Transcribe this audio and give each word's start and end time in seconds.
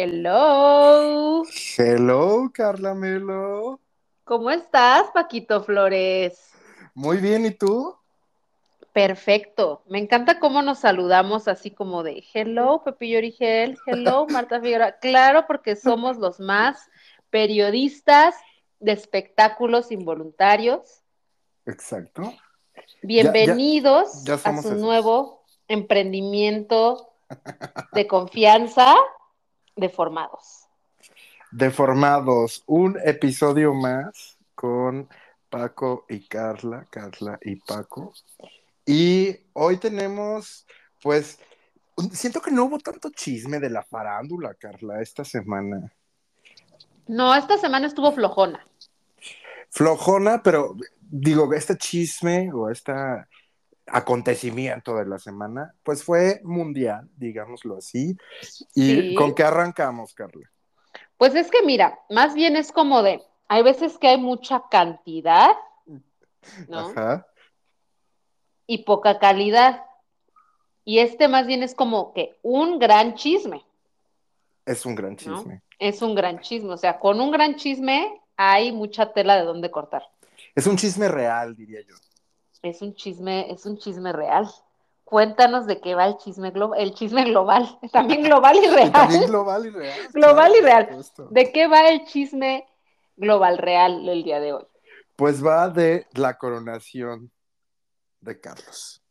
Hello. 0.00 1.42
Hello, 1.76 2.52
Carla 2.54 2.94
Melo. 2.94 3.80
¿Cómo 4.22 4.48
estás, 4.48 5.10
Paquito 5.12 5.60
Flores? 5.64 6.52
Muy 6.94 7.16
bien, 7.16 7.44
¿y 7.46 7.50
tú? 7.50 7.96
Perfecto. 8.92 9.82
Me 9.88 9.98
encanta 9.98 10.38
cómo 10.38 10.62
nos 10.62 10.78
saludamos 10.78 11.48
así 11.48 11.72
como 11.72 12.04
de 12.04 12.22
hello, 12.32 12.84
Pepillo 12.84 13.18
Origel, 13.18 13.76
hello, 13.86 14.24
Marta 14.30 14.60
Figueroa. 14.60 14.92
Claro, 15.00 15.48
porque 15.48 15.74
somos 15.74 16.16
los 16.16 16.38
más 16.38 16.78
periodistas 17.30 18.36
de 18.78 18.92
espectáculos 18.92 19.90
involuntarios. 19.90 21.02
Exacto. 21.66 22.32
Bienvenidos 23.02 24.22
ya- 24.22 24.36
ya 24.36 24.48
a 24.50 24.62
su 24.62 24.68
esos. 24.68 24.80
nuevo 24.80 25.42
emprendimiento 25.66 27.10
de 27.90 28.06
confianza 28.06 28.94
de 29.78 29.88
formados. 29.88 30.66
Deformados, 31.50 32.62
un 32.66 32.98
episodio 33.04 33.72
más 33.72 34.36
con 34.54 35.08
Paco 35.48 36.04
y 36.08 36.26
Carla, 36.26 36.86
Carla 36.90 37.38
y 37.42 37.56
Paco. 37.56 38.12
Y 38.84 39.36
hoy 39.52 39.76
tenemos, 39.78 40.66
pues, 41.02 41.38
siento 42.12 42.40
que 42.40 42.50
no 42.50 42.64
hubo 42.64 42.78
tanto 42.78 43.10
chisme 43.10 43.60
de 43.60 43.70
la 43.70 43.82
farándula, 43.82 44.54
Carla, 44.54 45.00
esta 45.00 45.24
semana. 45.24 45.92
No, 47.06 47.34
esta 47.34 47.56
semana 47.56 47.86
estuvo 47.86 48.12
flojona. 48.12 48.66
Flojona, 49.70 50.42
pero 50.42 50.74
digo, 51.00 51.52
este 51.54 51.76
chisme 51.78 52.52
o 52.52 52.68
este 52.68 52.92
acontecimiento 53.90 54.96
de 54.96 55.06
la 55.06 55.18
semana, 55.18 55.74
pues 55.82 56.02
fue 56.04 56.40
mundial, 56.44 57.08
digámoslo 57.16 57.76
así. 57.78 58.16
¿Y 58.74 58.94
Sí. 59.10 59.14
con 59.14 59.34
qué 59.34 59.42
arrancamos, 59.44 60.14
Carla? 60.14 60.50
Pues 61.16 61.34
es 61.34 61.50
que 61.50 61.62
mira, 61.62 61.98
más 62.10 62.34
bien 62.34 62.56
es 62.56 62.70
como 62.72 63.02
de, 63.02 63.22
hay 63.48 63.62
veces 63.62 63.98
que 63.98 64.08
hay 64.08 64.18
mucha 64.18 64.62
cantidad, 64.70 65.50
¿no? 66.68 66.78
Ajá. 66.90 67.26
Y 68.66 68.84
poca 68.84 69.18
calidad. 69.18 69.82
Y 70.84 71.00
este 71.00 71.28
más 71.28 71.46
bien 71.46 71.62
es 71.62 71.74
como 71.74 72.12
que 72.14 72.38
un 72.42 72.78
gran 72.78 73.14
chisme, 73.14 73.64
Es 74.64 74.84
un 74.86 74.94
gran 74.94 75.12
¿no? 75.12 75.16
chisme. 75.16 75.62
Es 75.78 76.02
un 76.02 76.14
gran 76.14 76.40
chisme. 76.40 76.72
O 76.72 76.76
sea, 76.76 76.98
con 76.98 77.20
un 77.20 77.30
gran 77.30 77.56
chisme 77.56 78.20
hay 78.36 78.70
mucha 78.72 79.12
tela 79.12 79.36
de 79.36 79.44
dónde 79.44 79.70
cortar. 79.70 80.02
Es 80.54 80.66
un 80.66 80.76
chisme 80.76 81.08
real, 81.08 81.56
diría 81.56 81.80
yo. 81.86 81.94
Es 82.62 82.82
un 82.82 82.94
chisme, 82.94 83.50
es 83.52 83.66
un 83.66 83.78
chisme 83.78 84.12
real. 84.12 84.48
Cuéntanos 85.04 85.66
de 85.66 85.80
qué 85.80 85.94
va 85.94 86.06
el 86.06 86.18
chisme 86.18 86.50
global, 86.50 86.80
el 86.80 86.94
chisme 86.94 87.24
global, 87.24 87.78
también 87.92 88.22
global 88.22 88.56
y 88.62 88.68
real. 88.68 88.92
también 88.92 89.26
global 89.26 89.66
y 89.66 89.70
real. 89.70 89.98
Global 90.12 90.52
y 90.56 90.60
real. 90.60 90.86
supuesto. 90.88 91.28
¿De 91.30 91.52
qué 91.52 91.66
va 91.66 91.88
el 91.88 92.04
chisme 92.04 92.66
global 93.16 93.58
real 93.58 94.08
el 94.08 94.22
día 94.22 94.40
de 94.40 94.52
hoy? 94.52 94.66
Pues 95.16 95.44
va 95.44 95.68
de 95.68 96.06
la 96.12 96.36
coronación 96.36 97.32
de 98.20 98.40
Carlos. 98.40 99.02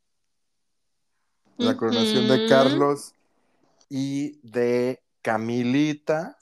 La 1.58 1.76
coronación 1.76 2.28
de. 2.28 2.48
Carlos 2.48 3.16
y 3.90 4.40
de 4.48 5.02
Camilita, 5.22 6.38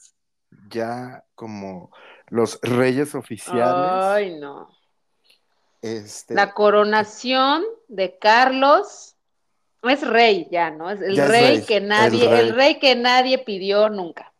ya 0.70 1.24
como 1.36 1.90
los 2.28 2.60
reyes 2.62 3.16
oficiales. 3.16 4.04
Ay, 4.04 4.38
no. 4.40 4.70
Este, 5.82 6.34
La 6.34 6.54
coronación 6.54 7.64
de 7.88 8.18
Carlos 8.18 9.16
es 9.84 10.06
rey 10.08 10.48
ya, 10.52 10.72
¿no? 10.72 10.90
Es 10.90 11.02
el 11.02 11.18
es 11.20 11.28
rey, 11.28 11.64
que 11.66 11.80
nadie, 11.82 12.24
el 12.26 12.30
rey. 12.32 12.40
el 12.50 12.56
rey 12.56 12.80
que 12.80 12.96
nadie 12.96 13.38
pidió 13.40 13.90
nunca. 13.90 14.34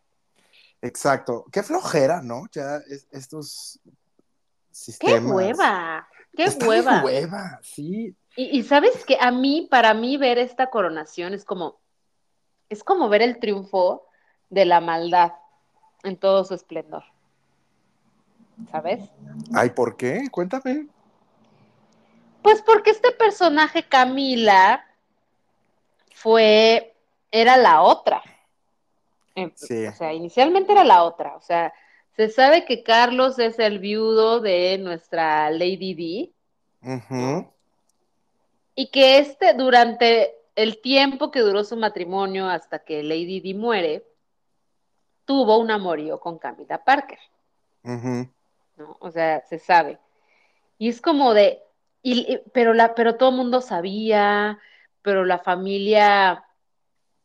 Exacto. 0.82 1.44
Qué 1.52 1.62
flojera, 1.62 2.20
¿no? 2.22 2.46
Ya 2.52 2.76
es- 2.88 3.06
estos 3.12 3.78
¡Qué 3.84 4.72
sistemas. 4.72 5.32
hueva! 5.34 6.08
¡Qué 6.36 6.44
Está 6.44 6.66
hueva, 6.66 7.60
sí. 7.62 8.14
Y, 8.36 8.58
y 8.58 8.62
sabes 8.62 9.04
que 9.06 9.16
a 9.18 9.30
mí, 9.30 9.66
para 9.70 9.94
mí, 9.94 10.16
ver 10.18 10.38
esta 10.38 10.68
coronación 10.68 11.32
es 11.32 11.44
como, 11.44 11.78
es 12.68 12.84
como 12.84 13.08
ver 13.08 13.22
el 13.22 13.38
triunfo 13.38 14.06
de 14.50 14.66
la 14.66 14.80
maldad 14.80 15.32
en 16.04 16.18
todo 16.18 16.44
su 16.44 16.54
esplendor. 16.54 17.04
¿Sabes? 18.70 19.00
Ay, 19.54 19.70
¿por 19.70 19.96
qué? 19.96 20.28
Cuéntame. 20.30 20.88
Pues 22.46 22.62
porque 22.62 22.90
este 22.90 23.10
personaje, 23.10 23.82
Camila, 23.82 24.86
fue, 26.14 26.94
era 27.32 27.56
la 27.56 27.82
otra. 27.82 28.22
Sí. 29.56 29.84
O 29.84 29.92
sea, 29.92 30.12
inicialmente 30.12 30.70
era 30.70 30.84
la 30.84 31.02
otra. 31.02 31.34
O 31.34 31.40
sea, 31.40 31.74
se 32.14 32.28
sabe 32.28 32.64
que 32.64 32.84
Carlos 32.84 33.40
es 33.40 33.58
el 33.58 33.80
viudo 33.80 34.38
de 34.38 34.78
nuestra 34.78 35.50
Lady 35.50 35.94
D 35.94 36.30
y 38.76 38.90
que 38.92 39.18
este, 39.18 39.54
durante 39.54 40.36
el 40.54 40.80
tiempo 40.80 41.32
que 41.32 41.40
duró 41.40 41.64
su 41.64 41.76
matrimonio 41.76 42.48
hasta 42.48 42.78
que 42.78 43.02
Lady 43.02 43.40
D 43.40 43.54
muere, 43.54 44.06
tuvo 45.24 45.58
un 45.58 45.72
amorío 45.72 46.20
con 46.20 46.38
Camila 46.38 46.84
Parker. 46.84 47.18
¿no? 47.82 48.96
O 49.00 49.10
sea, 49.10 49.44
se 49.48 49.58
sabe. 49.58 49.98
Y 50.78 50.90
es 50.90 51.00
como 51.00 51.34
de, 51.34 51.65
y- 52.12 52.32
y- 52.34 52.42
pero 52.52 52.72
la, 52.74 52.94
pero 52.94 53.16
todo 53.16 53.30
el 53.30 53.36
mundo 53.36 53.60
sabía, 53.60 54.58
pero 55.02 55.24
la 55.24 55.38
familia 55.38 56.44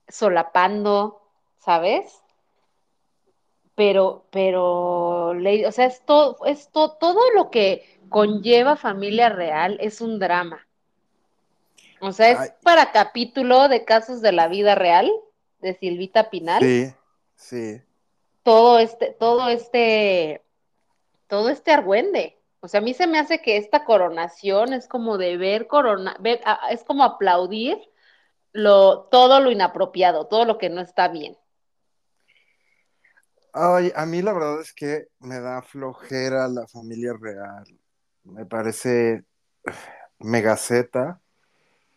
solapando, 0.08 1.22
¿sabes? 1.60 2.22
Pero, 3.76 4.26
pero, 4.32 5.30
o 5.30 5.72
sea, 5.72 5.86
es 5.86 6.04
todo, 6.06 6.46
es 6.46 6.70
to- 6.72 6.92
todo 7.00 7.20
lo 7.36 7.50
que 7.50 8.00
conlleva 8.10 8.76
familia 8.76 9.30
real 9.30 9.78
es 9.80 10.02
un 10.02 10.20
drama. 10.20 10.68
O 12.00 12.12
sea, 12.12 12.32
es 12.32 12.40
Ay. 12.40 12.50
para 12.64 12.92
capítulo 12.92 13.68
de 13.70 13.86
casos 13.86 14.22
de 14.22 14.32
la 14.32 14.48
vida 14.48 14.76
real 14.76 15.12
de 15.60 15.76
Silvita 15.76 16.30
Pinal 16.32 16.62
Sí, 16.64 16.92
sí. 17.36 17.82
todo 18.44 18.80
este, 18.80 19.12
todo 19.12 19.48
este, 19.48 20.42
todo 21.28 21.50
este 21.50 21.72
argüende. 21.72 22.41
O 22.62 22.68
sea, 22.68 22.80
a 22.80 22.84
mí 22.84 22.94
se 22.94 23.08
me 23.08 23.20
hace 23.20 23.42
que 23.42 23.58
esta 23.58 23.86
coronación 23.86 24.74
es 24.74 24.88
como 24.88 25.18
de 25.18 25.38
ver 25.38 25.68
corona, 25.68 26.18
es 26.70 26.84
como 26.84 27.04
aplaudir 27.04 27.78
lo, 28.54 29.06
todo 29.12 29.40
lo 29.40 29.52
inapropiado, 29.52 30.28
todo 30.28 30.46
lo 30.46 30.58
que 30.58 30.70
no 30.70 30.82
está 30.82 31.08
bien. 31.10 31.38
Ay, 33.54 33.92
a 33.96 34.06
mí 34.06 34.22
la 34.22 34.34
verdad 34.34 34.62
es 34.62 34.74
que 34.74 35.08
me 35.20 35.40
da 35.40 35.62
flojera 35.62 36.48
la 36.48 36.68
familia 36.68 37.14
real. 37.20 37.66
Me 38.24 38.46
parece 38.46 39.26
megaceta, 40.20 41.22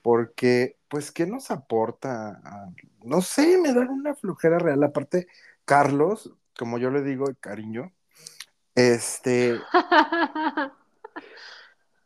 porque, 0.03 0.79
pues, 0.89 1.13
¿qué 1.13 1.27
nos 1.27 1.51
aporta? 1.51 2.41
a- 2.45 2.71
No 3.05 3.23
sé, 3.23 3.59
me 3.59 3.73
da 3.75 3.83
una 3.83 4.15
flojera 4.15 4.59
real. 4.59 4.83
Aparte, 4.85 5.27
Carlos, 5.65 6.33
como 6.59 6.79
yo 6.79 6.91
le 6.91 7.03
digo 7.03 7.27
cariño, 7.41 7.93
este, 8.75 9.61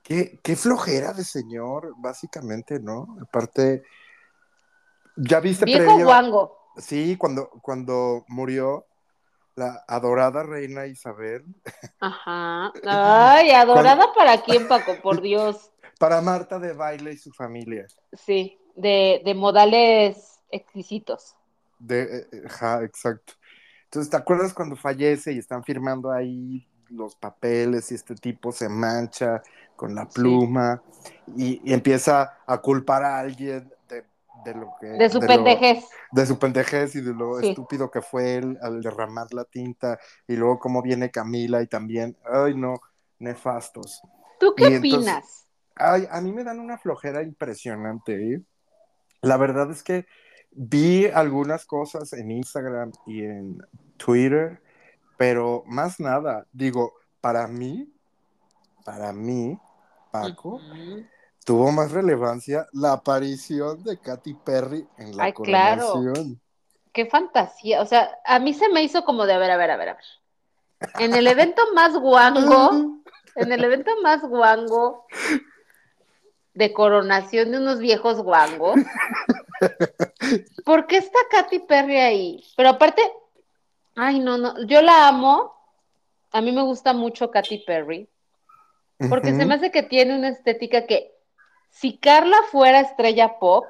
qué, 0.02 0.38
qué 0.42 0.56
flojera 0.56 1.12
de 1.12 1.24
señor, 1.24 1.94
básicamente, 1.98 2.80
¿no? 2.80 3.16
Aparte, 3.22 3.82
ya 5.16 5.40
viste 5.40 5.64
Viejo 5.64 5.84
previo. 5.84 6.04
guango. 6.06 6.58
Sí, 6.76 7.16
cuando, 7.16 7.50
cuando 7.62 8.24
murió 8.28 8.86
la 9.56 9.84
adorada 9.88 10.44
reina 10.44 10.86
Isabel, 10.86 11.44
Ajá. 11.98 12.72
Ay, 12.86 13.50
adorada 13.50 14.12
para 14.14 14.40
quién, 14.42 14.68
Paco, 14.68 15.00
por 15.02 15.20
Dios. 15.22 15.72
para 15.98 16.20
Marta 16.20 16.58
de 16.60 16.72
baile 16.72 17.12
y 17.12 17.18
su 17.18 17.32
familia. 17.32 17.86
Sí, 18.12 18.58
de, 18.76 19.20
de 19.24 19.34
modales 19.34 20.38
exquisitos. 20.50 21.34
De, 21.80 22.02
eh, 22.02 22.28
eh, 22.32 22.42
ajá, 22.46 22.84
exacto. 22.84 23.34
Entonces, 23.88 24.10
¿te 24.10 24.16
acuerdas 24.18 24.52
cuando 24.52 24.76
fallece 24.76 25.32
y 25.32 25.38
están 25.38 25.64
firmando 25.64 26.10
ahí 26.12 26.66
los 26.90 27.16
papeles 27.16 27.90
y 27.90 27.94
este 27.94 28.14
tipo 28.14 28.52
se 28.52 28.68
mancha 28.68 29.42
con 29.76 29.94
la 29.94 30.02
Sí. 30.04 30.10
pluma 30.14 30.82
y, 31.36 31.60
y 31.64 31.72
empieza 31.72 32.38
a 32.46 32.58
culpar 32.58 33.02
a 33.04 33.18
alguien 33.18 33.72
de, 33.88 34.04
de 34.44 34.54
lo 34.54 34.74
que... 34.80 34.86
De 34.88 35.08
su 35.08 35.20
lo- 35.20 35.26
pendejez. 35.26 35.84
de 36.12 36.26
su 36.26 36.38
pendejez 36.38 36.94
y 36.96 37.00
de 37.00 37.14
lo 37.14 37.38
Sí. 37.40 37.48
estúpido 37.50 37.90
que 37.90 38.02
fue 38.02 38.36
él 38.36 38.58
al 38.62 38.82
derramar 38.82 39.32
la 39.32 39.44
tinta 39.44 39.98
y 40.26 40.36
luego 40.36 40.58
cómo 40.58 40.82
viene 40.82 41.10
Camila 41.10 41.62
y 41.62 41.66
también, 41.66 42.16
ay 42.30 42.54
no, 42.54 42.74
nefastos. 43.18 44.02
¿Tú 44.38 44.54
qué 44.54 44.64
Y 44.64 44.74
entonces- 44.74 44.98
opinas? 44.98 45.46
Ay, 45.76 46.08
a 46.10 46.20
mí 46.20 46.32
me 46.32 46.44
dan 46.44 46.58
una 46.60 46.76
flojera 46.76 47.22
impresionante. 47.22 48.34
¿eh? 48.34 48.42
La 49.22 49.36
verdad 49.36 49.70
es 49.70 49.82
que 49.82 50.06
vi 50.50 51.06
algunas 51.06 51.64
cosas 51.66 52.12
en 52.12 52.30
Instagram 52.30 52.92
y 53.06 53.22
en 53.22 53.58
Twitter, 53.96 54.60
pero 55.16 55.64
más 55.66 56.00
nada, 56.00 56.46
digo, 56.52 56.94
para 57.20 57.46
mí, 57.46 57.92
para 58.84 59.12
mí, 59.12 59.58
Paco, 60.10 60.56
Ujú. 60.56 61.04
tuvo 61.44 61.70
más 61.72 61.92
relevancia 61.92 62.66
la 62.72 62.92
aparición 62.92 63.82
de 63.82 63.98
Katy 64.00 64.34
Perry 64.34 64.86
en 64.96 65.16
la 65.16 65.24
Ay, 65.24 65.32
claro. 65.32 65.92
coronación. 65.92 66.40
qué 66.92 67.06
fantasía. 67.06 67.82
O 67.82 67.86
sea, 67.86 68.18
a 68.24 68.38
mí 68.38 68.54
se 68.54 68.68
me 68.70 68.82
hizo 68.82 69.04
como 69.04 69.26
de 69.26 69.34
a 69.34 69.38
ver, 69.38 69.50
a 69.50 69.56
ver, 69.56 69.70
a 69.70 69.76
ver, 69.76 69.88
a 69.90 69.94
ver. 69.94 70.04
En 70.98 71.14
el 71.14 71.26
evento 71.26 71.62
más 71.74 71.96
guango, 71.96 73.02
en 73.36 73.52
el 73.52 73.62
evento 73.62 73.90
más 74.02 74.22
guango 74.22 75.06
de 76.54 76.72
coronación 76.72 77.52
de 77.52 77.58
unos 77.58 77.78
viejos 77.78 78.20
guangos, 78.20 78.80
¿por 80.64 80.86
qué 80.86 80.98
está 80.98 81.18
Katy 81.30 81.60
Perry 81.60 81.96
ahí? 81.96 82.44
Pero 82.56 82.70
aparte, 82.70 83.02
ay, 83.96 84.20
no, 84.20 84.38
no, 84.38 84.62
yo 84.64 84.82
la 84.82 85.08
amo. 85.08 85.54
A 86.30 86.40
mí 86.40 86.52
me 86.52 86.62
gusta 86.62 86.92
mucho 86.92 87.30
Katy 87.30 87.64
Perry, 87.66 88.08
porque 89.08 89.34
se 89.34 89.46
me 89.46 89.54
hace 89.54 89.70
que 89.70 89.82
tiene 89.82 90.14
una 90.16 90.28
estética 90.28 90.86
que, 90.86 91.14
si 91.70 91.96
Carla 91.96 92.36
fuera 92.50 92.80
estrella 92.80 93.38
pop, 93.38 93.64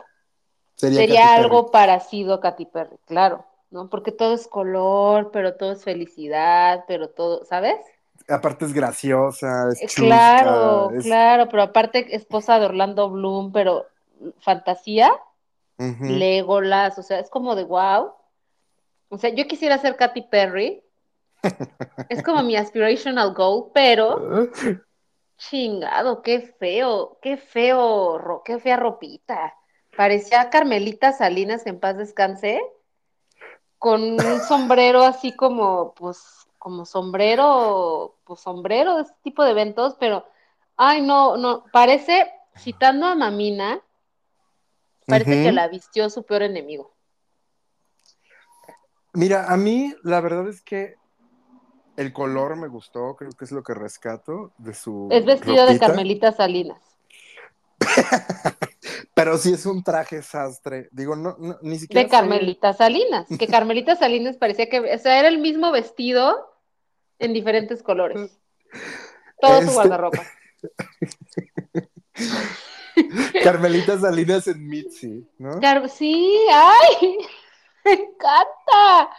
sería, 0.74 0.98
sería 0.98 1.34
algo 1.34 1.70
parecido 1.70 2.34
a 2.34 2.40
Katy 2.40 2.66
Perry, 2.66 2.96
claro, 3.06 3.44
¿no? 3.70 3.88
Porque 3.88 4.10
todo 4.10 4.34
es 4.34 4.48
color, 4.48 5.30
pero 5.32 5.54
todo 5.54 5.72
es 5.72 5.84
felicidad, 5.84 6.84
pero 6.88 7.10
todo, 7.10 7.44
¿sabes? 7.44 7.76
Aparte 8.28 8.64
es 8.64 8.72
graciosa, 8.72 9.68
es 9.70 9.80
chusca, 9.80 10.04
Claro, 10.04 10.90
es... 10.90 11.04
claro, 11.04 11.48
pero 11.48 11.62
aparte 11.62 12.14
esposa 12.16 12.58
de 12.58 12.66
Orlando 12.66 13.08
Bloom, 13.08 13.52
pero 13.52 13.86
fantasía, 14.40 15.12
Legolas, 16.18 16.98
o 16.98 17.02
sea, 17.02 17.18
es 17.20 17.30
como 17.30 17.54
de 17.54 17.64
wow. 17.64 18.12
O 19.08 19.18
sea, 19.18 19.30
yo 19.30 19.46
quisiera 19.46 19.78
ser 19.78 19.96
Katy 19.96 20.22
Perry. 20.22 20.82
Es 22.08 22.22
como 22.22 22.42
mi 22.42 22.56
aspirational 22.56 23.34
goal, 23.34 23.70
pero 23.74 24.48
chingado, 25.36 26.22
qué 26.22 26.40
feo, 26.58 27.18
qué 27.22 27.36
feo, 27.36 28.18
ro- 28.18 28.42
qué 28.44 28.58
fea 28.58 28.76
ropita. 28.76 29.54
Parecía 29.96 30.50
Carmelita 30.50 31.12
Salinas 31.12 31.66
en 31.66 31.78
paz 31.80 31.96
descanse, 31.96 32.60
con 33.78 34.02
un 34.02 34.18
sombrero 34.48 35.02
así 35.04 35.32
como, 35.32 35.94
pues, 35.94 36.46
como 36.58 36.84
sombrero, 36.84 38.16
pues 38.24 38.40
sombrero 38.40 38.96
de 38.96 39.02
este 39.02 39.16
tipo 39.22 39.44
de 39.44 39.52
eventos, 39.52 39.94
pero, 40.00 40.24
ay, 40.76 41.02
no, 41.02 41.36
no, 41.36 41.64
parece, 41.72 42.32
citando 42.56 43.06
a 43.06 43.14
Mamina, 43.14 43.80
parece 45.08 45.42
que 45.42 45.52
la 45.52 45.68
vistió 45.68 46.10
su 46.10 46.24
peor 46.24 46.42
enemigo. 46.42 46.94
Mira, 49.14 49.52
a 49.52 49.56
mí 49.56 49.94
la 50.02 50.20
verdad 50.20 50.48
es 50.48 50.62
que 50.62 50.94
el 51.96 52.12
color 52.12 52.56
me 52.56 52.68
gustó, 52.68 53.16
creo 53.16 53.32
que 53.32 53.44
es 53.44 53.50
lo 53.50 53.62
que 53.62 53.74
rescato 53.74 54.52
de 54.58 54.74
su 54.74 55.08
Es 55.10 55.24
vestido 55.24 55.66
de. 55.66 55.78
Carmelita 55.78 56.32
Salinas. 56.32 56.80
Pero 59.14 59.36
sí 59.36 59.52
es 59.52 59.66
un 59.66 59.82
traje 59.82 60.22
sastre. 60.22 60.88
Digo, 60.92 61.16
no, 61.16 61.36
no 61.38 61.58
ni 61.62 61.78
siquiera 61.78 62.04
De 62.04 62.08
Carmelita 62.08 62.72
Salinas, 62.72 63.26
que 63.36 63.48
Carmelita 63.48 63.96
Salinas 63.96 64.36
parecía 64.36 64.68
que, 64.68 64.78
o 64.78 64.98
sea, 64.98 65.18
era 65.18 65.28
el 65.28 65.38
mismo 65.38 65.72
vestido 65.72 66.54
en 67.18 67.32
diferentes 67.32 67.82
colores. 67.82 68.38
Todo 69.40 69.54
Este- 69.54 69.66
su 69.66 69.72
guardarropa. 69.72 70.22
Carmelita 73.42 73.98
Salinas 73.98 74.46
en 74.48 74.66
Mitzi, 74.66 75.26
¿no? 75.38 75.60
Car- 75.60 75.88
sí, 75.88 76.38
ay, 76.52 77.18
me 77.84 77.92
encanta, 77.92 79.10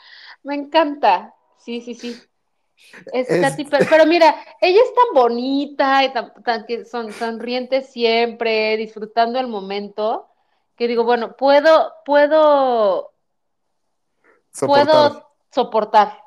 me 0.43 0.55
encanta. 0.55 1.35
Sí, 1.57 1.81
sí, 1.81 1.95
sí. 1.95 2.15
Es 3.13 3.29
Es- 3.29 3.41
Katy 3.41 3.65
Perry. 3.65 3.85
Pero 3.89 4.05
mira, 4.05 4.35
ella 4.61 4.81
es 4.81 4.93
tan 4.93 5.13
bonita 5.13 6.03
y 6.05 6.13
tan, 6.13 6.33
tan 6.43 6.65
que 6.65 6.85
son 6.85 7.11
sonriente 7.13 7.81
siempre, 7.81 8.77
disfrutando 8.77 9.39
el 9.39 9.47
momento, 9.47 10.27
que 10.75 10.87
digo, 10.87 11.03
bueno, 11.03 11.35
puedo, 11.35 11.93
puedo, 12.05 13.11
Soportar. 14.51 14.85
puedo 14.85 15.29
soportar 15.51 16.17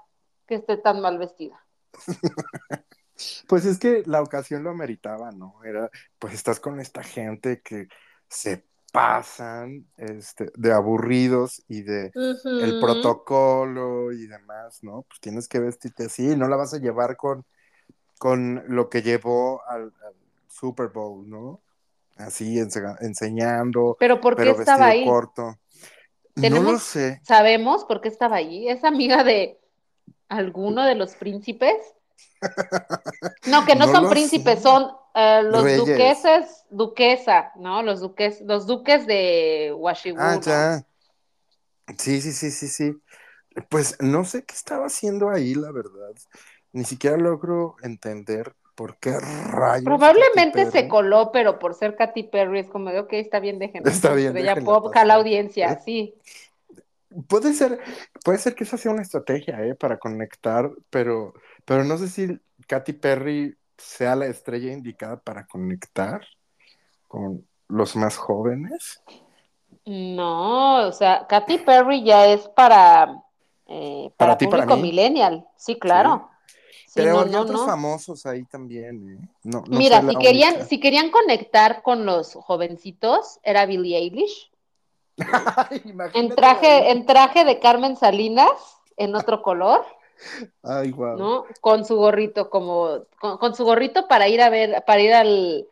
que 0.47 0.57
esté 0.57 0.77
tan 0.77 1.01
mal 1.01 1.19
vestida. 1.19 1.65
Pues 3.49 3.65
es 3.65 3.79
que 3.79 4.03
la 4.07 4.23
ocasión 4.23 4.63
lo 4.63 4.71
ameritaba, 4.71 5.31
¿no? 5.33 5.63
Era, 5.65 5.91
pues 6.19 6.35
estás 6.35 6.61
con 6.61 6.81
esta 6.81 7.03
gente 7.03 7.61
que 7.63 7.89
se 8.29 8.65
pasan 8.93 9.87
este, 9.97 10.51
de 10.57 10.73
aburridos 10.73 11.63
y 11.69 11.83
de 11.83 12.13
el 12.61 12.79
protocolo 12.79 14.13
y 14.13 14.27
demás, 14.27 14.83
¿no? 14.83 15.03
Pues 15.09 15.21
tienes 15.21 15.49
que 15.49 15.59
vestirte 15.61 16.05
así, 16.05 16.37
no 16.37 16.49
la 16.49 16.57
vas 16.57 16.75
a 16.75 16.79
llevar 16.79 17.17
con, 17.17 17.45
con 18.19 18.63
lo 18.69 18.89
que 18.89 19.03
llevó 19.03 19.63
al, 19.69 19.83
al 19.85 20.15
Super 20.49 20.89
Bowl, 20.89 21.29
¿no? 21.29 21.61
Así 22.17 22.57
ense- 22.59 22.97
enseñando, 23.01 23.97
Pero 23.99 24.21
¿por 24.21 24.37
qué 24.37 24.43
pero 24.43 24.53
estaba 24.53 24.89
ahí? 24.89 25.05
corto. 25.05 25.59
No 26.37 26.61
lo 26.63 26.79
sé. 26.79 27.21
¿Sabemos 27.25 27.85
por 27.85 28.01
qué 28.01 28.09
estaba 28.09 28.37
ahí? 28.37 28.69
¿Es 28.69 28.85
amiga 28.85 29.25
de 29.25 29.59
alguno 30.29 30.85
de 30.85 30.95
los 30.95 31.15
príncipes? 31.15 31.77
No, 33.47 33.65
que 33.65 33.75
no, 33.75 33.87
No 33.87 33.93
son 33.93 34.11
príncipes, 34.11 34.57
sé. 34.57 34.63
son 34.63 34.91
eh, 35.15 35.43
los 35.45 35.63
Reyes. 35.65 35.79
duqueses, 35.79 36.65
duquesa, 36.71 37.53
¿no? 37.57 37.83
Los 37.83 38.01
duques, 38.01 38.41
los 38.43 38.67
duques 38.67 39.07
de 39.07 39.73
Washington. 39.77 40.25
Ah, 40.25 40.41
ya. 40.43 40.87
Sí, 41.99 42.21
sí, 42.21 42.33
sí, 42.33 42.51
sí, 42.51 42.69
sí. 42.69 42.93
Pues 43.69 43.97
no 44.01 44.25
sé 44.25 44.45
qué 44.45 44.55
estaba 44.55 44.87
haciendo 44.87 45.31
ahí, 45.31 45.55
la 45.55 45.71
verdad. 45.71 46.13
Ni 46.73 46.85
siquiera 46.85 47.17
logro 47.17 47.77
entender 47.83 48.55
por 48.75 48.97
qué 48.97 49.19
rayos. 49.21 49.85
Probablemente 49.85 50.71
se 50.71 50.89
coló, 50.89 51.31
pero 51.33 51.59
por 51.59 51.75
ser 51.75 51.95
Katy 51.97 52.25
Perry 52.25 52.61
es 52.61 52.69
como 52.69 52.91
de, 52.91 53.01
ok, 53.01 53.13
está 53.15 53.41
bien, 53.41 53.59
déjenla. 53.59 53.91
Está 53.91 54.15
bien, 54.15 54.33
déjenla 54.33 54.65
pop, 54.65 54.91
jala 54.93 55.15
audiencia, 55.15 55.79
sí. 55.85 56.15
Puede 57.29 57.53
ser, 57.53 57.79
puede 58.25 58.39
ser 58.39 58.55
que 58.55 58.65
esa 58.65 58.79
sea 58.79 58.91
una 58.91 59.03
estrategia, 59.03 59.63
¿eh? 59.67 59.75
Para 59.75 59.99
conectar, 59.99 60.71
pero, 60.89 61.35
pero 61.64 61.85
no 61.85 61.99
sé 61.99 62.09
si 62.09 62.41
Katy 62.67 62.93
Perry 62.94 63.56
sea 63.76 64.17
la 64.17 64.26
estrella 64.26 64.73
indicada 64.73 65.20
para 65.20 65.47
conectar 65.47 66.23
con 67.09 67.47
los 67.69 67.97
más 67.97 68.17
jóvenes. 68.17 69.03
No, 69.85 70.87
o 70.88 70.93
sea, 70.93 71.26
Katy 71.29 71.59
Perry 71.59 72.05
ya 72.05 72.26
es 72.26 72.49
para, 72.49 73.23
eh, 73.67 74.12
para, 74.17 74.37
Para 74.37 74.38
ti, 74.38 74.47
para 74.47 74.67
público 74.67 74.76
mí. 74.76 74.82
millennial, 74.82 75.47
sí, 75.56 75.79
claro. 75.79 76.29
Sí, 76.87 76.93
pero 76.94 77.14
no, 77.14 77.25
no, 77.25 77.41
otros 77.41 77.61
no. 77.61 77.67
famosos 77.67 78.26
ahí 78.26 78.44
también, 78.44 79.19
¿eh? 79.23 79.29
No, 79.44 79.62
Mira, 79.69 80.03
si 80.03 80.17
querían, 80.19 80.55
única. 80.55 80.67
si 80.69 80.81
querían 80.81 81.11
conectar 81.11 81.82
con 81.82 82.05
los 82.06 82.35
jovencitos, 82.35 83.41
era 83.43 83.67
Billie 83.67 83.97
Eilish. 83.97 84.53
Ay, 85.19 85.82
En 86.15 86.35
traje, 86.35 86.91
en 86.91 87.06
traje 87.06 87.44
de 87.44 87.58
Carmen 87.61 87.97
Salinas, 87.97 88.50
en 88.96 89.15
otro 89.15 89.43
color, 89.43 89.84
Ay, 90.63 90.91
guau. 90.91 91.17
¿no? 91.19 91.45
Con 91.61 91.85
su 91.85 91.97
gorrito, 91.97 92.51
como, 92.51 93.05
con, 93.21 93.39
con 93.39 93.55
su 93.55 93.65
gorrito 93.65 94.07
para 94.09 94.29
ir 94.29 94.41
a 94.41 94.51
ver, 94.51 94.83
para 94.87 95.01
ir 95.01 95.13
al, 95.15 95.67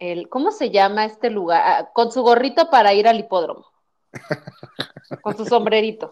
el, 0.00 0.28
¿cómo 0.28 0.50
se 0.50 0.70
llama 0.70 1.04
este 1.04 1.30
lugar? 1.30 1.62
Ah, 1.64 1.90
con 1.92 2.10
su 2.10 2.22
gorrito 2.22 2.70
para 2.70 2.94
ir 2.94 3.06
al 3.06 3.20
hipódromo. 3.20 3.66
Con 5.22 5.36
su 5.36 5.44
sombrerito. 5.44 6.10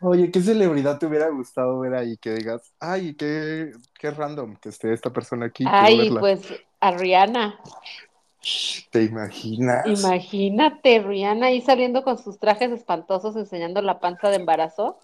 Oye, 0.00 0.30
¿qué 0.30 0.40
celebridad 0.40 0.98
te 0.98 1.06
hubiera 1.06 1.28
gustado 1.28 1.80
ver 1.80 1.94
ahí? 1.94 2.16
Que 2.16 2.34
digas, 2.34 2.72
ay, 2.78 3.14
qué, 3.14 3.72
qué 3.98 4.10
random 4.10 4.56
que 4.56 4.68
esté 4.68 4.92
esta 4.92 5.10
persona 5.10 5.46
aquí, 5.46 5.64
Ay, 5.66 6.10
pues 6.10 6.40
a 6.80 6.90
Rihanna. 6.92 7.60
¿Te 8.90 9.04
imaginas? 9.04 9.86
Imagínate, 9.86 11.00
Rihanna 11.00 11.46
ahí 11.46 11.60
saliendo 11.60 12.02
con 12.02 12.18
sus 12.18 12.38
trajes 12.38 12.72
espantosos 12.72 13.36
enseñando 13.36 13.80
la 13.80 14.00
panza 14.00 14.28
de 14.28 14.36
embarazo 14.36 14.98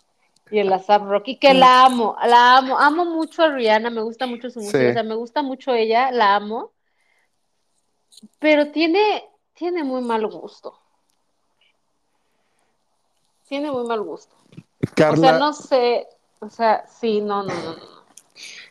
y 0.50 0.58
el 0.58 0.72
ASAP 0.72 1.02
Rocky, 1.08 1.36
que 1.38 1.54
la 1.54 1.84
amo, 1.84 2.16
la 2.24 2.58
amo, 2.58 2.78
amo 2.78 3.04
mucho 3.04 3.42
a 3.42 3.48
Rihanna, 3.48 3.90
me 3.90 4.02
gusta 4.02 4.26
mucho 4.26 4.50
su 4.50 4.60
música, 4.60 4.78
Sí. 4.78 4.86
o 4.86 4.92
sea, 4.92 5.02
me 5.02 5.14
gusta 5.14 5.42
mucho 5.42 5.72
ella, 5.74 6.10
la 6.10 6.36
amo, 6.36 6.72
pero 8.38 8.70
tiene, 8.70 9.28
tiene 9.54 9.84
muy 9.84 10.02
mal 10.02 10.26
gusto. 10.26 10.78
Tiene 13.48 13.70
muy 13.70 13.86
mal 13.86 14.02
gusto. 14.02 14.34
Carla, 14.94 15.14
O 15.14 15.20
sea, 15.30 15.38
no 15.38 15.52
sé, 15.52 16.08
o 16.40 16.50
sea, 16.50 16.86
sí, 16.86 17.20
no, 17.20 17.42
no, 17.42 17.54
no, 17.54 17.72
no. 17.74 17.98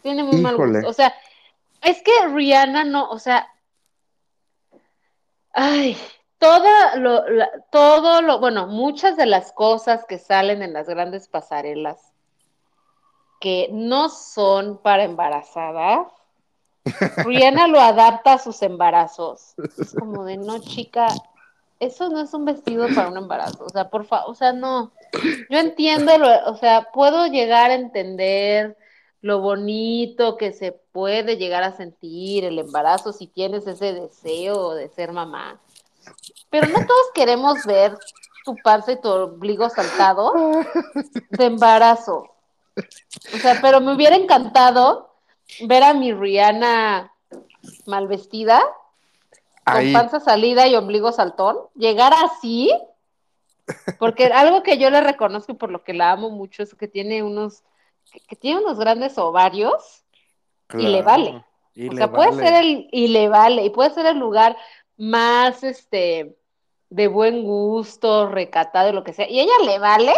Tiene 0.01 0.23
muy 0.23 0.39
mal 0.41 0.55
gusto. 0.55 0.87
O 0.87 0.93
sea, 0.93 1.13
es 1.81 2.01
que 2.01 2.11
Rihanna 2.27 2.83
no, 2.83 3.09
o 3.09 3.19
sea, 3.19 3.47
ay, 5.53 5.97
toda 6.39 6.95
lo, 6.97 7.27
la- 7.29 7.49
todo 7.71 8.21
lo, 8.21 8.39
bueno, 8.39 8.67
muchas 8.67 9.17
de 9.17 9.25
las 9.25 9.51
cosas 9.53 10.05
que 10.05 10.17
salen 10.19 10.61
en 10.61 10.73
las 10.73 10.87
grandes 10.87 11.27
pasarelas 11.27 12.13
que 13.39 13.69
no 13.71 14.09
son 14.09 14.77
para 14.81 15.03
embarazadas, 15.03 16.07
Rihanna 17.25 17.67
lo 17.67 17.79
adapta 17.79 18.33
a 18.33 18.39
sus 18.39 18.61
embarazos. 18.61 19.53
Es 19.77 19.93
como 19.93 20.23
de, 20.23 20.37
no, 20.37 20.59
chica, 20.59 21.07
eso 21.79 22.09
no 22.09 22.19
es 22.21 22.33
un 22.33 22.45
vestido 22.45 22.87
para 22.95 23.09
un 23.09 23.17
embarazo. 23.17 23.65
O 23.65 23.69
sea, 23.69 23.89
por 23.89 24.05
favor, 24.05 24.31
o 24.31 24.35
sea, 24.35 24.53
no. 24.53 24.91
Yo 25.49 25.59
entiendo, 25.59 26.17
lo- 26.17 26.45
o 26.49 26.55
sea, 26.55 26.89
puedo 26.91 27.27
llegar 27.27 27.71
a 27.71 27.75
entender 27.75 28.77
lo 29.21 29.39
bonito 29.41 30.37
que 30.37 30.53
se 30.53 30.71
puede 30.71 31.37
llegar 31.37 31.63
a 31.63 31.75
sentir 31.75 32.45
el 32.45 32.57
embarazo 32.59 33.13
si 33.13 33.27
tienes 33.27 33.67
ese 33.67 33.93
deseo 33.93 34.73
de 34.73 34.89
ser 34.89 35.11
mamá. 35.11 35.59
Pero 36.49 36.67
no 36.67 36.85
todos 36.85 37.11
queremos 37.13 37.65
ver 37.65 37.97
tu 38.45 38.55
panza 38.63 38.93
y 38.93 39.01
tu 39.01 39.09
ombligo 39.09 39.69
saltado 39.69 40.33
de 41.29 41.45
embarazo. 41.45 42.33
O 43.33 43.37
sea, 43.37 43.59
pero 43.61 43.81
me 43.81 43.93
hubiera 43.93 44.15
encantado 44.15 45.13
ver 45.61 45.83
a 45.83 45.93
mi 45.93 46.13
Rihanna 46.13 47.11
mal 47.85 48.07
vestida, 48.07 48.63
con 49.65 49.91
panza 49.91 50.19
salida 50.19 50.67
y 50.67 50.75
ombligo 50.75 51.11
saltón, 51.11 51.57
llegar 51.75 52.13
así, 52.13 52.71
porque 53.99 54.27
algo 54.27 54.63
que 54.63 54.77
yo 54.77 54.89
le 54.89 55.01
reconozco 55.01 55.51
y 55.51 55.55
por 55.55 55.71
lo 55.71 55.83
que 55.83 55.93
la 55.93 56.11
amo 56.11 56.29
mucho 56.29 56.63
es 56.63 56.73
que 56.73 56.87
tiene 56.87 57.23
unos, 57.23 57.63
que, 58.11 58.21
que 58.21 58.35
tiene 58.37 58.61
unos 58.61 58.79
grandes 58.79 59.17
ovarios 59.17 60.05
y 60.73 60.87
le 60.87 61.01
vale. 61.01 61.43
y 61.75 61.89
o 61.89 61.93
sea, 61.93 62.11
puede 62.11 62.33
ser 62.33 62.53
el, 62.53 62.87
y 62.91 63.09
le 63.09 63.27
vale, 63.27 63.65
y 63.65 63.69
puede 63.69 63.89
ser 63.89 64.05
el 64.05 64.17
lugar 64.17 64.55
más, 64.97 65.63
este, 65.63 66.37
de 66.89 67.07
buen 67.07 67.43
gusto, 67.43 68.27
recatado 68.27 68.91
lo 68.93 69.03
que 69.03 69.13
sea, 69.13 69.29
y 69.29 69.39
ella 69.39 69.53
le 69.65 69.79
vale 69.79 70.13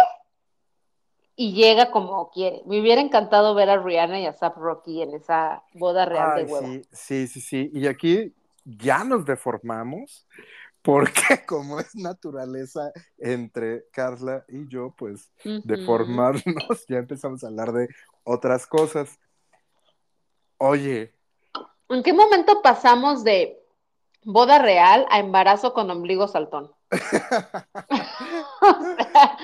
y 1.35 1.53
llega 1.53 1.91
como 1.91 2.29
quiere. 2.31 2.61
Me 2.65 2.81
hubiera 2.81 3.01
encantado 3.01 3.55
ver 3.55 3.69
a 3.69 3.81
Rihanna 3.81 4.19
y 4.19 4.25
a 4.25 4.33
Zap 4.33 4.57
Rocky 4.57 5.01
en 5.01 5.13
esa 5.13 5.63
boda 5.73 6.05
real 6.05 6.31
Ay, 6.35 6.45
de 6.45 6.51
huevo. 6.51 6.67
sí, 6.67 6.81
sí, 6.91 7.27
sí, 7.27 7.41
sí. 7.41 7.71
Y 7.73 7.87
aquí 7.87 8.33
ya 8.65 9.03
nos 9.03 9.25
deformamos 9.25 10.27
porque 10.81 11.45
como 11.45 11.79
es 11.79 11.95
naturaleza 11.95 12.91
entre 13.17 13.85
Carla 13.91 14.45
y 14.49 14.67
yo, 14.67 14.93
pues 14.97 15.31
deformarnos, 15.63 16.43
ya 16.89 16.97
empezamos 16.97 17.43
a 17.43 17.47
hablar 17.47 17.71
de 17.71 17.87
otras 18.23 18.67
cosas. 18.67 19.17
Oye, 20.57 21.13
¿En 21.89 22.03
qué 22.03 22.13
momento 22.13 22.61
pasamos 22.61 23.23
de 23.23 23.59
boda 24.23 24.59
real 24.59 25.05
a 25.09 25.19
embarazo 25.19 25.73
con 25.73 25.89
ombligo 25.91 26.27
saltón? 26.27 26.71
O 28.61 28.83
sea, 28.95 29.37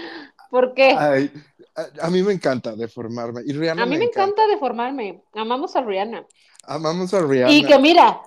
¿Por 0.50 0.74
qué? 0.74 0.96
ay, 0.98 1.32
a, 1.76 2.06
a 2.08 2.10
mí 2.10 2.22
me 2.24 2.34
encanta 2.34 2.76
deformarme. 2.76 3.42
Y 3.46 3.54
Rihanna 3.54 3.84
A 3.84 3.86
mí 3.86 3.98
me 3.98 4.06
encanta 4.06 4.46
deformarme. 4.48 5.24
Amamos 5.34 5.76
a 5.76 5.82
Rihanna. 5.82 6.26
Amamos 6.64 7.14
a 7.14 7.22
Rihanna. 7.22 7.52
Y 7.54 7.66
que 7.66 7.78
mira, 7.80 8.22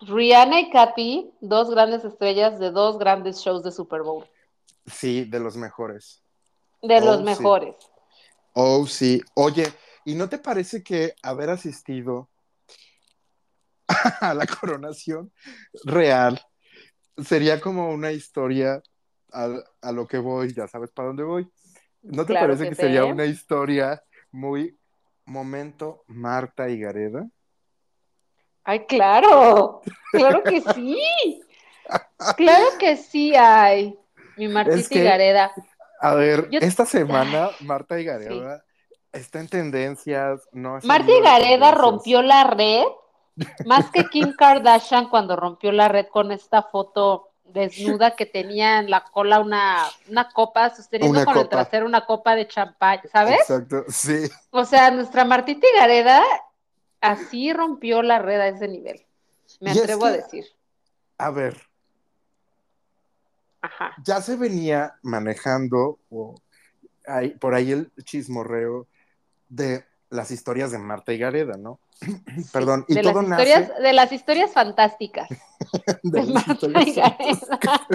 Rihanna 0.00 0.60
y 0.60 0.70
Katy, 0.70 1.30
dos 1.40 1.70
grandes 1.70 2.04
estrellas 2.04 2.58
de 2.58 2.70
dos 2.70 2.98
grandes 2.98 3.38
shows 3.40 3.62
de 3.62 3.72
Super 3.72 4.02
Bowl, 4.02 4.26
Sí, 4.86 5.24
de 5.24 5.40
los 5.40 5.56
mejores. 5.56 6.22
de 6.82 6.96
Oh, 6.98 7.00
los 7.04 7.18
sí. 7.18 7.22
mejores. 7.24 7.76
Oh, 8.54 8.86
sí. 8.86 9.20
Oye, 9.34 9.72
¿y 10.04 10.14
no 10.14 10.28
te 10.28 10.38
parece 10.38 10.82
que 10.82 11.14
haber 11.22 11.50
asistido 11.50 12.28
a 14.20 14.34
la 14.34 14.46
coronación 14.46 15.32
real 15.84 16.40
sería 17.24 17.60
como 17.60 17.90
una 17.90 18.12
historia 18.12 18.82
a, 19.32 19.48
a 19.82 19.92
lo 19.92 20.06
que 20.06 20.18
voy? 20.18 20.52
Ya 20.54 20.66
sabes 20.68 20.90
para 20.90 21.08
dónde 21.08 21.22
voy. 21.24 21.50
¿No 22.02 22.24
te 22.24 22.32
Claro 22.32 22.46
parece 22.46 22.68
que 22.68 22.74
sería 22.74 23.04
una 23.04 23.24
historia 23.26 24.02
muy 24.30 24.78
momento 25.24 26.04
Marta 26.06 26.68
y 26.68 26.78
Gareda? 26.80 27.26
Ay, 28.64 28.84
claro, 28.86 29.80
claro 30.12 30.42
que 30.42 30.60
sí. 30.74 30.98
Claro 32.36 32.66
que 32.78 32.96
sí, 32.96 33.34
ay. 33.34 33.98
Mi 34.36 34.46
Martita 34.48 34.76
Es 34.78 34.88
que- 34.88 35.00
y 35.00 35.04
Gareda. 35.04 35.52
A 36.00 36.14
ver, 36.14 36.48
Yo- 36.50 36.60
esta 36.60 36.84
semana 36.86 37.50
Marta 37.60 37.98
y 37.98 38.04
Gareda 38.04 38.62
está 39.12 39.40
en 39.40 39.48
tendencias. 39.48 40.46
No 40.52 40.78
Marta 40.84 41.10
y 41.10 41.20
Gareda 41.22 41.48
tendencias. 41.48 41.78
rompió 41.78 42.22
la 42.22 42.44
red 42.44 42.84
más 43.66 43.90
que 43.90 44.04
Kim 44.06 44.34
Kardashian 44.34 45.08
cuando 45.08 45.36
rompió 45.36 45.72
la 45.72 45.88
red 45.88 46.06
con 46.06 46.32
esta 46.32 46.62
foto 46.62 47.28
desnuda 47.44 48.14
que 48.14 48.26
tenía 48.26 48.78
en 48.78 48.90
la 48.90 49.04
cola 49.04 49.40
una, 49.40 49.84
una 50.08 50.28
copa, 50.30 50.70
sosteniendo 50.74 51.18
Una 51.18 51.24
con 51.24 51.38
el 51.38 51.48
trasero 51.48 51.86
una 51.86 52.04
copa 52.04 52.34
de 52.34 52.46
champán, 52.46 53.00
¿sabes? 53.10 53.40
Exacto, 53.40 53.84
sí. 53.88 54.28
O 54.50 54.64
sea, 54.64 54.90
nuestra 54.90 55.24
Martita 55.24 55.66
y 55.66 55.78
Gareda 55.78 56.22
así 57.00 57.52
rompió 57.52 58.02
la 58.02 58.18
red 58.18 58.40
a 58.40 58.48
ese 58.48 58.68
nivel. 58.68 59.04
Me 59.60 59.70
Y 59.70 59.78
es 59.78 59.82
atrevo 59.82 60.06
a 60.06 60.12
decir. 60.12 60.44
A 61.16 61.30
ver, 61.30 61.60
Ajá. 63.62 63.94
ya 64.04 64.20
se 64.20 64.36
venía 64.36 64.96
manejando 65.02 65.98
o 66.10 66.34
hay, 67.06 67.30
por 67.30 67.54
ahí 67.54 67.72
el 67.72 67.90
chismorreo 68.04 68.86
de 69.48 69.84
las 70.10 70.30
historias 70.30 70.70
de 70.70 70.78
Marta 70.78 71.12
y 71.12 71.18
Gareda, 71.18 71.56
¿no? 71.56 71.80
Perdón, 72.52 72.84
y 72.88 72.94
de 72.94 73.02
todo 73.02 73.22
las 73.22 73.30
nace 73.30 73.42
historias, 73.42 73.82
de 73.82 73.92
las 73.92 74.12
historias 74.12 74.52
fantásticas 74.52 75.28
de 75.28 75.38
de 76.02 76.22
las 76.24 76.48
historias. 76.48 76.94
Gareda. 76.96 77.86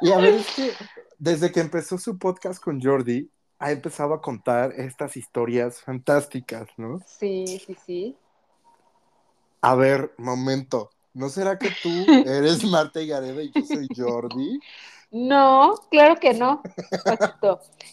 Y 0.00 0.12
a 0.12 0.18
ver, 0.18 0.34
es 0.34 0.46
que 0.54 0.72
desde 1.18 1.50
que 1.50 1.60
empezó 1.60 1.98
su 1.98 2.18
podcast 2.18 2.62
con 2.62 2.80
Jordi, 2.80 3.28
ha 3.58 3.72
empezado 3.72 4.14
a 4.14 4.20
contar 4.20 4.72
estas 4.76 5.16
historias 5.16 5.80
fantásticas, 5.80 6.68
¿no? 6.76 7.00
Sí, 7.04 7.60
sí, 7.66 7.76
sí. 7.84 8.16
A 9.60 9.74
ver, 9.74 10.12
momento, 10.16 10.90
¿no 11.14 11.28
será 11.28 11.58
que 11.58 11.70
tú 11.82 11.88
eres 12.08 12.62
Marta 12.64 13.00
y 13.00 13.08
Gareda 13.08 13.42
y 13.42 13.50
yo 13.52 13.62
soy 13.62 13.88
Jordi? 13.96 14.60
No, 15.10 15.74
claro 15.90 16.16
que 16.16 16.34
no. 16.34 16.62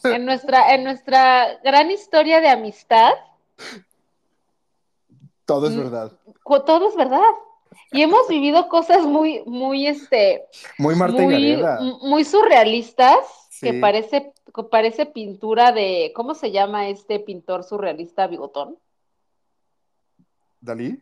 En 0.03 0.25
nuestra, 0.25 0.75
en 0.75 0.83
nuestra 0.83 1.59
gran 1.63 1.89
historia 1.89 2.41
de 2.41 2.49
amistad, 2.49 3.13
Todo 5.45 5.67
es 5.67 5.75
Mm. 5.75 5.79
verdad. 5.79 6.11
todo 6.65 6.89
es 6.89 6.95
verdad. 6.95 7.21
Y 7.91 8.01
hemos 8.01 8.27
vivido 8.27 8.67
cosas 8.67 9.05
muy, 9.05 9.43
muy, 9.45 9.87
este, 9.87 10.45
Muy 10.77 10.95
Marta 10.95 11.21
muy, 12.01 12.23
surrealistas, 12.23 13.17
que 13.61 13.73
parece, 13.73 14.33
que 14.53 14.63
parece 14.63 15.05
pintura 15.05 15.71
de, 15.71 16.11
¿cómo 16.15 16.33
se 16.35 16.51
llama 16.51 16.87
este 16.89 17.19
pintor 17.19 17.63
surrealista 17.63 18.27
bigotón? 18.27 18.77
¿Dalí? 20.61 21.01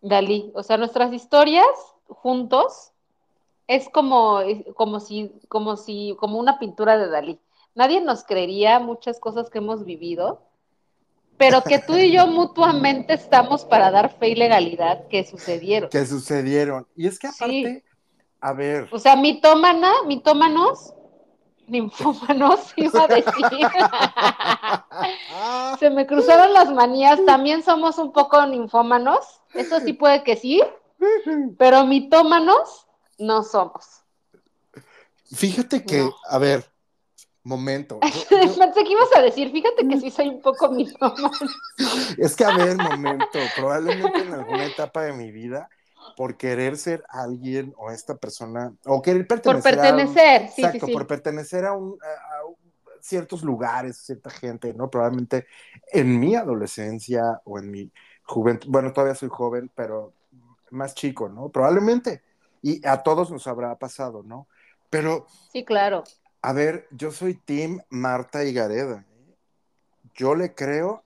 Dalí. 0.00 0.50
O 0.54 0.62
sea, 0.62 0.76
nuestras 0.76 1.12
historias 1.12 1.66
juntos 2.08 2.92
es 3.66 3.88
como, 3.88 4.40
como 4.74 5.00
si, 5.00 5.32
como 5.48 5.76
si, 5.76 6.16
como 6.18 6.38
una 6.38 6.58
pintura 6.58 6.96
de 6.98 7.08
Dalí. 7.08 7.38
Nadie 7.74 8.00
nos 8.00 8.24
creería 8.24 8.78
muchas 8.78 9.18
cosas 9.18 9.50
que 9.50 9.58
hemos 9.58 9.84
vivido, 9.84 10.42
pero 11.36 11.62
que 11.62 11.78
tú 11.80 11.96
y 11.96 12.12
yo 12.12 12.26
mutuamente 12.26 13.14
estamos 13.14 13.64
para 13.64 13.90
dar 13.90 14.16
fe 14.18 14.30
y 14.30 14.34
legalidad 14.36 15.06
que 15.08 15.24
sucedieron. 15.24 15.90
que 15.90 16.06
sucedieron. 16.06 16.86
Y 16.96 17.06
es 17.06 17.18
que 17.18 17.28
Sí. 17.28 17.34
aparte, 17.44 17.84
a 18.40 18.52
ver, 18.52 18.88
O 18.92 18.98
sea, 18.98 19.16
mitómana, 19.16 19.90
mitómanos, 20.06 20.94
ninfómanos, 21.66 22.72
iba 22.76 23.04
a 23.04 23.08
decir. 23.08 23.32
Se 25.78 25.90
me 25.90 26.06
cruzaron 26.06 26.52
las 26.52 26.70
manías, 26.70 27.24
también 27.24 27.62
somos 27.62 27.98
un 27.98 28.12
poco 28.12 28.44
ninfómanos, 28.46 29.40
eso 29.54 29.80
sí 29.80 29.92
puede 29.92 30.22
que 30.22 30.36
sí, 30.36 30.62
pero 31.58 31.84
mitómanos 31.86 32.86
no 33.18 33.42
somos. 33.42 34.02
fíjate 35.32 35.84
que, 35.84 35.98
No. 35.98 36.14
a 36.28 36.38
ver, 36.38 36.64
momento. 37.44 38.08
yo- 38.30 38.38
yo- 38.42 38.54
Pensé 38.58 38.84
que 38.84 38.92
ibas 38.92 39.08
a 39.16 39.22
decir, 39.22 39.50
fíjate 39.50 39.86
que 39.88 39.98
sí 40.00 40.10
soy 40.10 40.28
un 40.28 40.40
poco 40.40 40.70
mitómano. 40.70 41.30
es 42.18 42.36
que, 42.36 42.44
a 42.44 42.50
ver, 42.52 42.78
momento, 42.78 43.52
probablemente 43.52 44.22
en 44.22 44.32
alguna 44.32 44.66
etapa 44.66 45.02
de 45.02 45.12
mi 45.12 45.30
vida, 45.32 45.70
por 46.14 46.36
querer 46.36 46.76
ser 46.76 47.04
alguien 47.08 47.74
o 47.76 47.90
esta 47.90 48.16
persona, 48.16 48.74
o 48.84 49.02
querer 49.02 49.26
Por 49.42 49.60
pertenecer, 49.60 49.62
pertenecer, 49.62 49.86
a 49.86 49.96
un, 49.96 50.22
sí, 50.54 50.66
exacto, 50.66 50.78
sí, 50.80 50.80
sí. 50.80 50.94
por 50.94 51.06
pertenecer 51.06 51.64
a, 51.64 51.72
un, 51.72 51.98
a- 52.02 52.42
ciertos 53.00 53.42
lugares, 53.42 53.98
cierta 53.98 54.30
gente, 54.30 54.72
¿no? 54.74 54.90
Probablemente 54.90 55.46
en 55.92 56.18
mi 56.18 56.34
adolescencia 56.36 57.22
o 57.44 57.58
en 57.58 57.70
mi 57.70 57.92
juventud, 58.24 58.68
bueno, 58.70 58.92
todavía 58.92 59.14
soy 59.14 59.28
joven, 59.30 59.70
pero 59.74 60.14
más 60.70 60.94
chico, 60.94 61.28
¿no? 61.28 61.50
Probablemente. 61.50 62.22
Y 62.62 62.86
a 62.86 63.02
todos 63.02 63.30
nos 63.30 63.46
habrá 63.46 63.76
pasado, 63.78 64.22
¿no? 64.22 64.48
Pero 64.90 65.26
Sí, 65.52 65.64
claro. 65.64 66.04
A 66.46 66.52
ver, 66.52 66.86
yo 66.90 67.10
soy 67.10 67.32
Team 67.34 67.80
Marta 67.88 68.44
y 68.44 68.52
Gareda. 68.52 69.02
¿eh? 69.08 69.34
Yo 70.14 70.34
le 70.34 70.54
creo 70.54 71.02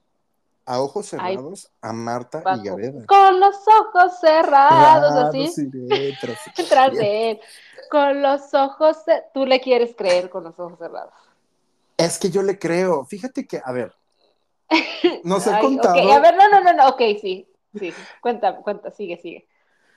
a 0.67 0.81
ojos 0.81 1.15
Ay, 1.15 1.37
cerrados 1.37 1.71
a 1.81 1.93
Marta 1.93 2.43
Paco. 2.43 2.61
y 2.61 2.69
Gareda. 2.69 3.07
Con 3.07 3.39
los 3.39 3.55
ojos 3.69 4.19
cerrados, 4.21 5.15
Raros 5.15 5.29
así, 5.29 5.71
detrás 6.57 6.93
de 6.93 7.31
él. 7.31 7.41
Con 7.91 8.21
los 8.21 8.53
ojos, 8.53 8.99
tú 9.33 9.47
le 9.47 9.61
quieres 9.61 9.95
creer 9.97 10.29
con 10.29 10.43
los 10.45 10.59
ojos 10.59 10.79
cerrados. 10.79 11.15
Es 11.97 12.19
que 12.19 12.29
yo 12.31 12.43
le 12.43 12.59
creo. 12.59 13.07
Fíjate 13.07 13.47
que, 13.47 13.63
a 13.65 13.73
ver, 13.73 13.95
nos 15.25 15.47
ha 15.47 15.57
Ay, 15.57 15.63
contado, 15.63 15.95
ok, 15.95 16.11
a 16.13 16.21
ver, 16.21 16.37
no, 16.37 16.49
no, 16.51 16.61
no, 16.65 16.73
no, 16.75 16.89
ok, 16.89 16.99
sí, 17.19 17.49
sí, 17.79 17.95
cuenta, 18.21 18.57
cuenta, 18.57 18.91
sigue, 18.91 19.17
sigue. 19.19 19.49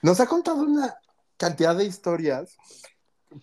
nos 0.02 0.20
ha 0.20 0.26
contado 0.26 0.62
una 0.62 0.96
cantidad 1.36 1.76
de 1.76 1.84
historias, 1.84 2.56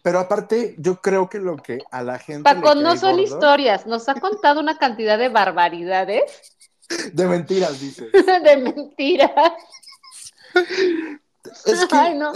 pero 0.04 0.20
aparte, 0.20 0.76
yo 0.78 1.02
creo 1.02 1.30
que 1.30 1.40
lo 1.40 1.58
que 1.58 1.80
a 1.92 2.04
la 2.04 2.20
gente 2.20 2.44
Paco, 2.44 2.76
no 2.76 2.96
son 2.98 3.18
gordo- 3.18 3.22
historias, 3.24 3.86
nos 3.86 4.08
ha 4.10 4.16
contado 4.16 4.60
una 4.60 4.78
cantidad 4.78 5.18
de 5.18 5.30
barbaridades, 5.30 6.58
de 7.14 7.28
mentiras, 7.28 7.80
dices. 7.80 8.12
de 8.44 8.58
mentiras. 8.58 9.32
Es 11.66 11.86
que 11.86 11.96
Ay, 11.96 12.18
no. 12.18 12.34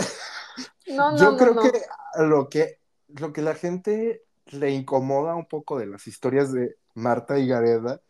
No, 0.88 1.12
no, 1.12 1.18
yo 1.18 1.38
creo 1.38 1.56
que 1.56 1.82
lo 2.20 2.50
que 2.50 2.80
lo 3.08 3.32
que 3.32 3.42
la 3.42 3.56
gente 3.56 4.24
le 4.48 4.72
incomoda 4.72 5.36
un 5.36 5.46
poco 5.46 5.80
de 5.80 5.86
las 5.86 6.08
historias 6.08 6.52
de 6.52 6.76
Marta 6.94 7.40
y 7.40 7.48
Gareda 7.48 8.02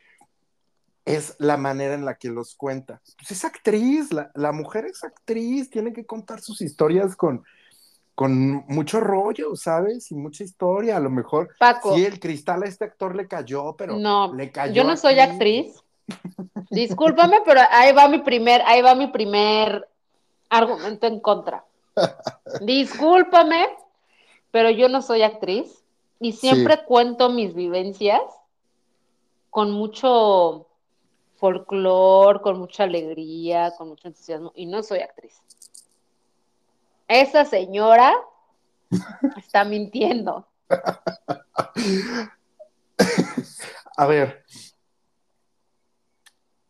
es 1.05 1.35
la 1.37 1.57
manera 1.57 1.93
en 1.93 2.05
la 2.05 2.15
que 2.15 2.29
los 2.29 2.55
cuenta. 2.55 3.01
Pues 3.17 3.31
es 3.31 3.45
actriz, 3.45 4.11
la, 4.11 4.31
la 4.33 4.51
mujer 4.51 4.85
es 4.85 5.03
actriz, 5.03 5.69
tiene 5.69 5.93
que 5.93 6.05
contar 6.05 6.41
sus 6.41 6.61
historias 6.61 7.15
con, 7.15 7.43
con 8.15 8.65
mucho 8.67 8.99
rollo, 8.99 9.55
¿sabes? 9.55 10.11
Y 10.11 10.15
mucha 10.15 10.43
historia. 10.43 10.97
A 10.97 10.99
lo 10.99 11.09
mejor 11.09 11.49
Paco. 11.59 11.95
sí, 11.95 12.05
el 12.05 12.19
cristal 12.19 12.63
a 12.63 12.67
este 12.67 12.85
actor 12.85 13.15
le 13.15 13.27
cayó, 13.27 13.75
pero 13.75 13.97
No, 13.97 14.33
le 14.33 14.51
cayó. 14.51 14.73
yo 14.73 14.83
no 14.83 14.95
soy 14.97 15.19
aquí. 15.19 15.31
actriz. 15.31 15.83
Discúlpame, 16.69 17.37
pero 17.45 17.61
ahí 17.71 17.91
va 17.93 18.07
mi 18.07 18.19
primer, 18.19 18.61
ahí 18.65 18.81
va 18.81 18.93
mi 18.95 19.07
primer 19.07 19.87
argumento 20.49 21.07
en 21.07 21.19
contra. 21.19 21.63
Discúlpame, 22.61 23.67
pero 24.51 24.69
yo 24.69 24.89
no 24.89 25.01
soy 25.01 25.21
actriz 25.23 25.83
y 26.19 26.33
siempre 26.33 26.83
cuento 26.85 27.29
mis 27.29 27.53
vivencias 27.53 28.21
con 29.49 29.71
mucho 29.71 30.67
folclore, 31.37 32.41
con 32.41 32.59
mucha 32.59 32.83
alegría, 32.83 33.73
con 33.77 33.89
mucho 33.89 34.07
entusiasmo 34.07 34.51
y 34.55 34.65
no 34.65 34.83
soy 34.83 34.99
actriz. 34.99 35.41
Esa 37.07 37.45
señora 37.45 38.13
está 39.37 39.63
mintiendo. 39.63 40.47
A 43.97 44.05
ver. 44.07 44.43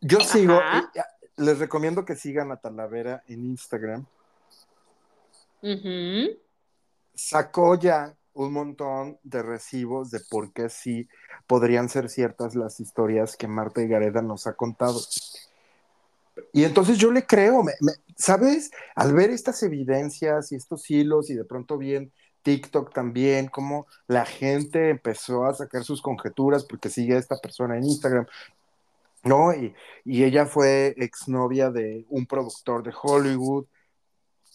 Yo 0.01 0.19
sigo, 0.19 0.55
Ajá. 0.55 0.91
eh, 0.95 1.01
les 1.37 1.59
recomiendo 1.59 2.03
que 2.03 2.15
sigan 2.15 2.51
a 2.51 2.57
Talavera 2.57 3.23
en 3.27 3.45
Instagram. 3.45 4.05
Sacó 7.15 7.75
ya 7.75 8.13
un 8.33 8.51
montón 8.51 9.19
de 9.23 9.41
recibos 9.43 10.11
de 10.11 10.19
por 10.29 10.51
qué 10.51 10.67
sí 10.69 11.07
podrían 11.47 11.87
ser 11.87 12.09
ciertas 12.09 12.55
las 12.55 12.79
historias 12.79 13.37
que 13.37 13.47
Marta 13.47 13.81
y 13.81 13.87
Gareda 13.87 14.21
nos 14.21 14.47
ha 14.47 14.55
contado. 14.55 14.99
Y 16.51 16.63
entonces 16.63 16.97
yo 16.97 17.11
le 17.11 17.25
creo, 17.25 17.63
me- 17.63 17.73
me- 17.81 17.93
¿sabes? 18.17 18.71
Al 18.95 19.13
ver 19.13 19.29
estas 19.29 19.61
evidencias 19.63 20.51
y 20.51 20.55
estos 20.55 20.89
hilos 20.89 21.29
y 21.29 21.35
de 21.35 21.45
pronto 21.45 21.77
bien 21.77 22.11
TikTok 22.43 22.93
también, 22.93 23.47
cómo 23.47 23.87
la 24.07 24.25
gente 24.25 24.89
empezó 24.89 25.45
a 25.45 25.53
sacar 25.53 25.83
sus 25.83 26.01
conjeturas 26.01 26.65
porque 26.65 26.89
sigue 26.89 27.15
a 27.15 27.19
esta 27.19 27.37
persona 27.37 27.77
en 27.77 27.85
Instagram, 27.85 28.25
¿no? 29.23 29.53
Y, 29.53 29.73
y 30.03 30.23
ella 30.23 30.45
fue 30.45 30.93
exnovia 30.97 31.69
de 31.69 32.05
un 32.09 32.25
productor 32.25 32.83
de 32.83 32.93
Hollywood 33.01 33.65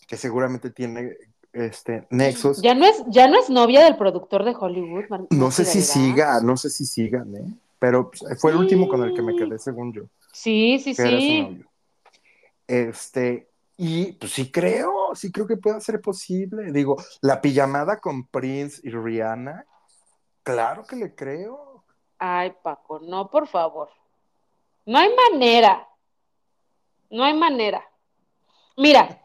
que 0.07 0.17
seguramente 0.17 0.71
tiene 0.71 1.17
este 1.53 2.07
nexos. 2.11 2.61
Ya 2.61 2.75
no 2.75 2.85
es, 2.87 3.03
ya 3.09 3.27
no 3.29 3.39
es 3.41 3.49
novia 3.49 3.83
del 3.85 3.97
productor 3.97 4.45
de 4.45 4.55
Hollywood. 4.59 5.05
Mar- 5.09 5.27
No 5.31 5.51
sé 5.51 5.65
si 5.65 5.81
siga, 5.81 6.41
no 6.43 6.57
sé 6.57 6.69
si 6.71 6.85
sigan, 6.85 7.35
¿eh? 7.37 7.45
Pero 7.79 8.11
pues, 8.11 8.39
fue 8.41 8.51
el 8.51 8.57
Sí. 8.59 8.63
último 8.63 8.89
con 8.89 9.03
el 9.03 9.15
que 9.15 9.23
me 9.23 9.35
quedé, 9.35 9.59
según 9.59 9.93
yo, 9.93 10.03
Sí, 10.33 10.79
sí, 10.79 10.95
que 10.95 11.03
era 11.03 11.13
su 11.13 11.27
sí. 11.27 11.41
novio. 11.43 11.68
Este, 12.69 13.51
y 13.79 14.13
pues 14.13 14.33
sí 14.33 14.53
creo, 14.53 15.15
sí 15.15 15.33
creo 15.33 15.47
que 15.47 15.57
puede 15.57 15.81
ser 15.81 16.01
posible. 16.01 16.71
Digo, 16.71 16.97
la 17.23 17.41
pijamada 17.41 17.99
con 17.99 18.27
Prince 18.27 18.81
y 18.85 18.91
Rihanna, 18.91 19.65
claro 20.43 20.85
que 20.85 20.97
le 20.97 21.15
creo. 21.15 21.85
Ay, 22.19 22.53
Paco, 22.63 23.01
no, 23.01 23.31
por 23.31 23.49
favor. 23.49 23.89
No 24.85 24.99
hay 24.99 25.11
manera. 25.31 25.89
No 27.11 27.25
hay 27.25 27.35
manera. 27.35 27.83
Mira, 28.77 29.23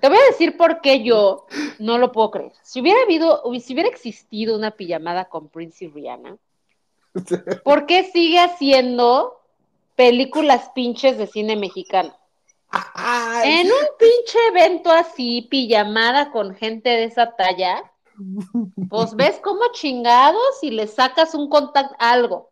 te 0.00 0.08
voy 0.08 0.18
a 0.18 0.30
decir 0.30 0.56
por 0.56 0.80
qué 0.80 1.02
yo 1.02 1.46
no 1.78 1.98
lo 1.98 2.10
puedo 2.10 2.30
creer. 2.30 2.52
Si 2.62 2.80
hubiera 2.80 3.02
habido, 3.02 3.42
si 3.60 3.72
hubiera 3.74 3.88
existido 3.88 4.56
una 4.56 4.72
pijamada 4.72 5.26
con 5.26 5.48
Prince 5.48 5.84
y 5.84 5.88
Rihanna, 5.88 6.36
¿por 7.64 7.86
qué 7.86 8.04
sigue 8.04 8.38
haciendo 8.38 9.40
películas 9.94 10.70
pinches 10.74 11.18
de 11.18 11.26
cine 11.26 11.56
mexicano? 11.56 12.19
En 13.44 13.66
un 13.66 13.88
pinche 13.98 14.38
evento 14.48 14.90
así, 14.90 15.42
pijamada 15.42 16.30
con 16.30 16.54
gente 16.54 16.88
de 16.88 17.04
esa 17.04 17.34
talla, 17.34 17.82
pues 18.88 19.14
ves 19.14 19.40
cómo 19.42 19.62
chingados 19.72 20.62
y 20.62 20.70
le 20.70 20.86
sacas 20.86 21.34
un 21.34 21.48
contacto, 21.48 21.96
algo. 21.98 22.50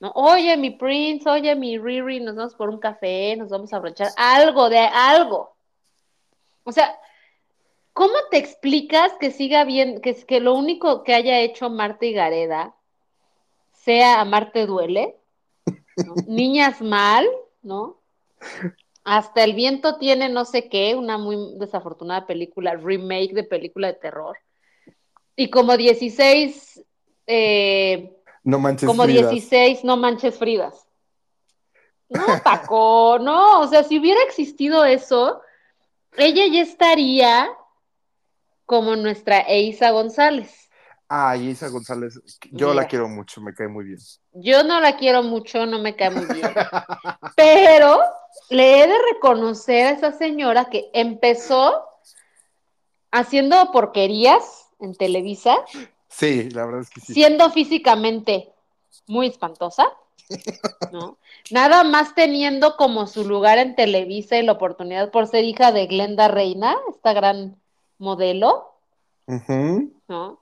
¿No? 0.00 0.12
Oye, 0.14 0.56
mi 0.56 0.70
Prince, 0.70 1.28
oye, 1.28 1.54
mi 1.54 1.78
Riri, 1.78 2.20
nos 2.20 2.34
vamos 2.34 2.54
por 2.54 2.68
un 2.68 2.78
café, 2.78 3.36
nos 3.36 3.48
vamos 3.48 3.72
a 3.72 3.78
brochar, 3.78 4.08
algo 4.16 4.68
de 4.68 4.80
algo. 4.80 5.54
O 6.64 6.72
sea, 6.72 6.98
¿cómo 7.92 8.14
te 8.30 8.38
explicas 8.38 9.12
que 9.18 9.30
siga 9.30 9.64
bien, 9.64 10.00
que, 10.00 10.14
que 10.26 10.40
lo 10.40 10.54
único 10.54 11.04
que 11.04 11.14
haya 11.14 11.40
hecho 11.40 11.70
Marta 11.70 12.04
y 12.04 12.12
Gareda 12.12 12.74
sea 13.72 14.20
Amarte 14.20 14.66
Duele? 14.66 15.16
¿no? 16.04 16.14
Niñas 16.26 16.82
mal, 16.82 17.26
¿no? 17.62 17.96
Hasta 19.04 19.44
el 19.44 19.54
viento 19.54 19.98
tiene 19.98 20.30
no 20.30 20.44
sé 20.46 20.68
qué, 20.68 20.94
una 20.94 21.18
muy 21.18 21.36
desafortunada 21.58 22.26
película, 22.26 22.74
remake 22.74 23.34
de 23.34 23.44
película 23.44 23.88
de 23.88 23.94
terror. 23.94 24.38
Y 25.36 25.50
como 25.50 25.76
16, 25.76 26.82
eh, 27.26 28.16
no 28.42 28.58
manches 28.58 28.86
como 28.86 29.04
Fridas. 29.04 29.30
16 29.30 29.84
no 29.84 29.96
manches 29.96 30.38
Fridas. 30.38 30.86
No, 32.08 32.24
Paco, 32.44 33.18
no, 33.20 33.60
o 33.60 33.66
sea, 33.66 33.82
si 33.82 33.98
hubiera 33.98 34.22
existido 34.22 34.84
eso, 34.84 35.40
ella 36.16 36.46
ya 36.46 36.62
estaría 36.62 37.50
como 38.66 38.96
nuestra 38.96 39.40
Eisa 39.40 39.90
González. 39.90 40.63
Ay, 41.08 41.50
Isa 41.50 41.68
González, 41.68 42.20
yo 42.50 42.72
la 42.72 42.86
quiero 42.86 43.08
mucho, 43.08 43.40
me 43.40 43.52
cae 43.54 43.68
muy 43.68 43.84
bien. 43.84 43.98
Yo 44.32 44.64
no 44.64 44.80
la 44.80 44.96
quiero 44.96 45.22
mucho, 45.22 45.66
no 45.66 45.78
me 45.78 45.94
cae 45.94 46.10
muy 46.10 46.26
bien. 46.26 46.48
Pero 47.36 48.00
le 48.50 48.82
he 48.82 48.86
de 48.86 48.98
reconocer 49.12 49.86
a 49.86 49.90
esa 49.90 50.12
señora 50.12 50.66
que 50.66 50.90
empezó 50.92 51.84
haciendo 53.10 53.70
porquerías 53.70 54.68
en 54.80 54.94
Televisa, 54.94 55.56
Sí, 56.08 56.48
la 56.50 56.64
verdad 56.64 56.82
es 56.82 56.90
que 56.90 57.00
sí. 57.00 57.12
siendo 57.12 57.50
físicamente 57.50 58.52
muy 59.08 59.26
espantosa, 59.26 59.84
¿no? 60.92 61.18
Nada 61.50 61.82
más 61.82 62.14
teniendo 62.14 62.76
como 62.76 63.08
su 63.08 63.24
lugar 63.24 63.58
en 63.58 63.74
Televisa 63.74 64.36
y 64.38 64.44
la 64.44 64.52
oportunidad 64.52 65.10
por 65.10 65.26
ser 65.26 65.44
hija 65.44 65.72
de 65.72 65.86
Glenda 65.86 66.28
Reina, 66.28 66.76
esta 66.88 67.12
gran 67.12 67.60
modelo. 67.98 68.74
¿no? 70.06 70.40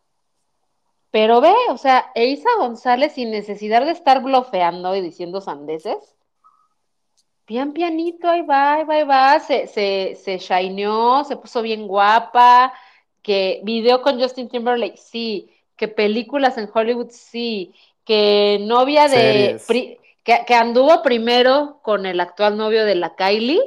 Pero 1.12 1.40
ve, 1.40 1.54
o 1.68 1.76
sea, 1.76 2.10
Eisa 2.16 2.48
González 2.58 3.12
sin 3.12 3.30
necesidad 3.30 3.84
de 3.84 3.92
estar 3.92 4.22
blofeando 4.22 4.96
y 4.96 5.00
diciendo 5.00 5.40
sandeces, 5.40 6.16
bien 7.46 7.72
pianito, 7.74 8.28
ahí 8.28 8.42
va, 8.42 8.74
ahí 8.74 8.84
va, 8.84 8.94
ahí 8.94 9.04
va, 9.04 9.38
se, 9.40 9.66
se, 9.66 10.16
se 10.16 10.38
shineó, 10.38 11.22
se 11.24 11.36
puso 11.36 11.62
bien 11.62 11.86
guapa, 11.86 12.72
que 13.20 13.60
video 13.62 14.02
con 14.02 14.18
Justin 14.20 14.48
Timberlake, 14.48 14.96
sí, 14.96 15.50
que 15.76 15.86
películas 15.86 16.56
en 16.58 16.68
Hollywood, 16.72 17.10
sí, 17.10 17.74
que 18.04 18.58
novia 18.62 19.06
de, 19.08 19.60
pri- 19.68 19.98
que, 20.24 20.44
que 20.46 20.54
anduvo 20.54 21.02
primero 21.02 21.78
con 21.82 22.06
el 22.06 22.20
actual 22.20 22.56
novio 22.56 22.84
de 22.86 22.94
la 22.94 23.14
Kylie. 23.14 23.60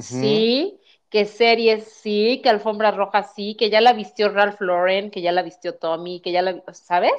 Sí, 0.00 0.80
que 1.12 1.26
series 1.26 1.92
sí, 1.92 2.40
que 2.42 2.48
alfombra 2.48 2.90
roja 2.90 3.22
sí, 3.22 3.54
que 3.54 3.68
ya 3.68 3.82
la 3.82 3.92
vistió 3.92 4.30
Ralph 4.30 4.58
Lauren, 4.62 5.10
que 5.10 5.20
ya 5.20 5.30
la 5.30 5.42
vistió 5.42 5.74
Tommy, 5.74 6.20
que 6.20 6.32
ya 6.32 6.40
la, 6.40 6.62
¿sabes? 6.72 7.12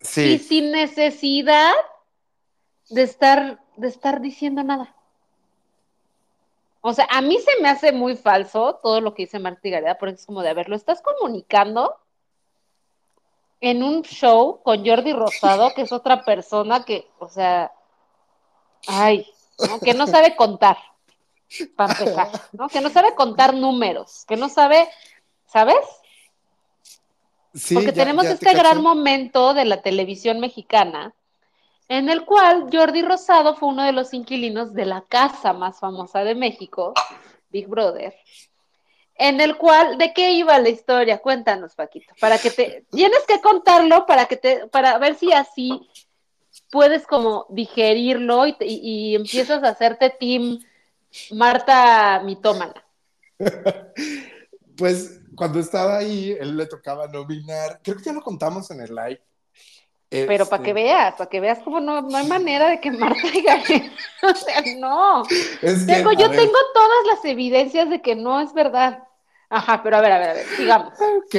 Y 0.00 0.04
Sí, 0.04 0.38
sin 0.38 0.72
necesidad 0.72 1.72
de 2.90 3.02
estar, 3.02 3.60
de 3.76 3.86
estar 3.86 4.20
diciendo 4.20 4.64
nada. 4.64 4.96
O 6.80 6.92
sea, 6.92 7.06
a 7.08 7.20
mí 7.20 7.38
se 7.38 7.62
me 7.62 7.68
hace 7.68 7.92
muy 7.92 8.16
falso 8.16 8.80
todo 8.82 9.00
lo 9.00 9.14
que 9.14 9.22
dice 9.22 9.38
Marta 9.38 9.60
y 9.62 9.70
Gareda, 9.70 9.96
porque 9.96 10.16
es 10.16 10.26
como 10.26 10.42
de, 10.42 10.48
a 10.48 10.54
ver, 10.54 10.68
lo 10.68 10.74
estás 10.74 11.00
comunicando 11.02 11.96
en 13.60 13.84
un 13.84 14.02
show 14.02 14.60
con 14.64 14.84
Jordi 14.84 15.12
Rosado, 15.12 15.72
que 15.72 15.82
es 15.82 15.92
otra 15.92 16.24
persona 16.24 16.84
que, 16.84 17.08
o 17.20 17.28
sea, 17.28 17.70
ay, 18.88 19.24
¿no? 19.68 19.78
que 19.78 19.94
no 19.94 20.08
sabe 20.08 20.34
contar, 20.34 20.78
para 21.76 21.92
empezar, 21.92 22.28
¿no? 22.52 22.68
Que 22.68 22.80
no 22.80 22.90
sabe 22.90 23.14
contar 23.14 23.54
números, 23.54 24.24
que 24.26 24.36
no 24.36 24.48
sabe, 24.48 24.88
¿sabes? 25.46 25.76
sí, 27.54 27.74
Porque 27.74 27.92
ya- 27.92 28.04
tenemos 28.04 28.24
ya 28.24 28.30
te 28.30 28.34
este 28.34 28.54
gran 28.54 28.82
momento 28.82 29.54
de 29.54 29.64
la 29.64 29.82
televisión 29.82 30.40
mexicana, 30.40 31.14
en 31.88 32.08
el 32.08 32.24
cual 32.24 32.68
Jordi 32.72 33.02
Rosado 33.02 33.54
fue 33.56 33.68
uno 33.68 33.82
de 33.84 33.92
los 33.92 34.14
inquilinos 34.14 34.72
de 34.72 34.86
la 34.86 35.02
casa 35.02 35.52
más 35.52 35.78
famosa 35.80 36.24
de 36.24 36.34
México, 36.34 36.94
Big 37.50 37.66
Brother, 37.68 38.14
en 39.16 39.40
el 39.42 39.56
cual, 39.58 39.98
¿de 39.98 40.14
qué 40.14 40.32
iba 40.32 40.58
la 40.58 40.70
historia? 40.70 41.18
Cuéntanos, 41.18 41.74
Paquito, 41.74 42.14
para 42.18 42.38
que 42.38 42.50
te, 42.50 42.86
tienes 42.90 43.20
que 43.28 43.40
contarlo 43.42 44.06
para 44.06 44.24
que 44.26 44.36
te, 44.38 44.66
para 44.68 44.96
ver 44.98 45.16
si 45.16 45.32
así 45.32 45.86
puedes 46.70 47.06
como 47.06 47.44
digerirlo 47.50 48.46
y, 48.46 48.56
y- 48.60 49.10
y 49.10 49.14
empiezas 49.14 49.62
a 49.62 49.68
hacerte 49.68 50.08
team 50.10 50.58
Marta 51.30 52.20
mitómana. 52.24 52.74
Pues 54.74 55.20
cuando 55.34 55.60
estaba 55.60 55.98
ahí, 55.98 56.34
él 56.40 56.56
le 56.56 56.66
tocaba 56.66 57.06
nominar, 57.06 57.80
creo 57.84 57.98
que 57.98 58.04
ya 58.04 58.12
lo 58.12 58.22
contamos 58.22 58.70
en 58.70 58.80
el 58.80 58.94
live. 58.94 59.20
Pero 60.08 60.46
para 60.46 60.62
que 60.62 60.70
Este, 60.70 60.82
veas, 60.82 61.14
para 61.14 61.30
que 61.30 61.40
veas 61.40 61.58
cómo 61.60 61.80
no, 61.80 62.02
no 62.02 62.16
hay 62.16 62.26
manera 62.26 62.68
de 62.68 62.80
que 62.80 62.90
Marta 62.90 63.26
y 63.32 63.42
Gareda, 63.42 63.92
o 64.22 64.34
sea, 64.34 64.62
no. 64.78 65.22
Es 65.62 65.84
que, 65.86 65.92
Tengo, 65.94 66.12
yo 66.12 66.28
ver, 66.28 66.38
tengo 66.38 66.58
todas 66.74 67.06
las 67.06 67.24
evidencias 67.24 67.88
de 67.90 68.02
que 68.02 68.14
no 68.14 68.40
es 68.40 68.52
verdad. 68.52 69.02
Ajá, 69.48 69.82
pero 69.82 69.96
a 69.96 70.00
ver, 70.00 70.12
a 70.12 70.18
ver, 70.18 70.28
a 70.30 70.34
ver, 70.34 70.46
sigamos. 70.56 70.94
Ok, 70.94 71.34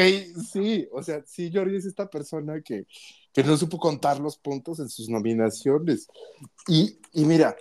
sí, 0.51 0.87
o 0.91 1.01
sea, 1.01 1.21
sí, 1.25 1.51
Jordi 1.53 1.77
es 1.77 1.85
esta 1.85 2.07
persona 2.07 2.61
que, 2.61 2.85
que 3.31 3.43
no 3.43 3.57
supo 3.57 3.77
contar 3.79 4.19
los 4.19 4.37
puntos 4.37 4.79
en 4.79 4.89
sus 4.89 5.09
nominaciones. 5.09 6.07
Y, 6.67 6.99
y 7.11 7.25
mira, 7.25 7.55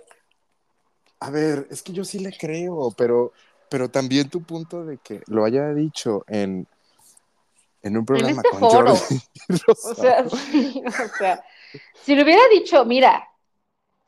a 1.23 1.29
ver, 1.29 1.67
es 1.71 1.81
que 1.81 1.93
yo 1.93 2.03
sí 2.03 2.19
le 2.19 2.37
creo, 2.37 2.91
pero, 2.97 3.31
pero 3.69 3.89
también 3.89 4.29
tu 4.29 4.43
punto 4.43 4.83
de 4.83 4.97
que 4.97 5.21
lo 5.27 5.45
haya 5.45 5.69
dicho 5.69 6.25
en, 6.27 6.67
en 7.81 7.97
un 7.97 8.05
programa 8.05 8.41
este 8.43 8.49
con 8.49 8.59
foro. 8.59 8.93
Jordi 8.93 9.21
O 9.67 9.95
sea, 9.95 10.29
sí, 10.51 10.83
o 10.85 11.17
sea, 11.17 11.45
si 12.01 12.13
le 12.13 12.23
hubiera 12.23 12.41
dicho, 12.51 12.83
mira, 12.83 13.25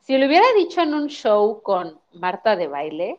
si 0.02 0.18
le 0.18 0.26
hubiera 0.26 0.44
dicho 0.58 0.82
en 0.82 0.92
un 0.92 1.06
show 1.06 1.62
con 1.62 1.98
Marta 2.12 2.54
de 2.54 2.68
baile, 2.68 3.18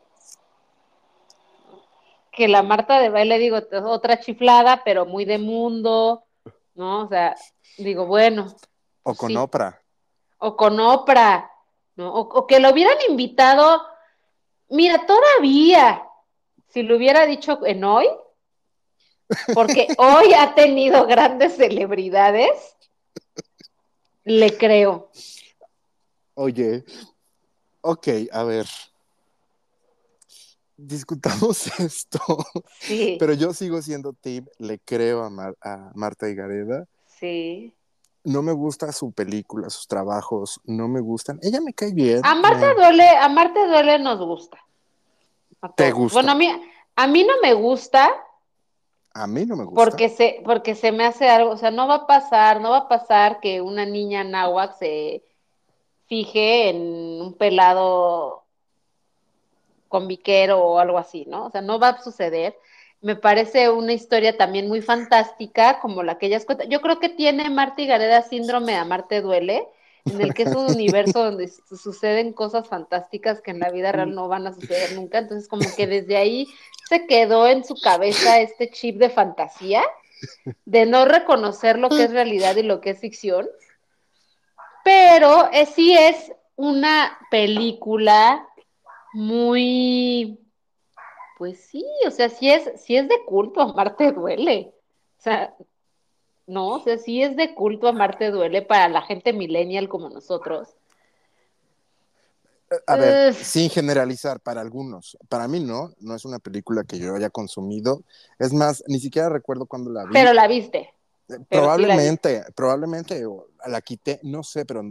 que 2.32 2.48
la 2.48 2.62
Marta 2.62 3.00
de 3.00 3.10
baile, 3.10 3.40
digo, 3.40 3.58
otra 3.86 4.20
chiflada, 4.20 4.84
pero 4.86 5.08
muy 5.08 5.26
de 5.26 5.40
mundo, 5.40 6.24
¿no? 6.76 7.06
O 7.06 7.08
sea, 7.08 7.36
digo, 7.80 8.06
bueno. 8.06 8.56
o 9.02 9.16
con 9.16 9.30
sí. 9.30 9.36
Oprah. 9.36 9.82
O 10.38 10.56
con 10.56 10.80
Oprah, 10.80 11.50
¿no? 11.98 12.14
O, 12.14 12.20
o 12.22 12.48
que 12.48 12.60
lo 12.60 12.72
hubieran 12.72 12.98
invitado, 13.10 13.82
mira, 14.70 15.06
todavía, 15.06 16.04
si 16.70 16.84
lo 16.84 16.96
hubiera 16.96 17.26
dicho 17.26 17.66
en 17.66 17.84
hoy, 17.84 18.08
porque 19.54 19.88
hoy 19.98 20.34
ha 20.34 20.56
tenido 20.56 21.06
grandes 21.06 21.56
celebridades, 21.58 22.76
le 24.24 24.58
creo. 24.58 25.10
Oye, 26.36 26.84
ok, 27.82 28.08
a 28.32 28.44
ver. 28.44 28.68
Discutamos 30.80 31.68
esto, 31.80 32.20
Sí, 32.80 33.18
pero 33.20 33.34
yo 33.34 33.52
sigo 33.54 33.82
siendo 33.82 34.14
team, 34.14 34.46
le 34.60 34.78
creo 34.80 35.24
a, 35.24 35.30
Mar- 35.30 35.58
a 35.62 35.92
Marta 35.96 36.30
Higareda. 36.30 36.86
sí. 37.08 37.74
No 38.28 38.42
me 38.42 38.52
gusta 38.52 38.92
su 38.92 39.14
película, 39.14 39.70
sus 39.70 39.88
trabajos, 39.88 40.60
no 40.66 40.90
me 40.90 41.00
gustan. 41.00 41.40
Ella 41.42 41.62
me 41.62 41.74
cae 41.74 41.94
bien. 41.94 42.20
A 42.26 42.36
Marta 42.36 42.68
me- 42.68 42.74
duele, 42.74 43.08
a 43.08 43.30
Marta 43.30 43.66
duele 43.66 44.00
nos 44.00 44.20
gusta. 44.20 44.58
¿Te 45.78 45.92
gusta? 45.92 46.18
Bueno, 46.18 46.34
a 46.34 46.36
mí, 46.36 46.62
a 46.98 47.08
mí 47.08 47.24
no 47.24 47.36
me 47.42 47.54
gusta 47.54 48.10
A 49.14 49.28
mí 49.28 49.46
no 49.46 49.56
me 49.56 49.64
gusta. 49.64 49.82
porque 49.82 50.10
se, 50.10 50.42
porque 50.44 50.76
se 50.76 50.92
me 50.92 51.06
hace 51.06 51.30
algo, 51.30 51.52
o 51.52 51.58
sea, 51.58 51.72
no 51.72 51.88
va 51.88 51.96
a 51.96 52.06
pasar, 52.08 52.60
no 52.60 52.72
va 52.72 52.80
a 52.80 52.88
pasar 52.90 53.40
que 53.40 53.62
una 53.62 53.86
niña 53.86 54.26
náhuatl 54.26 54.76
se 54.78 55.24
fije 56.08 56.70
en 56.70 57.22
un 57.22 57.34
pelado 57.34 58.44
con 59.88 60.08
viquero 60.10 60.60
o 60.62 60.80
algo 60.80 60.98
así, 60.98 61.26
¿no? 61.30 61.46
O 61.46 61.50
sea, 61.50 61.62
no 61.62 61.80
va 61.80 61.90
a 61.90 62.04
suceder. 62.04 62.58
Me 63.02 63.16
parece 63.16 63.70
una 63.70 63.94
historia 63.94 64.38
también 64.38 64.68
muy 64.68 64.82
fantástica, 64.82 65.80
como 65.80 66.02
la 66.04 66.18
que 66.18 66.26
ellas 66.26 66.46
cuentan. 66.46 66.70
Yo 66.70 66.82
creo 66.82 67.00
que 67.00 67.10
tiene 67.10 67.50
Marta 67.50 67.84
Gareda 67.84 68.22
síndrome 68.24 68.76
a 68.76 68.86
Marte 68.86 69.22
duele, 69.22 69.68
en 70.06 70.20
el 70.20 70.34
que 70.34 70.44
es 70.44 70.56
un 70.56 70.66
universo 70.76 71.24
donde 71.24 71.48
su- 71.48 71.78
suceden 71.78 72.34
cosas 72.34 72.68
fantásticas 72.68 73.42
que 73.42 73.52
en 73.52 73.60
la 73.60 73.70
vida 73.70 73.92
real 73.92 74.16
no 74.16 74.28
van 74.28 74.48
a 74.48 74.54
suceder 74.54 74.94
nunca. 74.94 75.20
Entonces, 75.20 75.48
como 75.48 75.64
que 75.76 75.86
desde 75.86 76.18
ahí 76.18 76.48
se 76.90 77.06
quedó 77.06 77.48
en 77.48 77.64
su 77.64 77.80
cabeza 77.80 78.40
este 78.40 78.70
chip 78.72 78.98
de 78.98 79.10
fantasía, 79.10 79.84
de 80.66 80.86
no 80.86 81.06
reconocer 81.06 81.78
lo 81.78 81.90
que 81.90 82.06
es 82.06 82.12
realidad 82.12 82.56
y 82.56 82.64
lo 82.64 82.82
que 82.82 82.90
es 82.92 83.00
ficción. 83.00 83.48
Pero 84.84 85.50
eh, 85.52 85.66
sí 85.66 85.94
es 85.94 86.32
una 86.56 87.18
película 87.30 88.48
muy, 89.14 90.40
pues 91.38 91.60
sí, 91.60 91.86
o 92.06 92.12
sea, 92.12 92.30
sí 92.30 92.50
es, 92.50 92.82
sí 92.82 92.98
es 92.98 93.08
de 93.08 93.24
culto, 93.26 93.62
Amarte 93.62 94.12
duele. 94.12 94.74
O 95.20 95.22
sea, 95.22 95.54
no, 96.48 96.70
o 96.76 96.84
sea, 96.84 96.98
sí 96.98 97.22
es 97.22 97.36
de 97.36 97.54
culto, 97.54 97.88
Amarte 97.88 98.32
duele 98.32 98.64
para 98.64 98.90
la 98.90 99.04
gente 99.04 99.34
millennial 99.34 99.88
como 99.88 100.10
nosotros. 100.10 100.70
A 102.86 102.96
ver, 102.98 103.32
Ugh. 103.32 103.36
sin 103.36 103.70
generalizar, 103.70 104.40
para 104.40 104.62
algunos. 104.62 105.18
Para 105.30 105.48
mí 105.48 105.60
no, 105.60 105.92
no 106.00 106.16
es 106.16 106.26
una 106.26 106.40
película 106.40 106.84
que 106.84 106.98
yo 106.98 107.16
haya 107.16 107.30
consumido. 107.30 108.02
Es 108.40 108.52
más, 108.52 108.84
ni 108.88 109.00
siquiera 109.00 109.30
recuerdo 109.30 109.68
cuándo 109.68 109.92
la 109.92 110.04
vi. 110.06 110.14
Pero 110.14 110.34
la 110.34 110.48
viste. 110.48 110.80
Eh, 110.80 110.90
pero 111.28 111.38
sí 111.38 111.46
la 111.50 111.50
probablemente, 111.50 112.44
probablemente 112.56 113.24
la 113.68 113.82
quité, 113.82 114.20
no 114.24 114.44
sé, 114.44 114.66
pero 114.66 114.84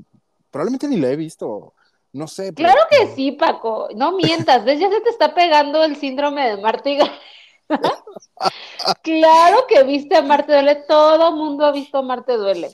probablemente 0.50 0.88
ni 0.88 0.96
la 0.96 1.10
he 1.10 1.16
visto. 1.16 1.74
No 2.16 2.26
sé. 2.26 2.52
pero- 2.52 2.68
Claro 2.70 2.80
que 2.90 3.08
sí, 3.14 3.32
Paco. 3.32 3.88
No 3.94 4.12
mientas, 4.12 4.64
¿ves? 4.64 4.80
Ya 4.80 4.88
se 4.90 5.00
te 5.02 5.10
está 5.10 5.34
pegando 5.34 5.84
el 5.84 5.96
síndrome 5.96 6.48
de 6.48 6.56
Marte 6.62 6.90
y 6.92 6.96
Gareda. 6.96 7.18
claro 9.02 9.66
que 9.68 9.82
viste 9.82 10.16
a 10.16 10.22
Marte 10.22 10.52
Duele. 10.52 10.76
Todo 10.88 11.32
mundo 11.32 11.66
ha 11.66 11.72
visto 11.72 11.98
a 11.98 12.02
Marte 12.02 12.34
Duele. 12.36 12.70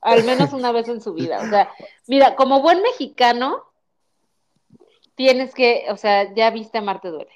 Al 0.00 0.22
menos 0.24 0.52
una 0.52 0.70
vez 0.70 0.88
en 0.88 1.00
su 1.00 1.12
vida. 1.14 1.40
O 1.42 1.48
sea, 1.48 1.70
mira, 2.06 2.36
como 2.36 2.60
buen 2.60 2.82
mexicano, 2.82 3.64
tienes 5.14 5.54
que, 5.54 5.86
o 5.90 5.96
sea, 5.96 6.32
ya 6.34 6.50
viste 6.50 6.78
a 6.78 6.82
Marte 6.82 7.08
Duele. 7.08 7.30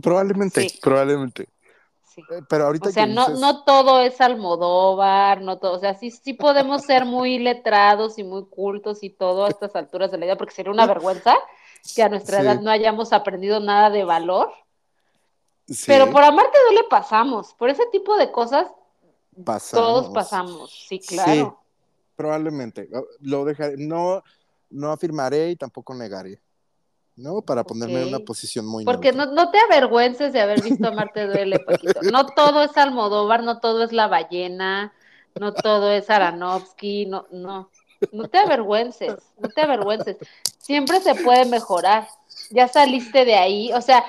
Probablemente, 0.00 0.68
Sí. 0.68 0.78
probablemente. 0.80 1.48
Sí. 2.26 2.34
Eh, 2.34 2.42
Pero 2.48 2.64
ahorita 2.66 2.88
O 2.88 2.92
sea, 2.92 3.06
que 3.06 3.12
no, 3.12 3.26
dices- 3.26 3.40
no 3.40 3.64
todo 3.64 4.00
es 4.00 4.20
Almodóvar, 4.20 5.40
no 5.40 5.58
todo, 5.58 5.74
o 5.74 5.78
sea, 5.78 5.94
sí, 5.94 6.10
sí 6.10 6.32
podemos 6.34 6.82
ser 6.82 7.04
muy 7.04 7.38
letrados 7.38 8.18
y 8.18 8.24
muy 8.24 8.44
cultos 8.46 9.02
y 9.04 9.10
todo 9.10 9.44
a 9.44 9.48
estas 9.48 9.76
alturas 9.76 10.10
de 10.10 10.18
la 10.18 10.26
vida, 10.26 10.36
porque 10.36 10.54
sería 10.54 10.72
una 10.72 10.86
vergüenza 10.86 11.36
que 11.94 12.02
a 12.02 12.08
nuestra 12.08 12.38
Sí. 12.40 12.44
edad 12.44 12.60
no 12.60 12.70
hayamos 12.70 13.12
aprendido 13.12 13.60
nada 13.60 13.90
de 13.90 14.04
valor. 14.04 14.50
sí, 15.68 15.84
Pero 15.86 16.10
por 16.10 16.22
amarte 16.24 16.56
duele 16.66 16.84
pasamos, 16.90 17.54
por 17.54 17.68
ese 17.70 17.86
tipo 17.92 18.16
de 18.16 18.32
cosas 18.32 18.66
pasamos. 19.44 19.86
todos 19.86 20.08
pasamos, 20.14 20.70
sí, 20.88 20.98
claro. 20.98 21.60
Probablemente. 22.16 22.88
Lo 23.20 23.44
dejaré. 23.44 23.76
No, 23.76 24.22
no 24.70 24.90
afirmaré 24.90 25.50
y 25.50 25.56
tampoco 25.56 25.94
negaré. 25.94 26.40
¿No? 27.18 27.42
Para 27.42 27.64
ponerme 27.64 28.02
en 28.02 28.08
una 28.08 28.18
posición 28.20 28.66
muy 28.66 28.84
Porque 28.84 29.12
no, 29.12 29.26
no 29.26 29.50
te 29.50 29.58
avergüences 29.58 30.32
de 30.32 30.40
haber 30.40 30.62
visto 30.62 30.86
Amarte 30.88 31.26
duele, 31.26 31.58
Paquito. 31.66 32.02
No 32.04 32.26
todo 32.26 32.62
es 32.62 32.76
Almodóvar, 32.76 33.42
no 33.42 33.58
todo 33.60 33.82
es 33.84 33.92
La 33.92 34.06
Ballena, 34.08 34.92
no 35.38 35.52
todo 35.54 35.90
es 35.90 36.08
Aronofsky, 36.10 37.06
no, 37.06 37.26
no. 37.30 37.70
No 38.12 38.24
te 38.28 38.38
avergüences, 38.38 39.18
no 39.38 39.50
te 39.50 39.62
avergüences. 39.62 40.16
Siempre 40.58 41.00
se 41.00 41.14
puede 41.16 41.44
mejorar. 41.44 42.08
Ya 42.50 42.66
saliste 42.68 43.26
de 43.26 43.34
ahí, 43.34 43.72
o 43.74 43.80
sea, 43.82 44.04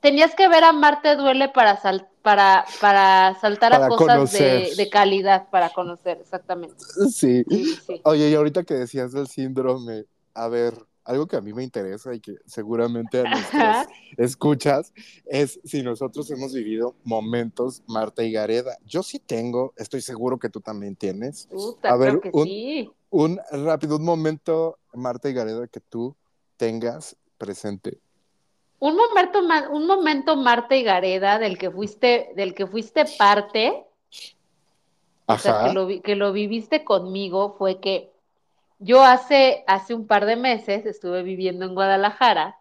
tenías 0.00 0.34
que 0.34 0.48
ver 0.48 0.64
a 0.64 0.72
Marte 0.72 1.16
duele 1.16 1.48
para 1.48 1.76
sal- 1.76 2.08
para, 2.22 2.64
para 2.80 3.36
saltar 3.40 3.72
Para 3.72 3.86
a 3.86 3.88
cosas 3.88 4.32
de, 4.32 4.88
calidad, 4.90 5.48
para 5.50 5.70
conocer, 5.70 6.18
exactamente. 6.20 6.76
Sí, 7.12 7.44
sí. 7.86 8.00
Oye, 8.04 8.30
y 8.30 8.34
ahorita 8.34 8.64
que 8.64 8.74
decías 8.74 9.12
del 9.12 9.26
síndrome, 9.28 10.04
a 10.34 10.48
ver, 10.48 10.74
algo 11.06 11.26
que 11.26 11.36
a 11.36 11.40
mí 11.40 11.52
me 11.52 11.62
interesa 11.62 12.12
y 12.14 12.20
que 12.20 12.36
seguramente 12.46 13.20
a 13.20 13.24
nuestras 13.30 13.86
Ajá. 13.86 13.88
escuchas 14.16 14.92
es 15.24 15.60
si 15.64 15.82
nosotros 15.82 16.30
hemos 16.30 16.52
vivido 16.52 16.94
momentos 17.04 17.82
Marta 17.86 18.22
y 18.24 18.32
Gareda. 18.32 18.76
Yo 18.84 19.02
sí 19.02 19.18
tengo, 19.18 19.72
estoy 19.76 20.00
seguro 20.02 20.38
que 20.38 20.48
tú 20.50 20.60
también 20.60 20.96
tienes. 20.96 21.46
Puta, 21.46 21.90
A 21.90 21.96
ver, 21.96 22.18
creo 22.18 22.20
que 22.20 22.30
un- 22.32 22.44
sí. 22.44 22.90
Un 23.08 23.40
rápido, 23.52 23.96
un 23.96 24.04
momento 24.04 24.78
Marta 24.92 25.28
y 25.30 25.32
Gareda 25.32 25.68
que 25.68 25.80
tú 25.80 26.14
tengas 26.56 27.16
presente. 27.38 27.98
Un 28.80 28.96
momento, 28.96 29.38
un 29.70 29.86
momento, 29.86 30.36
Marta 30.36 30.76
y 30.76 30.82
Gareda, 30.82 31.38
del 31.38 31.56
que 31.56 31.70
fuiste, 31.70 32.32
del 32.36 32.52
que 32.54 32.66
fuiste 32.66 33.04
parte, 33.16 33.86
o 35.26 35.38
sea, 35.38 35.52
Ajá. 35.60 35.68
que 35.68 35.72
lo, 35.74 36.02
que 36.02 36.16
lo 36.16 36.32
viviste 36.32 36.84
conmigo, 36.84 37.54
fue 37.58 37.80
que 37.80 38.12
yo 38.78 39.02
hace, 39.02 39.64
hace 39.66 39.94
un 39.94 40.06
par 40.06 40.26
de 40.26 40.36
meses 40.36 40.86
estuve 40.86 41.22
viviendo 41.22 41.64
en 41.64 41.74
Guadalajara 41.74 42.58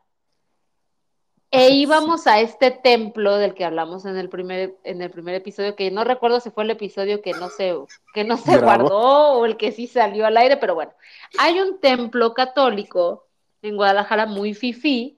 e 1.51 1.69
íbamos 1.69 2.28
a 2.28 2.41
este 2.41 2.71
templo 2.71 3.38
del 3.38 3.54
que 3.54 3.63
hablamos 3.63 4.06
en 4.06 4.17
el 4.17 4.30
primer, 4.30 4.75
en 4.84 5.01
el 5.01 5.10
primer 5.10 5.36
episodio, 5.36 5.75
que 5.75 5.89
no 5.91 6.04
recuerdo 6.04 6.39
si 6.39 6.49
fue 6.49 6.63
el 6.63 6.71
episodio 6.71 7.21
que 7.21 7.32
no 7.32 7.49
se, 7.49 7.73
que 8.13 8.23
no 8.23 8.36
se 8.38 8.58
guardó 8.58 9.34
o 9.34 9.45
el 9.45 9.56
que 9.56 9.71
sí 9.71 9.88
salió 9.88 10.25
al 10.25 10.38
aire, 10.38 10.58
pero 10.58 10.75
bueno, 10.75 10.91
hay 11.39 11.60
un 11.62 11.80
templo 11.80 12.34
católico 12.34 13.28
en 13.62 13.78
Guadalajara 13.78 14.25
muy 14.25 14.54
fifí, 14.54 15.17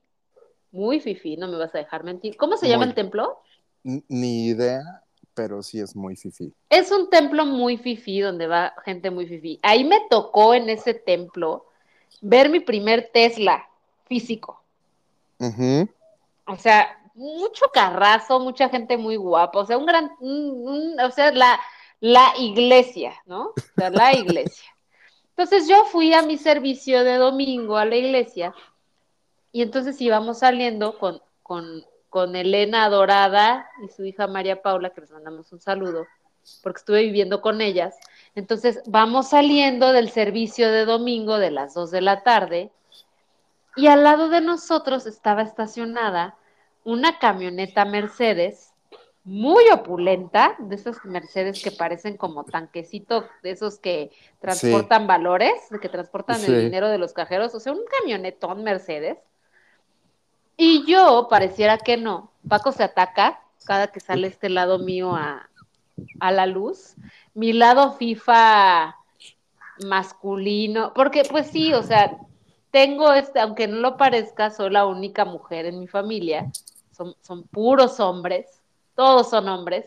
muy 0.72 1.00
fifí, 1.00 1.38
no 1.38 1.48
me 1.48 1.58
vas 1.58 1.74
a 1.74 1.80
dejar 1.80 2.04
mentir. 2.04 2.38
¿Cómo 2.38 2.58
se 2.58 2.68
llama 2.68 2.86
el 2.86 2.94
templo? 2.94 3.40
Ni 3.84 4.48
idea, 4.48 5.04
pero 5.38 5.62
sí 5.62 5.80
es 5.80 5.96
muy 5.96 6.16
fifi. 6.16 6.52
Es 6.68 6.92
un 6.92 7.12
templo 7.12 7.46
muy 7.46 7.78
fifí 7.78 8.22
donde 8.22 8.48
va 8.48 8.74
gente 8.84 9.12
muy 9.12 9.28
fifí. 9.28 9.60
Ahí 9.62 9.84
me 9.84 10.02
tocó 10.10 10.56
en 10.56 10.68
ese 10.68 10.96
templo 10.96 11.68
ver 12.22 12.50
mi 12.50 12.60
primer 12.60 13.12
Tesla 13.14 13.70
físico. 14.08 14.64
O 16.48 16.56
sea, 16.56 17.00
mucho 17.14 17.66
carrazo, 17.72 18.40
mucha 18.40 18.68
gente 18.68 18.98
muy 18.98 19.16
guapa, 19.16 19.60
o 19.60 19.66
sea, 19.68 19.78
un 19.78 19.86
gran, 19.86 20.12
un, 20.20 20.68
un, 20.68 21.00
o 21.00 21.12
sea, 21.12 21.32
la, 21.32 21.60
la 22.00 22.34
iglesia, 22.40 23.14
¿no? 23.28 23.50
O 23.50 23.54
sea, 23.76 23.92
la 23.92 24.16
iglesia. 24.16 24.72
Entonces 25.30 25.68
yo 25.68 25.86
fui 25.86 26.14
a 26.14 26.24
mi 26.24 26.40
servicio 26.40 27.04
de 27.04 27.18
domingo 27.18 27.78
a 27.78 27.86
la 27.86 27.96
iglesia 27.96 28.56
y 29.52 29.62
entonces 29.62 30.02
íbamos 30.02 30.40
saliendo 30.40 30.98
con, 30.98 31.22
con, 31.44 31.86
con 32.18 32.36
Elena 32.36 32.90
Dorada 32.90 33.70
y 33.86 33.90
su 33.90 34.04
hija 34.04 34.26
María 34.26 34.64
Paula, 34.64 34.90
que 34.90 35.02
les 35.02 35.12
mandamos 35.12 35.54
un 35.54 35.62
saludo, 35.62 36.08
porque 36.64 36.80
estuve 36.80 37.04
viviendo 37.04 37.42
con 37.42 37.62
ellas. 37.62 37.96
Entonces 38.34 38.82
vamos 38.88 39.30
saliendo 39.30 39.94
del 39.94 40.10
servicio 40.10 40.72
de 40.72 40.86
domingo 40.86 41.38
de 41.38 41.52
las 41.52 41.76
2 41.76 41.92
de 41.92 42.02
la 42.02 42.24
tarde 42.24 42.72
y 43.76 43.86
al 43.86 44.04
lado 44.04 44.30
de 44.30 44.42
nosotros 44.42 45.06
estaba 45.06 45.44
estacionada 45.44 46.36
una 46.84 47.20
camioneta 47.20 47.86
Mercedes 47.86 48.74
muy 49.24 49.70
opulenta, 49.72 50.56
de 50.58 50.74
esos 50.74 50.98
Mercedes 51.06 51.62
que 51.62 51.70
parecen 51.70 52.18
como 52.18 52.46
tanquecito, 52.46 53.28
de 53.44 53.52
esos 53.52 53.78
que 53.78 54.10
transportan 54.40 55.04
sí. 55.04 55.08
valores, 55.08 55.54
que 55.80 55.90
transportan 55.90 56.40
sí. 56.40 56.52
el 56.52 56.64
dinero 56.64 56.90
de 56.90 56.98
los 56.98 57.14
cajeros, 57.14 57.54
o 57.54 57.60
sea, 57.60 57.74
un 57.74 57.86
camionetón 58.00 58.64
Mercedes. 58.64 59.20
Y 60.58 60.86
yo, 60.86 61.28
pareciera 61.30 61.78
que 61.78 61.98
no, 61.98 62.32
Paco 62.48 62.72
se 62.72 62.84
ataca 62.84 63.40
cada 63.64 63.88
que 63.88 64.00
sale 64.00 64.28
este 64.28 64.50
lado 64.50 64.80
mío 64.80 65.16
a, 65.16 65.50
a 66.20 66.32
la 66.32 66.46
luz, 66.46 66.96
mi 67.34 67.54
lado 67.54 67.94
FIFA 67.94 68.96
masculino, 69.86 70.94
porque 70.96 71.24
pues 71.30 71.48
sí, 71.48 71.74
o 71.74 71.84
sea, 71.84 72.18
tengo 72.72 73.14
este, 73.14 73.40
aunque 73.40 73.68
no 73.68 73.78
lo 73.78 73.98
parezca, 73.98 74.50
soy 74.50 74.72
la 74.72 74.86
única 74.86 75.26
mujer 75.26 75.66
en 75.66 75.80
mi 75.80 75.88
familia, 75.88 76.52
son, 76.92 77.16
son 77.22 77.44
puros 77.44 78.00
hombres, 78.00 78.48
todos 78.96 79.30
son 79.30 79.48
hombres, 79.50 79.86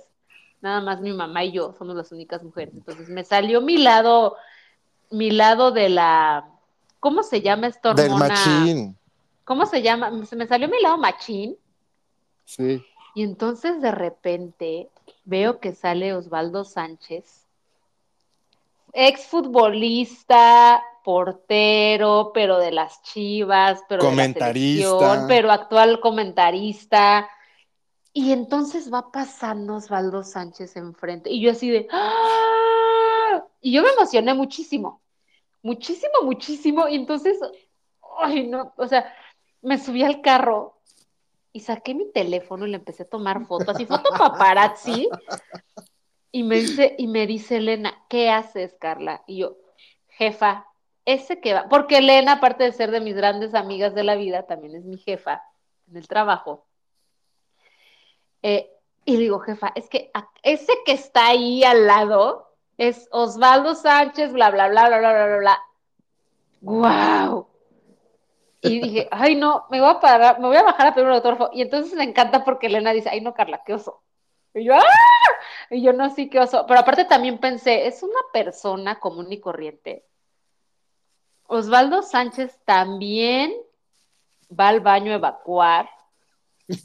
nada 0.60 0.80
más 0.80 1.00
mi 1.00 1.12
mamá 1.12 1.44
y 1.44 1.52
yo 1.52 1.74
somos 1.76 1.96
las 1.96 2.12
únicas 2.12 2.42
mujeres. 2.42 2.74
Entonces 2.74 3.08
me 3.08 3.24
salió 3.24 3.60
mi 3.60 3.78
lado, 3.78 4.36
mi 5.10 5.30
lado 5.30 5.72
de 5.72 5.88
la, 5.88 6.46
¿cómo 7.00 7.22
se 7.22 7.40
llama 7.40 7.66
esta 7.66 7.90
hormona? 7.90 8.02
Del 8.02 8.18
machín. 8.18 8.96
¿Cómo 9.44 9.66
se 9.66 9.82
llama? 9.82 10.24
Se 10.26 10.36
me 10.36 10.46
salió 10.46 10.68
mi 10.68 10.80
lado 10.80 10.98
machín. 10.98 11.56
Sí. 12.44 12.84
Y 13.14 13.22
entonces 13.22 13.80
de 13.80 13.90
repente 13.90 14.90
veo 15.24 15.60
que 15.60 15.74
sale 15.74 16.14
Osvaldo 16.14 16.64
Sánchez, 16.64 17.46
exfutbolista, 18.92 20.82
portero, 21.04 22.30
pero 22.32 22.58
de 22.58 22.72
las 22.72 23.02
Chivas, 23.02 23.82
pero 23.88 24.02
comentarista, 24.02 25.14
de 25.14 25.20
la 25.20 25.26
pero 25.26 25.50
actual 25.50 26.00
comentarista. 26.00 27.28
Y 28.12 28.32
entonces 28.32 28.92
va 28.92 29.12
pasando 29.12 29.76
Osvaldo 29.76 30.22
Sánchez 30.22 30.76
enfrente. 30.76 31.30
Y 31.30 31.40
yo 31.40 31.52
así 31.52 31.70
de. 31.70 31.86
¡Ah! 31.90 33.44
Y 33.60 33.72
yo 33.72 33.82
me 33.82 33.90
emocioné 33.90 34.34
muchísimo. 34.34 35.00
Muchísimo, 35.62 36.22
muchísimo. 36.24 36.88
Y 36.88 36.96
entonces. 36.96 37.38
Ay, 38.18 38.48
no. 38.48 38.72
O 38.76 38.88
sea, 38.88 39.14
me 39.62 39.78
subí 39.78 40.02
al 40.02 40.20
carro 40.20 40.76
y 41.52 41.60
saqué 41.60 41.94
mi 41.94 42.10
teléfono 42.12 42.66
y 42.66 42.70
le 42.70 42.76
empecé 42.76 43.02
a 43.02 43.08
tomar 43.08 43.46
fotos, 43.46 43.74
así 43.74 43.86
foto 43.86 44.10
paparazzi. 44.18 45.08
Y 46.32 46.44
me 46.44 46.56
dice, 46.56 46.94
y 46.96 47.08
me 47.08 47.26
dice 47.26 47.56
Elena, 47.56 48.04
¿qué 48.08 48.30
haces, 48.30 48.76
Carla? 48.78 49.24
Y 49.26 49.38
yo, 49.38 49.56
jefa, 50.08 50.66
ese 51.04 51.40
que 51.40 51.54
va, 51.54 51.68
porque 51.68 51.98
Elena, 51.98 52.34
aparte 52.34 52.64
de 52.64 52.72
ser 52.72 52.92
de 52.92 53.00
mis 53.00 53.16
grandes 53.16 53.54
amigas 53.54 53.94
de 53.94 54.04
la 54.04 54.14
vida, 54.14 54.46
también 54.46 54.76
es 54.76 54.84
mi 54.84 54.96
jefa 54.98 55.42
en 55.90 55.96
el 55.96 56.06
trabajo. 56.06 56.66
Eh, 58.42 58.70
y 59.04 59.16
digo, 59.16 59.40
jefa, 59.40 59.72
es 59.74 59.88
que 59.88 60.10
ese 60.42 60.72
que 60.86 60.92
está 60.92 61.26
ahí 61.26 61.64
al 61.64 61.86
lado 61.86 62.54
es 62.78 63.08
Osvaldo 63.10 63.74
Sánchez, 63.74 64.32
bla, 64.32 64.50
bla, 64.50 64.68
bla, 64.68 64.88
bla, 64.88 64.98
bla, 64.98 65.26
bla, 65.26 65.36
bla. 65.38 65.60
¡Guau! 66.60 67.49
Y 68.62 68.80
dije, 68.80 69.08
ay, 69.10 69.36
no, 69.36 69.66
me 69.70 69.80
voy 69.80 69.90
a 69.90 70.00
parar, 70.00 70.38
me 70.38 70.46
voy 70.46 70.56
a 70.56 70.62
bajar 70.62 70.88
a 70.88 70.94
pedir 70.94 71.06
un 71.06 71.14
autógrafo. 71.14 71.50
Y 71.52 71.62
entonces 71.62 71.94
me 71.94 72.04
encanta 72.04 72.44
porque 72.44 72.66
Elena 72.66 72.92
dice, 72.92 73.08
ay, 73.08 73.20
no, 73.20 73.34
Carla, 73.34 73.62
qué 73.64 73.74
oso. 73.74 74.02
Y 74.54 74.64
yo, 74.64 74.74
¡ah! 74.74 74.82
Y 75.70 75.82
yo, 75.82 75.92
no, 75.92 76.10
sí, 76.10 76.28
qué 76.28 76.40
oso. 76.40 76.66
Pero 76.66 76.80
aparte 76.80 77.04
también 77.04 77.38
pensé, 77.38 77.86
es 77.86 78.02
una 78.02 78.20
persona 78.32 78.98
común 78.98 79.32
y 79.32 79.40
corriente. 79.40 80.04
Osvaldo 81.46 82.02
Sánchez 82.02 82.58
también 82.64 83.52
va 84.58 84.68
al 84.68 84.80
baño 84.80 85.12
a 85.12 85.16
evacuar 85.16 85.88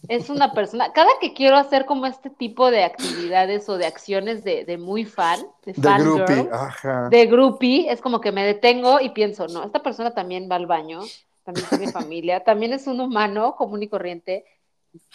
es 0.08 0.30
una 0.30 0.54
persona, 0.54 0.92
cada 0.94 1.12
que 1.22 1.34
quiero 1.34 1.58
hacer 1.58 1.86
como 1.86 2.06
este 2.06 2.30
tipo 2.30 2.72
de 2.72 2.84
actividades 2.84 3.70
o 3.70 3.78
de 3.78 3.86
acciones 3.86 4.44
de, 4.44 4.66
de 4.66 4.78
muy 4.78 5.06
fan, 5.06 5.40
de, 5.64 5.74
de 5.74 5.82
fan 5.82 6.02
groupie, 6.02 6.36
girl, 6.36 6.50
ajá. 6.54 7.10
de 7.10 7.26
groupie, 7.28 7.92
es 7.92 8.02
como 8.02 8.22
que 8.22 8.32
me 8.32 8.46
detengo 8.46 9.00
y 9.00 9.10
pienso, 9.10 9.48
no, 9.48 9.64
esta 9.64 9.84
persona 9.84 10.14
también 10.14 10.50
va 10.50 10.56
al 10.56 10.66
baño, 10.66 11.02
también 11.46 11.68
tiene 11.70 11.92
familia, 11.92 12.44
también 12.44 12.74
es 12.74 12.88
un 12.88 13.00
humano 13.00 13.56
común 13.56 13.84
y 13.84 13.88
corriente, 13.88 14.46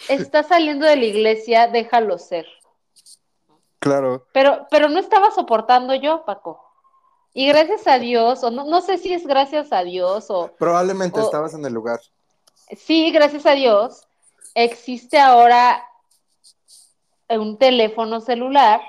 está 0.09 0.41
saliendo 0.41 0.85
de 0.85 0.95
la 0.95 1.05
iglesia, 1.05 1.67
déjalo 1.67 2.17
ser. 2.17 2.47
Claro. 3.79 4.25
Pero, 4.31 4.65
pero 4.71 4.89
no 4.89 4.99
estaba 4.99 5.31
soportando 5.31 5.93
yo, 5.93 6.25
Paco. 6.25 6.63
Y 7.33 7.47
gracias 7.47 7.85
a 7.87 7.99
Dios, 7.99 8.43
o 8.43 8.49
no, 8.51 8.65
no 8.65 8.81
sé 8.81 8.97
si 8.97 9.13
es 9.13 9.27
gracias 9.27 9.71
a 9.71 9.83
Dios 9.83 10.25
o... 10.29 10.51
Probablemente 10.57 11.19
o, 11.19 11.23
estabas 11.23 11.53
en 11.53 11.65
el 11.65 11.73
lugar. 11.73 11.99
Sí, 12.75 13.11
gracias 13.11 13.45
a 13.45 13.51
Dios 13.51 14.07
existe 14.55 15.19
ahora 15.19 15.83
un 17.29 17.57
teléfono 17.57 18.19
celular 18.19 18.81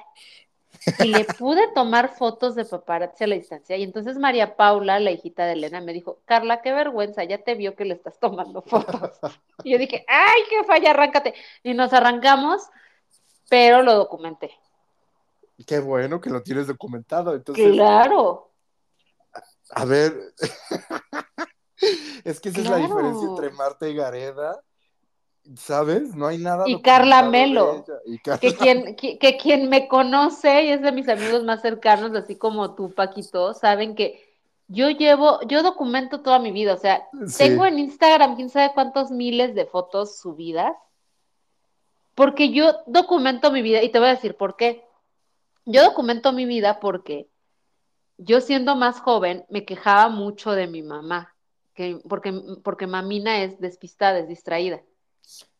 y 0.98 1.08
le 1.08 1.24
pude 1.24 1.68
tomar 1.74 2.14
fotos 2.16 2.54
de 2.54 2.64
paparazzi 2.64 3.24
a 3.24 3.26
la 3.26 3.34
distancia. 3.36 3.76
Y 3.76 3.82
entonces 3.82 4.18
María 4.18 4.56
Paula, 4.56 4.98
la 5.00 5.10
hijita 5.10 5.46
de 5.46 5.52
Elena, 5.52 5.80
me 5.80 5.92
dijo, 5.92 6.20
Carla, 6.24 6.62
qué 6.62 6.72
vergüenza, 6.72 7.24
ya 7.24 7.38
te 7.38 7.54
vio 7.54 7.74
que 7.74 7.84
le 7.84 7.94
estás 7.94 8.18
tomando 8.18 8.62
fotos. 8.62 9.18
y 9.64 9.72
yo 9.72 9.78
dije, 9.78 10.04
ay, 10.08 10.42
qué 10.50 10.64
falla, 10.64 10.90
arráncate. 10.90 11.34
Y 11.62 11.74
nos 11.74 11.92
arrancamos, 11.92 12.62
pero 13.48 13.82
lo 13.82 13.94
documenté. 13.94 14.50
Qué 15.66 15.78
bueno 15.78 16.20
que 16.20 16.30
lo 16.30 16.42
tienes 16.42 16.66
documentado. 16.66 17.34
Entonces, 17.34 17.72
claro. 17.72 18.50
A 19.74 19.84
ver, 19.84 20.12
es 22.24 22.40
que 22.40 22.48
esa 22.48 22.60
claro. 22.62 22.76
es 22.76 22.82
la 22.82 22.86
diferencia 22.88 23.28
entre 23.28 23.50
Marta 23.50 23.88
y 23.88 23.94
Gareda 23.94 24.62
¿Sabes? 25.56 26.14
No 26.14 26.26
hay 26.26 26.38
nada. 26.38 26.64
Y 26.66 26.80
Carla 26.82 27.22
Melo. 27.22 27.84
Y 28.06 28.18
Carla... 28.18 28.40
Que, 28.40 28.54
quien, 28.54 28.96
que, 28.96 29.18
que, 29.18 29.36
quien 29.36 29.68
me 29.68 29.88
conoce 29.88 30.64
y 30.64 30.68
es 30.68 30.82
de 30.82 30.92
mis 30.92 31.08
amigos 31.08 31.44
más 31.44 31.62
cercanos, 31.62 32.14
así 32.14 32.36
como 32.36 32.74
tú, 32.74 32.92
Paquito, 32.92 33.52
saben 33.54 33.94
que 33.94 34.32
yo 34.68 34.88
llevo, 34.90 35.40
yo 35.48 35.62
documento 35.62 36.20
toda 36.22 36.38
mi 36.38 36.52
vida. 36.52 36.74
O 36.74 36.78
sea, 36.78 37.06
sí. 37.26 37.38
tengo 37.38 37.66
en 37.66 37.78
Instagram 37.78 38.36
quién 38.36 38.50
sabe 38.50 38.72
cuántos 38.74 39.10
miles 39.10 39.54
de 39.54 39.66
fotos 39.66 40.18
subidas. 40.18 40.72
Porque 42.14 42.50
yo 42.50 42.76
documento 42.86 43.50
mi 43.50 43.62
vida 43.62 43.82
y 43.82 43.90
te 43.90 43.98
voy 43.98 44.08
a 44.08 44.14
decir 44.14 44.36
por 44.36 44.56
qué. 44.56 44.84
Yo 45.64 45.82
documento 45.82 46.32
mi 46.32 46.44
vida 46.44 46.80
porque 46.80 47.28
yo 48.18 48.40
siendo 48.40 48.76
más 48.76 49.00
joven 49.00 49.44
me 49.48 49.64
quejaba 49.64 50.08
mucho 50.08 50.52
de 50.52 50.66
mi 50.66 50.82
mamá, 50.82 51.34
que, 51.74 51.98
porque, 52.08 52.32
porque 52.62 52.86
mamina 52.86 53.42
es 53.42 53.58
despistada, 53.60 54.18
es 54.18 54.28
distraída. 54.28 54.82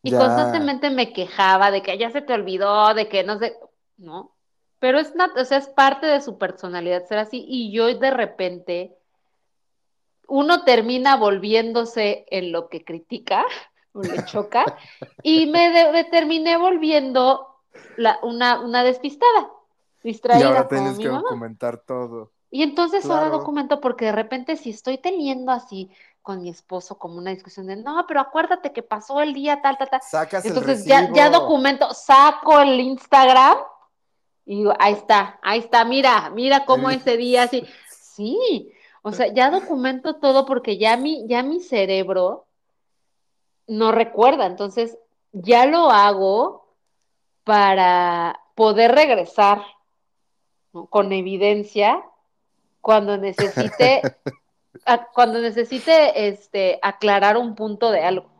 Y 0.03 0.11
ya. 0.11 0.17
constantemente 0.19 0.89
me 0.89 1.13
quejaba 1.13 1.71
de 1.71 1.81
que 1.81 1.97
ya 1.97 2.11
se 2.11 2.21
te 2.21 2.33
olvidó, 2.33 2.93
de 2.93 3.07
que 3.07 3.23
no 3.23 3.37
sé, 3.39 3.55
¿no? 3.97 4.35
Pero 4.79 4.99
es, 4.99 5.13
o 5.37 5.45
sea, 5.45 5.57
es 5.59 5.69
parte 5.69 6.05
de 6.07 6.21
su 6.21 6.37
personalidad 6.37 7.05
ser 7.05 7.19
así. 7.19 7.45
Y 7.47 7.71
yo 7.71 7.87
de 7.97 8.11
repente, 8.11 8.97
uno 10.27 10.63
termina 10.63 11.15
volviéndose 11.15 12.25
en 12.29 12.51
lo 12.51 12.67
que 12.69 12.83
critica 12.83 13.45
o 13.93 14.01
le 14.03 14.23
choca, 14.25 14.65
y 15.21 15.45
me, 15.47 15.69
de, 15.69 15.91
me 15.91 16.03
terminé 16.05 16.57
volviendo 16.57 17.47
la, 17.97 18.19
una, 18.23 18.59
una 18.61 18.83
despistada, 18.83 19.51
distraída. 20.03 20.41
Y 20.41 20.47
ahora 20.47 20.67
tienes 20.67 20.97
que 20.97 21.07
mamá. 21.07 21.21
documentar 21.21 21.77
todo. 21.79 22.31
Y 22.51 22.63
entonces 22.63 23.05
Claro. 23.05 23.21
ahora 23.25 23.37
documento 23.37 23.79
porque 23.81 24.05
de 24.05 24.11
repente 24.11 24.57
si 24.57 24.69
estoy 24.71 24.97
teniendo 24.97 25.51
así 25.51 25.89
con 26.23 26.41
mi 26.41 26.49
esposo 26.49 26.97
como 26.97 27.17
una 27.17 27.31
discusión 27.31 27.67
de 27.67 27.75
no, 27.75 28.05
pero 28.07 28.21
acuérdate 28.21 28.71
que 28.71 28.81
pasó 28.81 29.21
el 29.21 29.33
día 29.33 29.61
tal, 29.61 29.77
tal, 29.77 29.89
tal. 29.89 30.01
Sacas 30.01 30.45
Entonces 30.45 30.81
el 30.81 30.87
ya, 30.87 31.13
ya 31.13 31.29
documento, 31.29 31.93
saco 31.93 32.59
el 32.61 32.79
Instagram 32.79 33.57
y 34.45 34.55
digo, 34.59 34.73
ahí 34.79 34.93
está, 34.93 35.37
ahí 35.43 35.59
está, 35.59 35.83
mira, 35.83 36.29
mira 36.29 36.65
cómo 36.65 36.89
El- 36.89 36.95
ese 36.97 37.17
día 37.17 37.43
así. 37.43 37.67
Sí, 37.89 38.71
o 39.01 39.11
sea, 39.11 39.27
ya 39.33 39.51
documento 39.51 40.15
todo 40.15 40.45
porque 40.45 40.77
ya 40.77 40.95
mi, 40.95 41.27
ya 41.27 41.43
mi 41.43 41.59
cerebro 41.59 42.45
no 43.67 43.91
recuerda, 43.91 44.45
entonces 44.45 44.97
ya 45.33 45.65
lo 45.65 45.89
hago 45.89 46.73
para 47.43 48.39
poder 48.55 48.93
regresar 48.93 49.61
¿no? 50.71 50.85
con 50.85 51.11
evidencia 51.11 52.01
cuando 52.79 53.17
necesite 53.17 54.01
cuando 55.13 55.39
necesite 55.39 56.27
este 56.27 56.79
aclarar 56.81 57.37
un 57.37 57.55
punto 57.55 57.91
de 57.91 58.03
algo. 58.03 58.33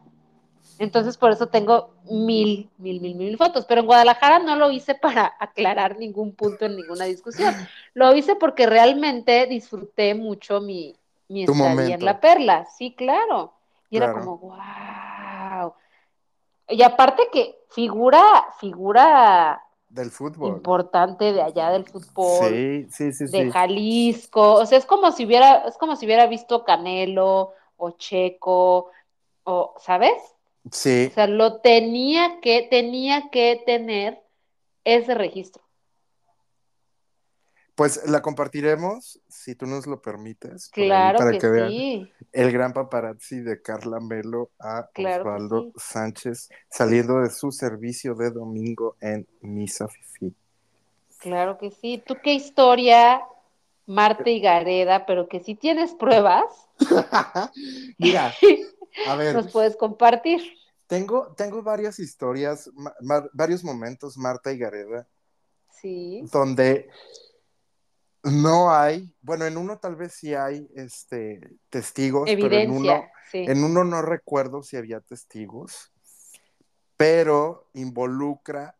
Entonces, 0.79 1.17
por 1.17 1.31
eso 1.31 1.47
tengo 1.47 1.93
mil, 2.09 2.69
mil, 2.77 2.99
mil, 2.99 3.15
mil 3.15 3.37
fotos. 3.37 3.65
Pero 3.65 3.81
en 3.81 3.87
Guadalajara 3.87 4.39
no 4.39 4.55
lo 4.55 4.71
hice 4.71 4.95
para 4.95 5.33
aclarar 5.39 5.97
ningún 5.97 6.33
punto 6.33 6.65
en 6.65 6.75
ninguna 6.75 7.05
discusión. 7.05 7.53
Lo 7.93 8.15
hice 8.15 8.35
porque 8.35 8.65
realmente 8.65 9.45
disfruté 9.47 10.15
mucho 10.15 10.61
mi, 10.61 10.95
mi 11.27 11.43
estadía 11.43 11.69
momento. 11.69 11.93
en 11.93 12.05
La 12.05 12.19
Perla. 12.19 12.65
Sí, 12.65 12.93
claro. 12.95 13.53
Y 13.89 13.97
era 13.97 14.11
como, 14.11 14.37
wow. 14.39 15.73
Y 16.67 16.81
aparte 16.81 17.27
que 17.31 17.59
figura, 17.69 18.21
figura 18.59 19.61
Del 19.93 20.09
fútbol. 20.09 20.57
importante 20.57 21.33
de 21.33 21.41
allá 21.41 21.69
del 21.69 21.85
fútbol, 21.85 22.49
Sí, 22.49 22.87
sí, 22.89 23.13
sí, 23.13 23.25
de 23.25 23.43
sí. 23.43 23.51
Jalisco. 23.51 24.53
O 24.55 24.65
sea, 24.65 24.77
es 24.79 24.85
como 24.85 25.11
si 25.11 25.25
hubiera, 25.25 25.67
es 25.67 25.77
como 25.77 25.95
si 25.95 26.05
hubiera 26.05 26.25
visto 26.27 26.63
Canelo 26.63 27.53
o 27.77 27.91
Checo, 27.91 28.89
o, 29.43 29.75
¿sabes? 29.79 30.13
Sí, 30.71 31.09
O 31.11 31.13
sea, 31.13 31.27
lo 31.27 31.59
tenía 31.61 32.39
que, 32.41 32.67
tenía 32.69 33.29
que 33.29 33.61
tener 33.65 34.23
ese 34.83 35.13
registro. 35.13 35.63
Pues 37.75 38.07
la 38.07 38.21
compartiremos, 38.21 39.19
si 39.27 39.55
tú 39.55 39.65
nos 39.65 39.87
lo 39.87 40.01
permites, 40.01 40.69
ahí, 40.75 40.85
Claro 40.85 41.17
para 41.17 41.31
que, 41.31 41.37
que 41.39 41.47
vean 41.47 41.69
sí. 41.69 42.11
el 42.31 42.51
gran 42.51 42.71
paparazzi 42.73 43.39
de 43.41 43.61
Carla 43.61 43.99
Melo 43.99 44.51
a 44.59 44.87
Claro 44.93 45.23
Osvaldo 45.23 45.61
sí. 45.63 45.71
Sánchez 45.77 46.49
saliendo 46.69 47.19
de 47.21 47.29
su 47.31 47.51
servicio 47.51 48.13
de 48.15 48.29
domingo 48.31 48.95
en 49.01 49.27
Misa 49.41 49.87
Fifi. 49.87 50.35
Claro 51.17 51.57
que 51.57 51.71
sí. 51.71 52.03
¿Tú 52.05 52.15
qué 52.21 52.33
historia, 52.33 53.23
Marta 53.87 54.29
y 54.29 54.39
Gareda, 54.39 55.05
pero 55.05 55.27
que 55.27 55.39
si 55.39 55.55
tienes 55.55 55.93
pruebas, 55.95 56.43
Mira, 57.97 58.33
a 59.07 59.15
ver, 59.15 59.35
nos 59.35 59.51
puedes 59.51 59.75
compartir? 59.77 60.41
tengo, 60.87 61.33
tengo 61.35 61.63
varias 61.63 61.97
historias, 61.99 62.69
varios 63.33 63.63
momentos, 63.63 64.15
Marta 64.17 64.51
y 64.51 64.59
Gareda, 64.59 65.07
Sí. 65.81 66.21
donde 66.31 66.87
no 68.23 68.73
hay, 68.73 69.13
bueno, 69.21 69.45
en 69.45 69.57
uno 69.57 69.77
tal 69.79 69.95
vez 69.95 70.13
sí 70.13 70.33
hay 70.33 70.69
este, 70.75 71.41
testigos, 71.69 72.29
pero 72.33 72.55
en 72.57 72.71
uno, 72.71 72.79
Evidencia, 72.91 73.11
sí. 73.31 73.45
en 73.47 73.63
uno 73.63 73.83
no 73.83 74.01
recuerdo 74.01 74.63
si 74.63 74.77
había 74.77 75.01
testigos, 75.01 75.91
pero 76.95 77.67
involucra 77.73 78.75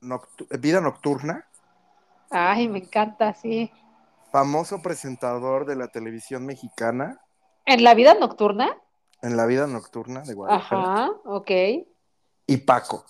noctu- 0.00 0.46
vida 0.60 0.80
nocturna, 0.80 1.46
Ay, 2.32 2.68
me 2.68 2.78
encanta, 2.78 3.34
sí. 3.34 3.72
famoso 4.30 4.80
presentador 4.82 5.66
de 5.66 5.74
la 5.74 5.88
televisión 5.88 6.46
mexicana 6.46 7.20
¿En 7.66 7.82
la 7.82 7.94
vida 7.94 8.14
nocturna? 8.14 8.76
en 9.22 9.36
la 9.36 9.46
vida 9.46 9.66
nocturna 9.66 10.22
de 10.22 10.34
Guadalajara, 10.34 10.82
Ajá, 10.82 11.10
ok, 11.24 11.50
y 12.46 12.56
Paco. 12.58 13.04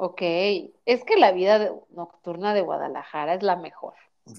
Ok. 0.00 0.22
Es 0.86 1.04
que 1.04 1.16
la 1.16 1.32
vida 1.32 1.58
de- 1.58 1.72
nocturna 1.90 2.54
de 2.54 2.62
Guadalajara 2.62 3.34
es 3.34 3.42
la 3.42 3.56
mejor. 3.56 3.94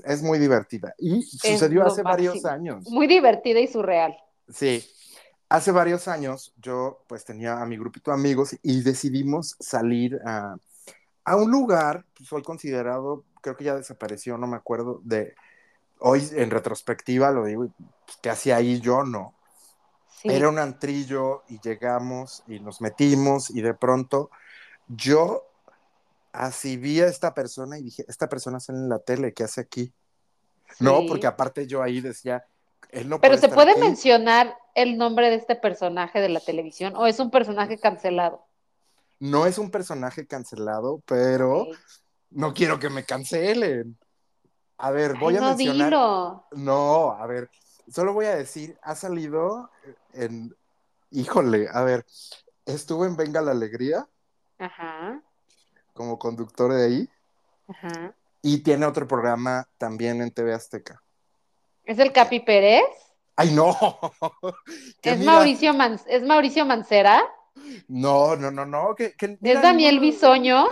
Es 0.06 0.22
muy 0.22 0.40
divertida. 0.40 0.94
Y 0.98 1.22
sucedió 1.24 1.86
hace 1.86 2.02
varios 2.04 2.46
años. 2.46 2.90
Muy 2.90 3.08
divertida 3.08 3.60
y 3.60 3.68
surreal. 3.68 4.18
Sí. 4.50 4.84
Hace 5.50 5.72
varios 5.72 6.08
años 6.08 6.54
yo 6.62 7.04
pues 7.08 7.26
tenía 7.26 7.62
a 7.62 7.66
mi 7.66 7.78
grupito 7.78 8.12
de 8.12 8.16
amigos 8.16 8.56
y 8.64 8.82
decidimos 8.84 9.58
salir 9.60 10.20
a, 10.26 10.56
a 11.26 11.36
un 11.36 11.52
lugar, 11.52 12.06
pues 12.16 12.32
hoy 12.32 12.42
considerado, 12.42 13.26
creo 13.42 13.58
que 13.58 13.66
ya 13.66 13.76
desapareció, 13.76 14.38
no 14.38 14.48
me 14.48 14.56
acuerdo, 14.56 15.02
de 15.04 15.36
hoy 16.00 16.26
en 16.36 16.52
retrospectiva 16.52 17.32
lo 17.32 17.44
digo, 17.44 17.68
pues, 18.06 18.18
¿qué 18.22 18.30
hacía 18.30 18.56
ahí 18.56 18.80
yo? 18.80 19.04
No. 19.04 19.34
Sí. 20.22 20.30
Era 20.30 20.48
un 20.48 20.58
antrillo 20.58 21.44
y 21.50 21.60
llegamos 21.60 22.44
y 22.48 22.60
nos 22.62 22.80
metimos 22.80 23.50
y 23.50 23.62
de 23.62 23.74
pronto 23.74 24.30
yo 24.88 25.51
así 26.34 26.78
vi 26.78 27.02
a 27.02 27.08
esta 27.08 27.34
persona 27.34 27.78
y 27.80 27.84
dije, 27.84 28.06
esta 28.08 28.30
persona 28.30 28.60
sale 28.60 28.80
en 28.80 28.90
la 28.90 29.00
tele, 29.00 29.34
¿qué 29.34 29.44
hace 29.44 29.62
aquí? 29.62 29.94
No, 30.80 31.06
porque 31.08 31.28
aparte 31.28 31.68
yo 31.68 31.82
ahí 31.84 32.02
decía, 32.02 32.46
él 32.90 33.10
no 33.10 33.20
Pero 33.20 33.32
puede 33.34 33.40
¿se 33.40 33.46
estar 33.48 33.56
puede 33.56 33.72
aquí. 33.72 33.82
mencionar 33.82 34.56
el 34.76 34.98
nombre 34.98 35.30
de 35.30 35.36
este 35.36 35.56
personaje 35.56 36.20
de 36.20 36.30
la 36.30 36.40
televisión 36.40 36.96
o 36.96 37.08
es 37.08 37.20
un 37.20 37.30
personaje 37.32 37.78
cancelado? 37.80 38.46
No 39.20 39.46
es 39.46 39.58
un 39.58 39.70
personaje 39.72 40.26
cancelado, 40.26 41.02
pero 41.06 41.68
no 42.32 42.54
quiero 42.54 42.80
que 42.80 42.90
me 42.90 43.06
cancelen. 43.06 43.98
A 44.78 44.92
ver, 44.92 45.16
voy 45.18 45.36
Ay, 45.36 45.38
a 45.38 45.42
no, 45.42 45.48
mencionar. 45.50 45.86
dilo. 45.86 46.46
No, 46.52 47.12
a 47.12 47.28
ver, 47.28 47.50
solo 47.88 48.14
voy 48.14 48.26
a 48.26 48.36
decir, 48.36 48.78
ha 48.82 48.96
salido 48.96 49.70
en. 50.14 50.56
Híjole, 51.12 51.68
a 51.72 51.84
ver, 51.84 52.06
estuvo 52.66 53.06
en 53.06 53.16
Venga 53.18 53.42
la 53.42 53.52
Alegría 53.52 54.08
Ajá, 54.58 55.22
como 55.94 56.18
conductor 56.20 56.74
de 56.74 56.86
ahí 56.86 57.10
ajá. 57.68 58.14
y 58.42 58.60
tiene 58.64 58.86
otro 58.86 59.08
programa 59.08 59.68
también 59.78 60.22
en 60.22 60.32
TV 60.32 60.54
Azteca. 60.54 61.02
¿Es 61.84 62.00
el 62.00 62.12
Capi 62.12 62.40
Pérez? 62.40 62.84
¡Ay, 63.36 63.52
no! 63.54 63.76
¿Es 65.02 65.18
mira- 65.20 65.32
Mauricio, 65.34 65.74
Man- 65.74 66.00
¿Es 66.08 66.24
Mauricio 66.24 66.66
Mancera? 66.66 67.24
No, 67.88 68.36
no, 68.36 68.50
no, 68.52 68.66
no. 68.66 68.96
¿Es 68.98 69.62
Daniel 69.62 69.96
no. 69.96 70.02
Bisoño? 70.02 70.68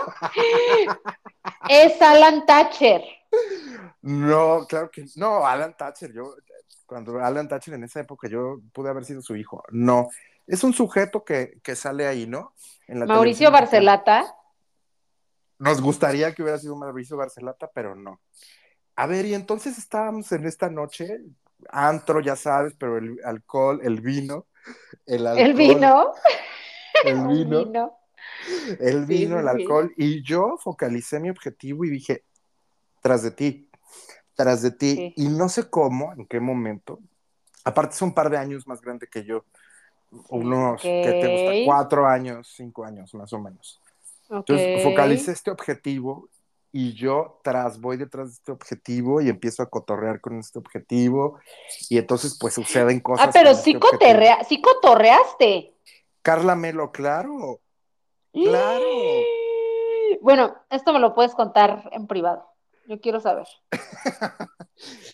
¿Es 1.68 2.00
Alan 2.00 2.46
Thatcher? 2.46 3.02
No, 4.02 4.66
claro 4.68 4.90
que 4.90 5.04
no, 5.16 5.46
Alan 5.46 5.76
Thatcher, 5.76 6.12
yo, 6.12 6.34
cuando 6.86 7.22
Alan 7.22 7.48
Thatcher 7.48 7.74
en 7.74 7.84
esa 7.84 8.00
época 8.00 8.28
yo 8.28 8.58
pude 8.72 8.88
haber 8.90 9.04
sido 9.04 9.20
su 9.22 9.36
hijo. 9.36 9.62
No, 9.70 10.08
es 10.46 10.64
un 10.64 10.72
sujeto 10.72 11.24
que, 11.24 11.58
que 11.62 11.76
sale 11.76 12.06
ahí, 12.06 12.26
¿no? 12.26 12.54
En 12.86 13.00
la 13.00 13.06
¿Mauricio. 13.06 13.50
Barcelata? 13.50 14.34
Nos 15.60 15.82
gustaría 15.82 16.34
que 16.34 16.42
hubiera 16.42 16.58
sido 16.58 16.74
Mauricio 16.74 17.18
Barcelata, 17.18 17.70
pero 17.74 17.94
no. 17.94 18.18
A 18.96 19.06
ver, 19.06 19.26
y 19.26 19.34
entonces 19.34 19.76
estábamos 19.76 20.32
en 20.32 20.46
esta 20.46 20.70
noche, 20.70 21.20
antro, 21.68 22.20
ya 22.20 22.34
sabes, 22.34 22.74
pero 22.78 22.96
el 22.96 23.18
alcohol, 23.26 23.78
el 23.82 24.00
vino, 24.00 24.46
el 25.04 25.26
alcohol, 25.26 25.46
¿El 25.46 25.54
vino? 25.54 26.14
el 27.04 27.14
Un 27.18 27.28
vino, 27.28 27.64
vino. 27.66 27.98
el 28.80 29.04
vino, 29.04 29.38
el 29.38 29.48
alcohol, 29.48 29.92
y 29.98 30.22
yo 30.22 30.56
focalicé 30.58 31.20
mi 31.20 31.28
objetivo 31.28 31.84
y 31.84 31.90
dije, 31.90 32.24
tras 33.02 33.22
de 33.22 33.30
ti, 33.30 33.70
tras 34.34 34.62
de 34.62 34.70
ti, 34.70 34.94
Sí. 34.96 35.12
y 35.16 35.28
no 35.28 35.50
sé 35.50 35.68
cómo, 35.68 36.14
en 36.14 36.24
qué 36.26 36.40
momento, 36.40 37.00
aparte 37.64 37.96
es 37.96 38.00
un 38.00 38.14
par 38.14 38.30
de 38.30 38.38
años 38.38 38.66
más 38.66 38.80
grande 38.80 39.06
que 39.08 39.24
yo, 39.24 39.44
unos, 40.30 40.80
¿qué 40.80 41.18
te 41.20 41.28
gusta? 41.28 41.52
Cuatro 41.66 42.06
años, 42.06 42.50
cinco 42.56 42.82
años, 42.82 43.12
más 43.12 43.30
o 43.34 43.38
menos. 43.38 43.78
Ok. 44.30 44.48
Entonces 44.48 44.82
focalicé 44.84 45.32
este 45.32 45.50
objetivo 45.50 46.28
y 46.72 46.92
yo 46.94 47.40
tras 47.42 47.80
voy 47.80 47.96
detrás 47.96 48.28
de 48.28 48.34
este 48.34 48.52
objetivo 48.52 49.20
y 49.20 49.28
empiezo 49.28 49.62
a 49.62 49.68
cotorrear 49.68 50.20
con 50.20 50.38
este 50.38 50.58
objetivo 50.58 51.40
y 51.88 51.98
entonces 51.98 52.38
pues 52.40 52.54
suceden 52.54 53.00
cosas. 53.00 53.26
Ah, 53.26 53.30
pero 53.32 53.50
con 53.52 53.56
sí, 53.62 53.72
este 53.72 54.44
sí 54.48 54.62
cotorreaste. 54.62 55.74
Carla 56.22 56.54
Melo, 56.54 56.92
claro. 56.92 57.60
Claro. 58.32 58.84
Bueno, 60.20 60.54
esto 60.70 60.92
me 60.92 61.00
lo 61.00 61.14
puedes 61.14 61.34
contar 61.34 61.88
en 61.92 62.06
privado. 62.06 62.46
Yo 62.86 63.00
quiero 63.00 63.20
saber. 63.20 63.46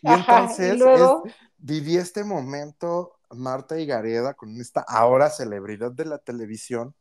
Y 0.02 0.08
Ajá, 0.08 0.42
entonces 0.42 0.74
y 0.76 0.78
luego, 0.78 1.22
es- 1.26 1.34
viví 1.56 1.96
este 1.96 2.22
momento, 2.22 3.18
Marta 3.30 3.80
y 3.80 3.86
Gareda, 3.86 4.34
con 4.34 4.60
esta 4.60 4.84
ahora 4.86 5.28
celebridad 5.28 5.90
de 5.90 6.04
la 6.04 6.18
televisión. 6.18 6.94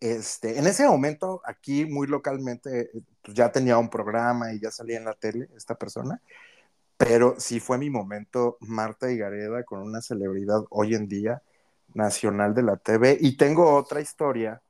Este, 0.00 0.58
en 0.58 0.66
ese 0.66 0.86
momento, 0.86 1.40
aquí 1.44 1.86
muy 1.86 2.06
localmente, 2.06 2.90
pues 3.22 3.36
ya 3.36 3.50
tenía 3.50 3.78
un 3.78 3.88
programa 3.88 4.52
y 4.52 4.60
ya 4.60 4.70
salía 4.70 4.98
en 4.98 5.04
la 5.04 5.14
tele 5.14 5.48
esta 5.56 5.74
persona, 5.74 6.20
pero 6.96 7.34
sí 7.38 7.60
fue 7.60 7.78
mi 7.78 7.90
momento, 7.90 8.58
Marta 8.60 9.10
y 9.10 9.16
Gareda, 9.16 9.64
con 9.64 9.80
una 9.80 10.02
celebridad 10.02 10.64
hoy 10.70 10.94
en 10.94 11.08
día 11.08 11.42
nacional 11.94 12.54
de 12.54 12.62
la 12.62 12.76
TV. 12.76 13.16
Y 13.20 13.36
tengo 13.36 13.74
otra 13.74 14.00
historia, 14.00 14.60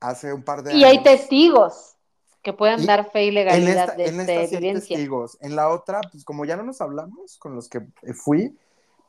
hace 0.00 0.32
un 0.32 0.42
par 0.42 0.62
de 0.62 0.74
y 0.74 0.84
hay 0.84 1.02
testigos 1.02 1.96
que 2.42 2.52
puedan 2.52 2.84
dar 2.84 3.10
fe 3.10 3.24
y 3.24 3.30
legalidad 3.30 3.84
esta, 3.84 3.96
de 3.96 4.04
esta 4.04 4.20
esta 4.20 4.46
sí 4.48 4.54
evidencia. 4.56 4.96
testigos. 4.96 5.38
En 5.40 5.56
la 5.56 5.70
otra, 5.70 6.00
pues 6.12 6.24
como 6.24 6.44
ya 6.44 6.56
no 6.56 6.62
nos 6.62 6.80
hablamos 6.80 7.38
con 7.38 7.54
los 7.54 7.68
que 7.68 7.78
eh, 8.02 8.12
fui, 8.12 8.54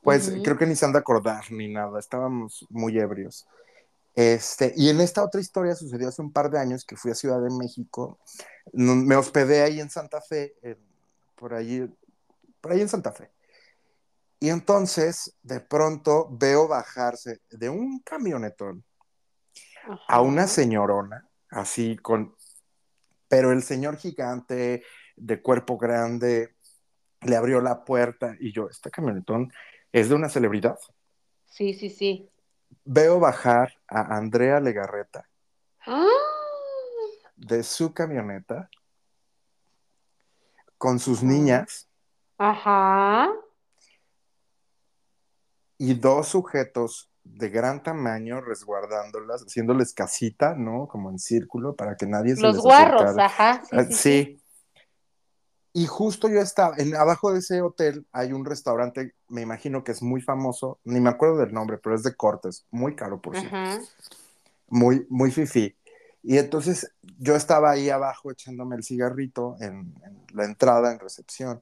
pues 0.02 0.32
creo 0.44 0.58
que 0.58 0.68
ni 0.68 0.76
se 0.76 0.86
han 0.86 0.94
de 0.94 1.00
acordar 1.00 1.52
ni 1.52 1.68
nada. 1.68 2.00
Estábamos 2.00 2.66
muy 2.70 2.98
ebrios. 2.98 3.46
Este, 4.16 4.74
y 4.78 4.90
en 4.90 5.02
esta 5.02 5.24
otra 5.24 5.42
historia 5.42 5.76
sucedió 5.76 6.08
hace 6.08 6.22
un 6.22 6.32
par 6.32 6.50
de 6.50 6.58
años 6.58 6.86
que 6.86 6.96
fui 6.96 7.12
a 7.12 7.16
Ciudad 7.16 7.42
de 7.42 7.50
México. 7.50 8.18
Me 8.74 9.16
hospedé 9.16 9.62
ahí 9.62 9.80
en 9.82 9.90
Santa 9.90 10.22
Fe, 10.22 10.56
en- 10.62 10.80
por 11.36 11.54
ahí, 11.54 11.86
por 12.62 12.72
ahí 12.72 12.82
en 12.82 12.90
Santa 12.90 13.12
Fe. 13.12 13.30
Y 14.40 14.50
entonces, 14.50 15.36
de 15.44 15.60
pronto, 15.60 16.30
veo 16.32 16.68
bajarse 16.68 17.42
de 17.50 17.70
un 17.70 18.00
camionetón 18.00 18.84
Ajá. 19.84 20.00
a 20.08 20.22
una 20.22 20.48
señorona, 20.48 21.28
así 21.50 21.98
con, 21.98 22.36
pero 23.28 23.52
el 23.52 23.64
señor 23.64 23.98
gigante, 23.98 24.84
de 25.18 25.42
cuerpo 25.42 25.78
grande, 25.78 26.56
le 27.22 27.36
abrió 27.36 27.60
la 27.62 27.84
puerta 27.84 28.36
y 28.40 28.54
yo, 28.54 28.70
este 28.70 28.92
camionetón 28.92 29.52
es 29.92 30.10
de 30.10 30.16
una 30.16 30.30
celebridad. 30.30 30.78
Sí, 31.46 31.74
sí, 31.74 31.90
sí. 31.90 32.30
Veo 32.86 33.20
bajar 33.20 33.74
a 33.88 34.16
Andrea 34.16 34.60
Legarreta 34.60 35.28
¡Ah! 35.86 36.06
de 37.36 37.64
su 37.64 37.94
camioneta 37.94 38.70
con 40.78 41.00
sus 41.00 41.24
niñas 41.24 41.90
Ajá. 42.38 43.30
y 45.78 45.94
dos 45.96 46.28
sujetos 46.30 47.10
de 47.24 47.50
gran 47.50 47.82
tamaño 47.82 48.40
resguardándolas, 48.40 49.42
haciéndoles 49.42 49.94
casita, 49.94 50.54
¿no? 50.56 50.88
Como 50.88 51.10
en 51.10 51.18
círculo 51.18 51.76
para 51.76 51.96
que 51.98 52.06
nadie 52.06 52.36
se 52.36 52.42
Los 52.44 52.56
les 52.56 52.64
guarros, 52.64 53.02
acercara. 53.02 53.26
ajá. 53.26 53.64
Sí, 53.66 53.76
Ah, 53.76 53.84
sí, 53.86 53.94
sí. 53.94 53.98
sí. 53.98 54.42
Y 55.78 55.88
justo 55.88 56.30
yo 56.30 56.40
estaba, 56.40 56.74
en, 56.78 56.96
abajo 56.96 57.34
de 57.34 57.40
ese 57.40 57.62
hotel 57.62 58.08
hay 58.14 58.32
un 58.32 58.46
restaurante, 58.46 59.14
me 59.28 59.42
imagino 59.42 59.84
que 59.84 59.92
es 59.92 60.02
muy 60.02 60.22
famoso, 60.22 60.80
ni 60.86 61.02
me 61.02 61.10
acuerdo 61.10 61.40
del 61.40 61.54
nombre, 61.54 61.78
pero 61.78 61.94
es 61.94 62.04
de 62.04 62.16
cortes, 62.16 62.66
muy 62.72 62.96
caro 62.96 63.20
por 63.20 63.38
cierto, 63.38 63.58
Ajá. 63.58 63.82
muy, 64.70 65.06
muy 65.10 65.32
fifí. 65.32 65.76
Y 66.24 66.38
entonces 66.38 66.94
yo 67.20 67.36
estaba 67.36 67.72
ahí 67.72 67.90
abajo 67.90 68.32
echándome 68.32 68.78
el 68.78 68.86
cigarrito 68.86 69.58
en, 69.60 69.94
en 70.06 70.24
la 70.34 70.46
entrada, 70.46 70.94
en 70.94 71.00
recepción. 71.00 71.62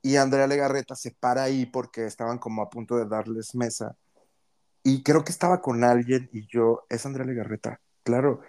Y 0.00 0.14
Andrea 0.14 0.46
Legarreta 0.46 0.94
se 0.94 1.10
para 1.10 1.42
ahí 1.42 1.66
porque 1.66 2.06
estaban 2.06 2.38
como 2.38 2.62
a 2.62 2.70
punto 2.70 2.96
de 2.96 3.06
darles 3.06 3.56
mesa. 3.56 3.96
Y 4.84 5.02
creo 5.02 5.24
que 5.24 5.32
estaba 5.32 5.60
con 5.60 5.82
alguien 5.82 6.30
y 6.32 6.46
yo, 6.46 6.86
es 6.88 7.04
Andrea 7.04 7.26
Legarreta, 7.26 7.80
claro. 8.04 8.42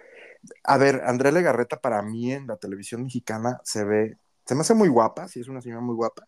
A 0.62 0.78
ver, 0.78 1.02
Andrea 1.06 1.32
Legarreta 1.32 1.80
para 1.80 2.02
mí 2.02 2.32
en 2.32 2.46
la 2.46 2.56
televisión 2.56 3.02
mexicana 3.02 3.60
se 3.64 3.82
ve, 3.82 4.18
se 4.46 4.54
me 4.54 4.60
hace 4.62 4.74
muy 4.74 4.88
guapa, 4.88 5.28
sí 5.28 5.40
es 5.40 5.48
una 5.48 5.60
señora 5.60 5.80
muy 5.80 5.94
guapa, 5.94 6.26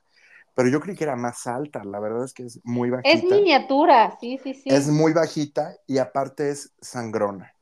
pero 0.55 0.69
yo 0.69 0.81
creí 0.81 0.97
que 0.97 1.05
era 1.05 1.17
más 1.17 1.47
alta, 1.47 1.85
la 1.85 2.01
verdad 2.01 2.25
es 2.25 2.33
que 2.33 2.45
es 2.45 2.61
muy 2.65 2.91
bajita. 2.91 3.11
Es 3.11 3.25
miniatura, 3.25 4.17
sí, 4.21 4.39
sí, 4.43 4.55
sí. 4.55 4.71
Es 4.71 4.89
muy 4.89 5.13
bajita 5.13 5.77
y 5.87 5.99
aparte 5.99 6.51
es 6.51 6.73
sangrona. 6.81 7.53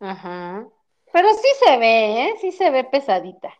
Ajá. 0.00 0.66
Pero 1.12 1.28
sí 1.34 1.48
se 1.64 1.76
ve, 1.78 2.24
¿eh? 2.28 2.34
Sí 2.40 2.52
se 2.52 2.70
ve 2.70 2.84
pesadita. 2.84 3.50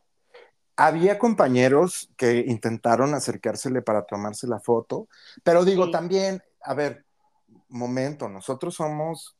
Había 0.76 1.18
compañeros 1.18 2.10
que 2.16 2.44
intentaron 2.48 3.14
acercársele 3.14 3.80
para 3.82 4.04
tomarse 4.06 4.46
la 4.48 4.58
foto, 4.58 5.08
pero 5.44 5.64
digo 5.64 5.86
Sí. 5.86 5.92
también, 5.92 6.42
a 6.62 6.74
ver, 6.74 7.04
momento, 7.68 8.28
nosotros 8.28 8.74
somos 8.74 9.36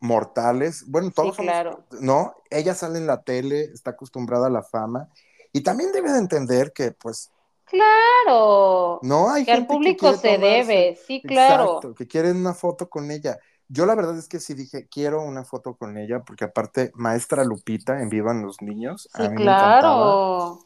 mortales, 0.00 0.84
bueno, 0.88 1.12
todos 1.12 1.30
Sí, 1.30 1.36
somos, 1.36 1.52
claro. 1.52 1.84
¿no? 2.00 2.34
Ella 2.50 2.74
sale 2.74 2.98
en 2.98 3.06
la 3.06 3.22
tele, 3.22 3.60
está 3.72 3.90
acostumbrada 3.90 4.48
a 4.48 4.50
la 4.50 4.64
fama 4.64 5.08
y 5.52 5.62
también 5.62 5.92
debe 5.92 6.12
de 6.12 6.18
entender 6.18 6.72
que, 6.72 6.92
pues, 6.92 7.30
Claro. 7.66 8.98
no 9.02 9.30
hay 9.30 9.44
Que 9.44 9.52
al 9.52 9.58
gente 9.58 9.68
que 9.68 9.74
público 9.74 10.12
se 10.12 10.36
tomarse, 10.36 10.38
debe, 10.38 10.98
sí, 11.06 11.22
claro. 11.22 11.64
exacto, 11.64 11.94
que 11.94 12.06
quieren 12.06 12.36
una 12.36 12.52
foto 12.54 12.88
con 12.90 13.10
ella. 13.10 13.38
Yo 13.68 13.86
la 13.86 13.94
verdad 13.94 14.18
es 14.18 14.28
que 14.28 14.40
sí 14.40 14.52
dije, 14.52 14.86
quiero 14.90 15.22
una 15.22 15.44
foto 15.44 15.74
con 15.76 15.96
ella, 15.96 16.20
porque 16.20 16.44
aparte, 16.44 16.92
maestra 16.94 17.44
Lupita 17.44 18.02
en 18.02 18.10
Vivan 18.10 18.42
los 18.42 18.60
Niños, 18.60 19.08
a 19.14 19.22
Sí, 19.22 19.28
me 19.30 19.36
claro. 19.36 20.58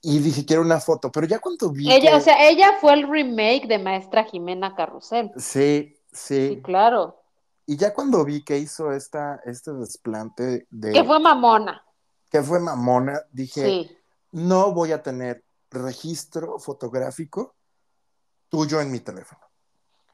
Y 0.00 0.20
dije, 0.20 0.46
quiero 0.46 0.62
una 0.62 0.80
foto, 0.80 1.12
pero 1.12 1.26
ya 1.26 1.40
cuando 1.40 1.70
vi 1.70 1.92
Ella, 1.92 2.12
que... 2.12 2.16
o 2.16 2.20
sea, 2.20 2.48
ella 2.48 2.78
fue 2.80 2.94
el 2.94 3.06
remake 3.06 3.66
de 3.66 3.78
Maestra 3.78 4.24
Jimena 4.24 4.74
Carrusel. 4.74 5.32
Sí, 5.36 5.98
sí. 6.12 6.48
Sí, 6.48 6.60
claro. 6.62 7.20
Y 7.66 7.76
ya 7.76 7.92
cuando 7.92 8.24
vi 8.24 8.42
que 8.42 8.56
hizo 8.56 8.92
esta, 8.92 9.42
este 9.44 9.72
desplante 9.74 10.66
de... 10.70 10.92
Que 10.92 11.04
fue 11.04 11.18
mamona. 11.18 11.84
Que 12.30 12.42
fue 12.42 12.60
mamona, 12.60 13.20
dije, 13.32 13.64
Sí. 13.66 13.96
no 14.32 14.72
voy 14.72 14.92
a 14.92 15.02
tener 15.02 15.44
registro 15.70 16.58
fotográfico 16.58 17.54
tuyo 18.48 18.80
en 18.80 18.90
mi 18.90 19.00
teléfono. 19.00 19.40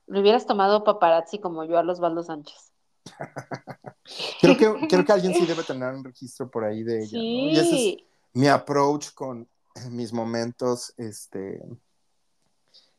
Le 0.07 0.21
hubieras 0.21 0.47
tomado 0.47 0.85
paparazzi 0.85 1.39
como 1.39 1.65
yo 1.65 1.79
a 1.79 1.83
los 1.83 2.01
Baldo 2.01 2.23
Sánchez. 2.23 2.73
Creo 4.41 4.57
que, 4.57 4.87
creo 4.89 5.05
que 5.05 5.13
alguien 5.13 5.35
sí 5.35 5.47
debe 5.47 5.63
tener 5.63 5.95
un 5.95 6.05
registro 6.05 6.51
por 6.51 6.65
ahí 6.65 6.83
de 6.83 7.03
ella, 7.05 7.19
¿no? 7.19 7.49
Y 7.49 7.59
ese 7.59 7.75
es 7.75 7.81
Sí. 7.81 8.07
mi 8.35 8.49
approach 8.49 9.13
con 9.15 9.49
mis 9.91 10.13
momentos, 10.13 10.93
este, 10.99 11.63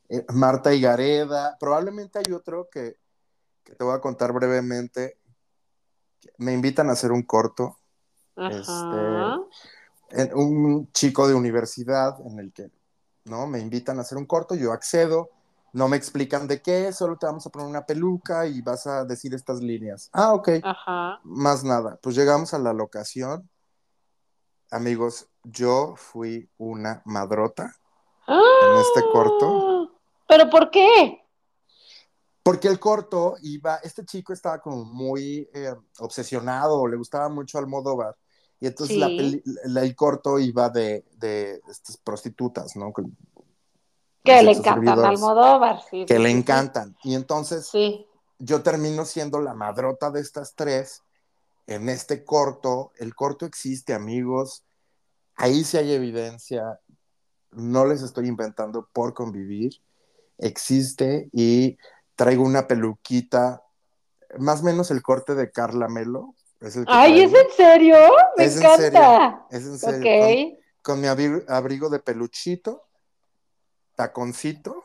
eh, 0.09 0.26
Marta 0.34 0.74
y 0.74 0.82
Gareda. 0.82 1.57
Probablemente 1.59 2.20
hay 2.20 2.34
otro 2.34 2.70
que, 2.72 2.97
que 3.63 3.76
te 3.76 3.84
voy 3.84 3.95
a 3.95 4.01
contar 4.01 4.34
brevemente. 4.34 5.20
Me 6.38 6.53
invitan 6.53 6.89
a 6.89 6.93
hacer 6.93 7.11
un 7.11 7.22
corto, 7.24 7.78
Ajá. 8.36 9.40
en- 10.10 10.34
un 10.36 10.92
chico 10.92 11.28
de 11.28 11.34
universidad 11.34 12.20
en 12.28 12.40
el 12.40 12.54
que, 12.54 12.70
¿no? 13.26 13.48
Me 13.48 13.60
invitan 13.60 13.98
a 13.98 14.02
hacer 14.02 14.18
un 14.18 14.26
corto, 14.26 14.56
yo 14.56 14.72
accedo, 14.72 15.30
no 15.74 15.88
me 15.88 15.98
explican 15.98 16.48
de 16.48 16.62
qué, 16.62 16.94
solo 16.94 17.18
te 17.18 17.26
vamos 17.26 17.46
a 17.46 17.50
poner 17.50 17.68
una 17.68 17.86
peluca 17.86 18.46
y 18.46 18.62
vas 18.62 18.88
a 18.88 19.04
decir 19.04 19.34
estas 19.34 19.60
líneas. 19.62 20.10
Ah, 20.14 20.34
ok. 20.34 20.50
Ajá. 20.64 21.20
Más 21.24 21.64
nada. 21.64 21.98
Pues 22.02 22.16
llegamos 22.16 22.54
a 22.54 22.60
la 22.60 22.72
locación. 22.72 23.50
Amigos, 24.72 25.28
yo 25.44 25.96
fui 25.98 26.50
una 26.58 27.02
madrota 27.06 27.76
en 28.28 28.78
este 28.78 29.02
corto. 29.12 29.90
¿Pero 30.28 30.50
por 30.50 30.72
qué? 30.72 31.22
Porque 32.42 32.68
el 32.68 32.80
corto 32.80 33.36
iba, 33.42 33.78
este 33.78 34.06
chico 34.06 34.32
estaba 34.34 34.60
como 34.60 34.86
muy 34.86 35.50
eh, 35.54 35.74
obsesionado, 36.00 36.88
le 36.88 36.96
gustaba 36.96 37.28
mucho 37.28 37.58
Almodóvar. 37.58 38.16
Y 38.60 38.68
entonces 38.68 38.95
Sí. 38.95 38.99
la 38.99 39.08
peli- 39.08 39.43
la- 39.66 39.82
el 39.82 39.95
corto 39.95 40.39
iba 40.39 40.70
de, 40.70 41.06
de 41.18 41.62
estas 41.70 41.97
prostitutas, 41.97 42.76
¿no? 42.76 42.93
Que, 42.93 43.03
Que 44.24 44.41
le 44.43 44.51
encantan 44.51 44.74
servidores, 44.86 45.06
Almodóvar. 45.22 45.82
Sí, 45.89 46.06
Que 46.06 46.18
sí, 46.18 46.24
le 46.24 46.30
sí, 46.32 46.38
encantan. 46.38 46.95
Y 47.03 47.16
entonces 47.16 47.68
Sí. 47.68 48.08
yo 48.39 48.64
termino 48.64 49.06
siendo 49.06 49.39
la 49.39 49.53
madrota 49.53 50.10
de 50.12 50.22
estas 50.22 50.56
tres 50.56 51.03
en 51.68 51.89
este 51.89 52.24
corto. 52.24 52.91
El 52.97 53.14
corto 53.16 53.45
existe, 53.45 53.93
amigos. 53.93 54.64
Ahí 55.36 55.64
sí 55.64 55.78
hay 55.78 55.91
evidencia. 55.93 56.80
No 57.51 57.86
les 57.86 58.01
estoy 58.01 58.28
inventando 58.28 58.88
por 58.93 59.14
convivir. 59.14 59.82
Existe 60.38 61.30
y 61.32 61.78
traigo 62.16 62.43
una 62.43 62.68
peluquita, 62.68 63.64
más 64.38 64.62
o 64.62 64.64
menos 64.64 64.91
el 64.91 65.01
corte 65.01 65.34
de 65.36 65.51
Carla 65.51 65.88
Melo. 65.88 66.35
Es 66.62 66.76
el 66.78 66.86
que 66.86 66.91
Ay, 66.93 67.22
¿es 67.22 67.34
en 67.34 67.51
serio? 67.56 67.95
Me 68.38 68.45
Es 68.45 68.58
en 68.58 68.64
encanta. 68.64 69.45
Es 69.51 69.66
en 69.66 69.78
serio. 69.78 69.97
Ok. 69.99 70.60
Con, 70.84 70.95
con 70.95 71.01
mi 71.01 71.08
abri- 71.08 71.45
abrigo 71.47 71.89
de 71.89 71.99
peluchito, 71.99 72.84
taconcito. 73.95 74.84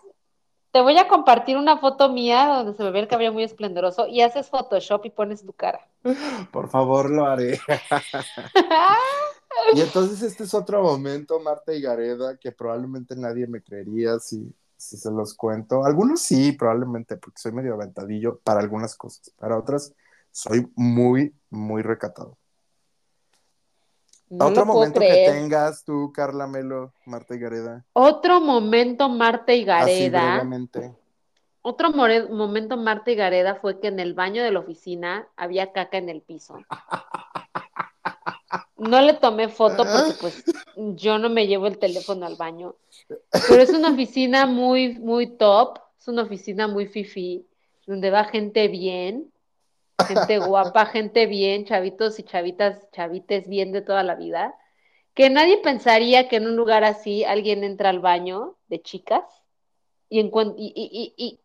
Te 0.73 0.81
voy 0.81 0.97
a 0.99 1.09
compartir 1.09 1.57
una 1.57 1.79
foto 1.79 2.11
mía 2.11 2.47
donde 2.47 2.75
se 2.75 2.83
me 2.85 2.91
ve 2.93 3.01
el 3.01 3.09
cabello 3.09 3.33
muy 3.33 3.43
esplendoroso 3.43 4.07
y 4.07 4.21
haces 4.23 4.49
Photoshop 4.49 5.05
y 5.07 5.11
pones 5.11 5.45
tu 5.45 5.53
cara. 5.53 5.81
Por 6.53 6.69
favor, 6.69 7.11
lo 7.11 7.27
haré. 7.27 7.59
Y 9.75 9.81
entonces 9.81 10.23
este 10.23 10.45
es 10.45 10.55
otro 10.55 10.81
momento, 10.83 11.41
Marta 11.41 11.73
y 11.75 11.83
Gareda, 11.83 12.37
que 12.39 12.53
probablemente 12.53 13.17
nadie 13.17 13.49
me 13.49 13.61
creería 13.63 14.19
si, 14.21 14.55
si 14.77 14.97
se 14.97 15.11
los 15.11 15.35
cuento. 15.35 15.85
Algunos 15.85 16.23
sí, 16.23 16.53
probablemente, 16.53 17.17
porque 17.17 17.41
soy 17.41 17.53
medio 17.53 17.75
aventadillo 17.75 18.39
para 18.39 18.61
algunas 18.61 18.95
cosas. 18.97 19.31
Para 19.39 19.59
otras, 19.59 19.93
soy 20.31 20.67
muy, 20.77 21.35
muy 21.51 21.83
recatado. 21.83 22.37
No 24.31 24.47
Otro 24.47 24.65
momento 24.65 25.01
que 25.01 25.25
tengas 25.27 25.85
tú, 25.85 26.13
Carla 26.13 26.47
Melo, 26.47 26.95
Marta 27.05 27.35
y 27.35 27.39
Gareda. 27.39 27.85
Otro 27.93 28.41
momento, 28.41 29.09
Marta 29.09 29.53
y 29.53 29.69
Así 29.69 30.09
Gareda. 30.09 30.35
brevemente. 30.35 30.95
Otro 31.63 31.91
momento, 31.91 32.77
Marta 32.77 33.11
y 33.11 33.17
Gareda, 33.17 33.57
fue 33.57 33.81
que 33.81 33.89
en 33.89 33.99
el 33.99 34.15
baño 34.15 34.43
de 34.43 34.53
la 34.53 34.61
oficina 34.61 35.29
había 35.37 35.73
caca 35.73 35.99
en 35.99 36.09
el 36.09 36.23
piso. 36.23 36.59
No 38.77 39.01
le 39.03 39.15
tomé 39.15 39.49
foto 39.49 39.85
porque 39.85 40.15
pues 40.21 40.45
yo 40.97 41.19
no 41.19 41.29
me 41.29 41.47
llevo 41.47 41.67
el 41.67 41.79
teléfono 41.79 42.25
al 42.25 42.37
baño. 42.37 42.77
Pero 43.49 43.63
es 43.63 43.71
una 43.71 43.91
oficina 43.91 44.47
muy, 44.47 44.99
muy 44.99 45.37
top, 45.37 45.79
es 45.99 46.09
una 46.09 46.23
oficina 46.23 46.67
muy 46.67 46.87
fifi, 46.87 47.47
donde 47.87 48.11
va 48.11 48.25
gente 48.25 48.69
bien, 48.69 49.31
gente 50.07 50.39
guapa, 50.39 50.87
gente 50.87 51.27
bien, 51.27 51.65
chavitos 51.65 52.19
y 52.19 52.23
chavitas, 52.23 52.91
chavites 52.93 53.49
bien 53.49 53.73
de 53.73 53.83
toda 53.83 54.03
la 54.03 54.15
vida. 54.15 54.55
Que 55.15 55.31
nadie 55.31 55.59
pensaría 55.59 56.29
que 56.29 56.37
en 56.37 56.47
un 56.47 56.57
lugar 56.57 56.85
así 56.85 57.25
alguien 57.25 57.65
entra 57.65 57.91
al 57.91 58.01
baño 58.01 58.57
de 58.69 58.81
chicas 58.81 59.25
y, 60.09 60.21
y, 60.21 60.29
y, 60.29 61.15
y, 61.17 61.41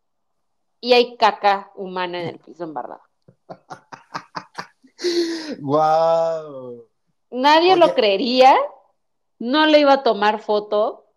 y, 0.82 0.94
hay 0.94 1.18
caca 1.18 1.72
humana 1.76 2.22
en 2.22 2.28
el 2.30 2.40
piso 2.40 2.64
embarrada. 2.64 3.04
¡Guau! 5.60 6.86
Nadie 7.32 7.74
Oye. 7.74 7.80
lo 7.80 7.94
creería, 7.94 8.56
no 9.40 9.66
le 9.66 9.80
iba 9.80 9.94
a 9.94 10.04
tomar 10.04 10.40
foto, 10.40 11.08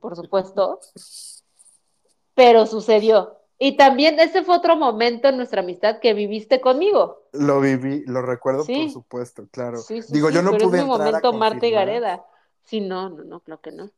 por 0.00 0.14
supuesto, 0.16 0.80
pero 2.34 2.66
sucedió. 2.66 3.37
Y 3.58 3.76
también 3.76 4.18
ese 4.20 4.44
fue 4.44 4.56
otro 4.56 4.76
momento 4.76 5.28
en 5.28 5.36
nuestra 5.36 5.62
amistad 5.62 5.98
que 6.00 6.14
viviste 6.14 6.60
conmigo. 6.60 7.24
Lo 7.32 7.60
viví, 7.60 8.04
lo 8.06 8.22
recuerdo 8.22 8.64
Sí. 8.64 8.82
por 8.84 8.90
supuesto, 8.90 9.48
claro. 9.50 9.78
Sí, 9.78 10.02
sí, 10.02 10.12
Digo, 10.12 10.30
yo 10.30 10.42
no 10.42 10.50
pero 10.52 10.66
pude 10.68 10.78
es 10.78 10.84
mi 10.84 10.90
entrar 10.92 11.14
a 11.16 11.20
momento 11.22 11.32
Marta 11.32 11.66
y 11.66 11.70
Gareda. 11.72 12.24
Sí, 12.64 12.80
no, 12.80 13.08
no, 13.10 13.24
no, 13.24 13.40
claro 13.40 13.60
que 13.60 13.72
no. 13.72 13.90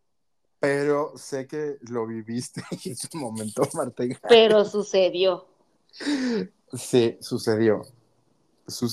pero 0.58 1.16
sé 1.16 1.46
que 1.46 1.76
lo 1.88 2.06
viviste 2.06 2.62
en 2.84 2.96
su 2.96 3.16
momento, 3.18 3.62
Marta 3.74 4.04
y 4.04 4.08
Gareda. 4.08 4.28
Pero 4.28 4.64
sucedió. 4.64 5.46
Sí, 6.72 7.18
sucedió. 7.20 7.82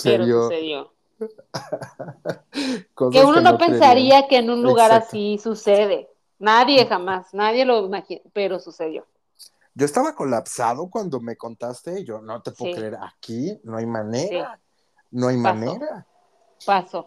pero 0.03 0.25
Sucedió 0.27 0.93
Que 3.11 3.23
uno 3.23 3.41
no, 3.41 3.51
no 3.51 3.57
pensaría 3.57 4.27
que 4.27 4.37
en 4.37 4.49
un 4.49 4.61
lugar 4.63 4.91
Exacto. 4.91 5.07
así 5.07 5.37
sucede. 5.37 6.09
Nadie 6.39 6.85
jamás, 6.87 7.33
nadie 7.33 7.65
lo 7.65 7.85
imagina, 7.85 8.21
pero 8.33 8.59
sucedió. 8.59 9.05
Yo 9.77 9.85
estaba 9.85 10.15
colapsado 10.15 10.89
cuando 10.89 11.19
me 11.19 11.37
contaste 11.37 12.03
yo 12.03 12.19
no 12.19 12.41
te 12.41 12.49
puedo 12.49 12.73
Sí. 12.73 12.79
creer, 12.79 12.97
aquí 12.99 13.59
no 13.63 13.77
hay 13.77 13.85
manera, 13.85 14.59
no 15.11 15.27
hay 15.27 15.37
manera. 15.37 16.03
Pasó. 16.65 17.05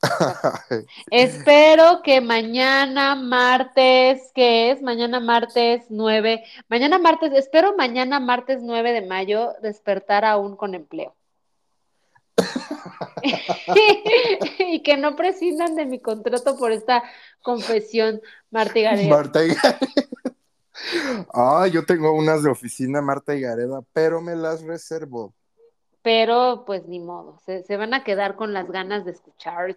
Espero 1.10 2.02
que 2.04 2.20
mañana 2.20 3.16
martes, 3.16 4.30
¿qué 4.32 4.70
es? 4.70 4.80
Mañana 4.80 5.18
martes 5.18 5.86
9, 5.88 6.44
mañana 6.68 7.00
martes, 7.00 7.32
espero 7.32 7.74
mañana 7.76 8.20
martes 8.20 8.62
9 8.62 8.92
de 8.92 9.04
mayo 9.04 9.54
despertar 9.60 10.24
aún 10.24 10.54
con 10.54 10.76
empleo. 10.76 11.16
y 14.60 14.84
que 14.84 14.96
no 14.96 15.16
prescindan 15.16 15.74
de 15.74 15.84
mi 15.84 15.98
contrato 15.98 16.56
por 16.56 16.70
esta 16.70 17.02
confesión, 17.42 18.20
Marta 18.52 18.78
y 18.78 18.82
Gareda. 18.82 19.16
Marta 19.16 19.44
y 19.44 19.48
Gareda. 19.48 19.78
Ah, 21.34 21.66
yo 21.68 21.84
tengo 21.84 22.12
unas 22.12 22.42
de 22.42 22.50
oficina 22.50 23.02
Marta 23.02 23.34
y 23.34 23.40
Gareda, 23.40 23.80
pero 23.92 24.20
me 24.20 24.34
las 24.36 24.62
reservo. 24.62 25.34
Pero 26.02 26.62
pues 26.64 26.86
ni 26.86 27.00
modo, 27.00 27.38
se, 27.44 27.64
se 27.64 27.76
van 27.76 27.92
a 27.92 28.04
quedar 28.04 28.36
con 28.36 28.52
las 28.52 28.70
ganas 28.70 29.04
de 29.04 29.10
escuchar 29.10 29.70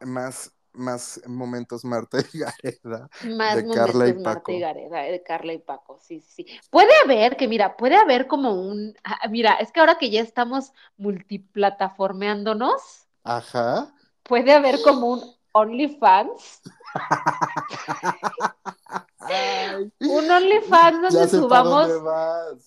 Más, 0.00 0.52
más 0.72 1.20
momentos 1.26 1.84
Marta 1.84 2.18
y 2.32 2.38
Gareda. 2.38 3.08
más 3.20 3.54
De 3.54 3.62
momentos 3.64 3.70
Carla 3.70 4.08
y 4.08 4.14
Marta 4.14 4.14
Paco. 4.14 4.52
y 4.52 4.60
Gareda, 4.60 5.00
de 5.02 5.22
Carla 5.22 5.52
y 5.52 5.58
Paco, 5.58 5.98
sí, 5.98 6.20
sí. 6.20 6.46
Puede 6.70 6.90
haber, 7.04 7.36
que 7.36 7.48
mira, 7.48 7.76
puede 7.76 7.96
haber 7.96 8.26
como 8.26 8.54
un, 8.54 8.94
ah, 9.04 9.28
mira, 9.28 9.54
es 9.54 9.72
que 9.72 9.80
ahora 9.80 9.98
que 9.98 10.10
ya 10.10 10.20
estamos 10.20 10.72
multiplataformeándonos, 10.96 13.06
Ajá. 13.34 13.92
puede 14.22 14.52
haber 14.52 14.80
como 14.82 15.08
un 15.08 15.37
OnlyFans, 15.52 16.62
un 20.00 20.30
OnlyFans 20.30 21.02
donde 21.02 21.28
subamos 21.28 21.88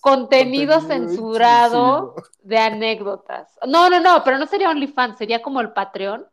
Contenido 0.00 0.80
censurado 0.80 2.14
de 2.42 2.58
anécdotas. 2.58 3.48
No, 3.66 3.88
no, 3.90 4.00
no, 4.00 4.22
pero 4.24 4.38
no 4.38 4.46
sería 4.46 4.70
OnlyFans, 4.70 5.18
sería 5.18 5.42
como 5.42 5.60
el 5.60 5.72
Patreon. 5.72 6.26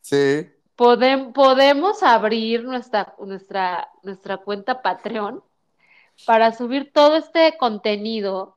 Sí, 0.00 0.50
Podem- 0.76 1.32
podemos 1.32 2.02
abrir 2.02 2.64
nuestra, 2.64 3.14
nuestra, 3.18 3.88
nuestra 4.02 4.38
cuenta 4.38 4.82
Patreon 4.82 5.42
para 6.26 6.52
subir 6.52 6.92
todo 6.92 7.16
este 7.16 7.56
contenido. 7.58 8.56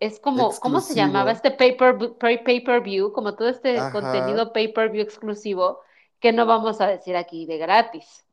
Es 0.00 0.18
como, 0.20 0.50
¿cómo 0.60 0.80
se 0.80 0.94
llamaba? 0.94 1.30
Este 1.30 1.50
paper, 1.50 2.16
pay 2.18 2.60
per 2.60 2.80
view, 2.82 3.12
como 3.12 3.34
todo 3.34 3.48
este 3.48 3.78
Ajá. 3.78 3.92
contenido 3.92 4.52
pay 4.52 4.68
per 4.72 4.90
view 4.90 5.02
exclusivo 5.02 5.80
que 6.24 6.32
no 6.32 6.46
vamos 6.46 6.80
a 6.80 6.86
decir 6.86 7.16
aquí 7.16 7.44
de 7.44 7.58
gratis. 7.58 8.24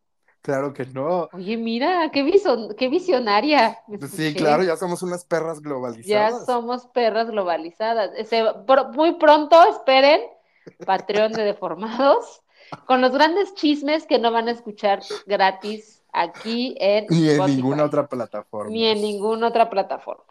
claro 0.41 0.71
que 0.73 0.85
no. 0.85 1.27
Oye, 1.33 1.57
mira, 1.57 2.09
qué, 2.09 2.23
qué 2.77 2.87
visionaria. 2.87 3.79
Sí, 4.09 4.33
claro, 4.33 4.63
ya 4.63 4.77
somos 4.77 5.03
unas 5.03 5.25
perras 5.25 5.57
Ya 5.57 5.63
globalizadas. 5.65 6.45
somos 6.45 6.87
perras 6.87 7.29
globalizadas. 7.29 8.11
Ese- 8.15 8.45
por- 8.65 8.93
muy 8.95 9.15
pronto, 9.15 9.61
esperen, 9.67 10.21
Patreon 10.85 11.33
de 11.33 11.43
Deformados, 11.43 12.41
con 12.87 13.01
los 13.01 13.11
grandes 13.11 13.53
chismes 13.55 14.05
que 14.07 14.19
no 14.19 14.31
van 14.31 14.47
a 14.47 14.51
escuchar 14.51 15.01
gratis 15.25 16.01
aquí 16.13 16.77
en 16.79 17.07
Ni 17.09 17.25
en 17.25 17.31
Spotify, 17.31 17.55
ninguna 17.57 17.83
otra 17.83 18.07
plataforma. 18.07 18.71
Ni 18.71 18.85
en 18.85 19.01
ninguna 19.01 19.47
otra 19.49 19.69
plataforma. 19.69 20.23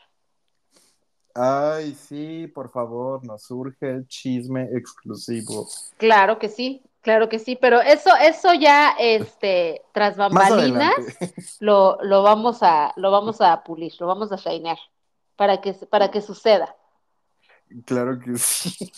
Ay, 1.34 1.94
sí, 1.94 2.46
por 2.54 2.70
favor, 2.70 3.22
nos 3.22 3.42
surge 3.42 3.86
el 3.90 4.08
chisme 4.08 4.62
exclusivo. 4.72 5.68
Claro 5.98 6.38
que 6.38 6.48
sí, 6.48 6.82
claro 7.00 7.28
que 7.28 7.38
sí, 7.38 7.56
pero 7.56 7.80
eso, 7.80 8.10
eso 8.16 8.54
ya, 8.54 8.94
este, 8.98 9.82
tras 9.92 10.16
bambalinas, 10.16 10.94
lo, 11.60 11.98
lo 12.02 12.22
vamos 12.22 12.62
a, 12.62 12.92
lo 12.96 13.10
vamos 13.10 13.40
a 13.40 13.62
pulir, 13.62 13.92
lo 13.98 14.06
vamos 14.06 14.32
a 14.32 14.36
shinear 14.36 14.78
para 15.36 15.60
que, 15.60 15.72
para 15.72 16.10
que 16.10 16.20
suceda. 16.20 16.76
Claro 17.84 18.18
que 18.18 18.36
sí. 18.36 18.92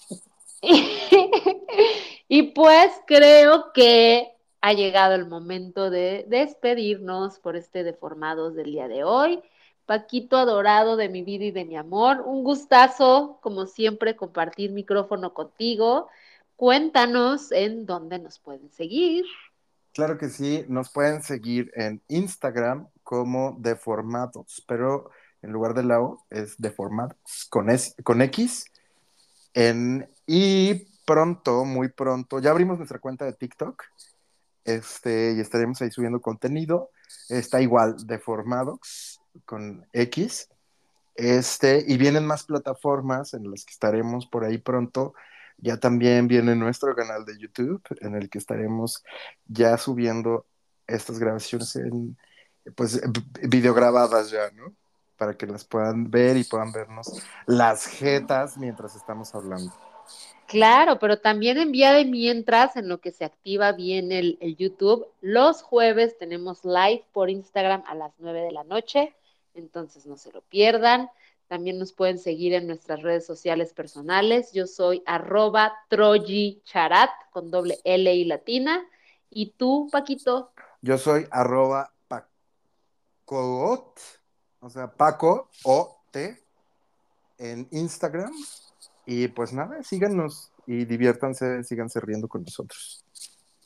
y 2.28 2.42
pues 2.52 2.92
creo 3.06 3.72
que 3.72 4.32
ha 4.60 4.72
llegado 4.72 5.14
el 5.14 5.26
momento 5.26 5.90
de 5.90 6.24
despedirnos 6.28 7.40
por 7.40 7.56
este 7.56 7.82
Deformados 7.82 8.54
del 8.54 8.72
día 8.72 8.88
de 8.88 9.04
hoy. 9.04 9.42
Paquito 9.86 10.36
adorado 10.36 10.96
de 10.96 11.08
mi 11.08 11.22
vida 11.22 11.44
y 11.44 11.50
de 11.50 11.64
mi 11.64 11.76
amor, 11.76 12.22
un 12.24 12.44
gustazo, 12.44 13.38
como 13.42 13.66
siempre, 13.66 14.14
compartir 14.14 14.70
micrófono 14.70 15.34
contigo. 15.34 16.08
Cuéntanos 16.62 17.50
en 17.50 17.86
dónde 17.86 18.20
nos 18.20 18.38
pueden 18.38 18.70
seguir. 18.70 19.24
Claro 19.92 20.16
que 20.16 20.28
sí, 20.28 20.64
nos 20.68 20.92
pueden 20.92 21.20
seguir 21.20 21.72
en 21.74 22.00
Instagram 22.06 22.86
como 23.02 23.56
Deformados, 23.58 24.62
pero 24.68 25.10
en 25.42 25.50
lugar 25.50 25.74
de 25.74 25.82
la 25.82 26.00
O 26.00 26.24
es 26.30 26.56
Deformados 26.58 27.48
con, 27.50 27.66
con 28.04 28.22
X. 28.22 28.66
En, 29.54 30.08
y 30.24 30.86
pronto, 31.04 31.64
muy 31.64 31.88
pronto, 31.88 32.38
ya 32.38 32.52
abrimos 32.52 32.78
nuestra 32.78 33.00
cuenta 33.00 33.24
de 33.24 33.32
TikTok 33.32 33.82
este, 34.64 35.32
y 35.32 35.40
estaremos 35.40 35.82
ahí 35.82 35.90
subiendo 35.90 36.20
contenido. 36.20 36.90
Está 37.28 37.60
igual, 37.60 37.96
Deformados 38.06 39.20
con 39.44 39.84
X. 39.92 40.48
Este, 41.16 41.84
y 41.88 41.96
vienen 41.96 42.24
más 42.24 42.44
plataformas 42.44 43.34
en 43.34 43.50
las 43.50 43.64
que 43.64 43.72
estaremos 43.72 44.28
por 44.28 44.44
ahí 44.44 44.58
pronto. 44.58 45.14
Ya 45.62 45.76
también 45.78 46.26
viene 46.26 46.56
nuestro 46.56 46.94
canal 46.94 47.24
de 47.24 47.38
YouTube, 47.38 47.80
en 48.00 48.16
el 48.16 48.28
que 48.28 48.38
estaremos 48.38 49.02
ya 49.46 49.78
subiendo 49.78 50.44
estas 50.88 51.20
grabaciones 51.20 51.76
en, 51.76 52.18
pues, 52.74 53.00
videograbadas 53.42 54.32
ya, 54.32 54.50
¿no? 54.50 54.74
Para 55.16 55.34
que 55.34 55.46
las 55.46 55.64
puedan 55.64 56.10
ver 56.10 56.36
y 56.36 56.42
puedan 56.42 56.72
vernos 56.72 57.22
las 57.46 57.86
jetas 57.86 58.58
mientras 58.58 58.96
estamos 58.96 59.32
hablando. 59.36 59.72
Claro, 60.48 60.98
pero 60.98 61.20
también 61.20 61.58
en 61.58 61.70
vía 61.70 61.92
de 61.92 62.04
mientras, 62.06 62.74
en 62.76 62.88
lo 62.88 63.00
que 63.00 63.12
se 63.12 63.24
activa 63.24 63.70
bien 63.70 64.10
el, 64.10 64.38
el 64.40 64.56
YouTube, 64.56 65.06
los 65.20 65.62
jueves 65.62 66.18
tenemos 66.18 66.64
live 66.64 67.04
por 67.12 67.30
Instagram 67.30 67.84
a 67.86 67.94
las 67.94 68.12
9 68.18 68.40
de 68.40 68.52
la 68.52 68.64
noche, 68.64 69.14
entonces 69.54 70.06
no 70.06 70.16
se 70.16 70.32
lo 70.32 70.42
pierdan. 70.42 71.08
También 71.52 71.78
nos 71.78 71.92
pueden 71.92 72.18
seguir 72.18 72.54
en 72.54 72.66
nuestras 72.66 73.02
redes 73.02 73.26
sociales 73.26 73.74
personales. 73.74 74.52
Yo 74.54 74.66
soy 74.66 75.02
arroba 75.04 75.74
trojicharat 75.90 77.10
con 77.30 77.50
doble 77.50 77.78
L 77.84 78.10
y 78.10 78.24
latina. 78.24 78.82
¿Y 79.28 79.50
tú, 79.50 79.86
Paquito? 79.92 80.50
Yo 80.80 80.96
soy 80.96 81.26
arroba 81.30 81.92
pacoot, 82.08 84.00
o 84.60 84.70
sea, 84.70 84.90
Paco 84.90 85.50
o 85.64 86.00
T 86.10 86.42
en 87.36 87.68
Instagram. 87.70 88.32
Y 89.04 89.28
pues 89.28 89.52
nada, 89.52 89.82
síganos 89.82 90.52
y 90.66 90.86
diviértanse, 90.86 91.64
síganse 91.64 92.00
riendo 92.00 92.28
con 92.28 92.44
nosotros. 92.44 93.04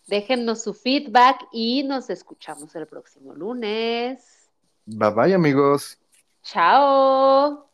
Déjennos 0.09 0.61
su 0.61 0.75
feedback 0.75 1.47
y 1.53 1.85
nos 1.85 2.11
escuchamos 2.11 2.75
el 2.75 2.89
próximo 2.89 3.33
lunes. 3.33 4.49
Bye 4.87 5.11
bye, 5.11 5.35
amigos. 5.35 6.01
Chao. 6.43 7.67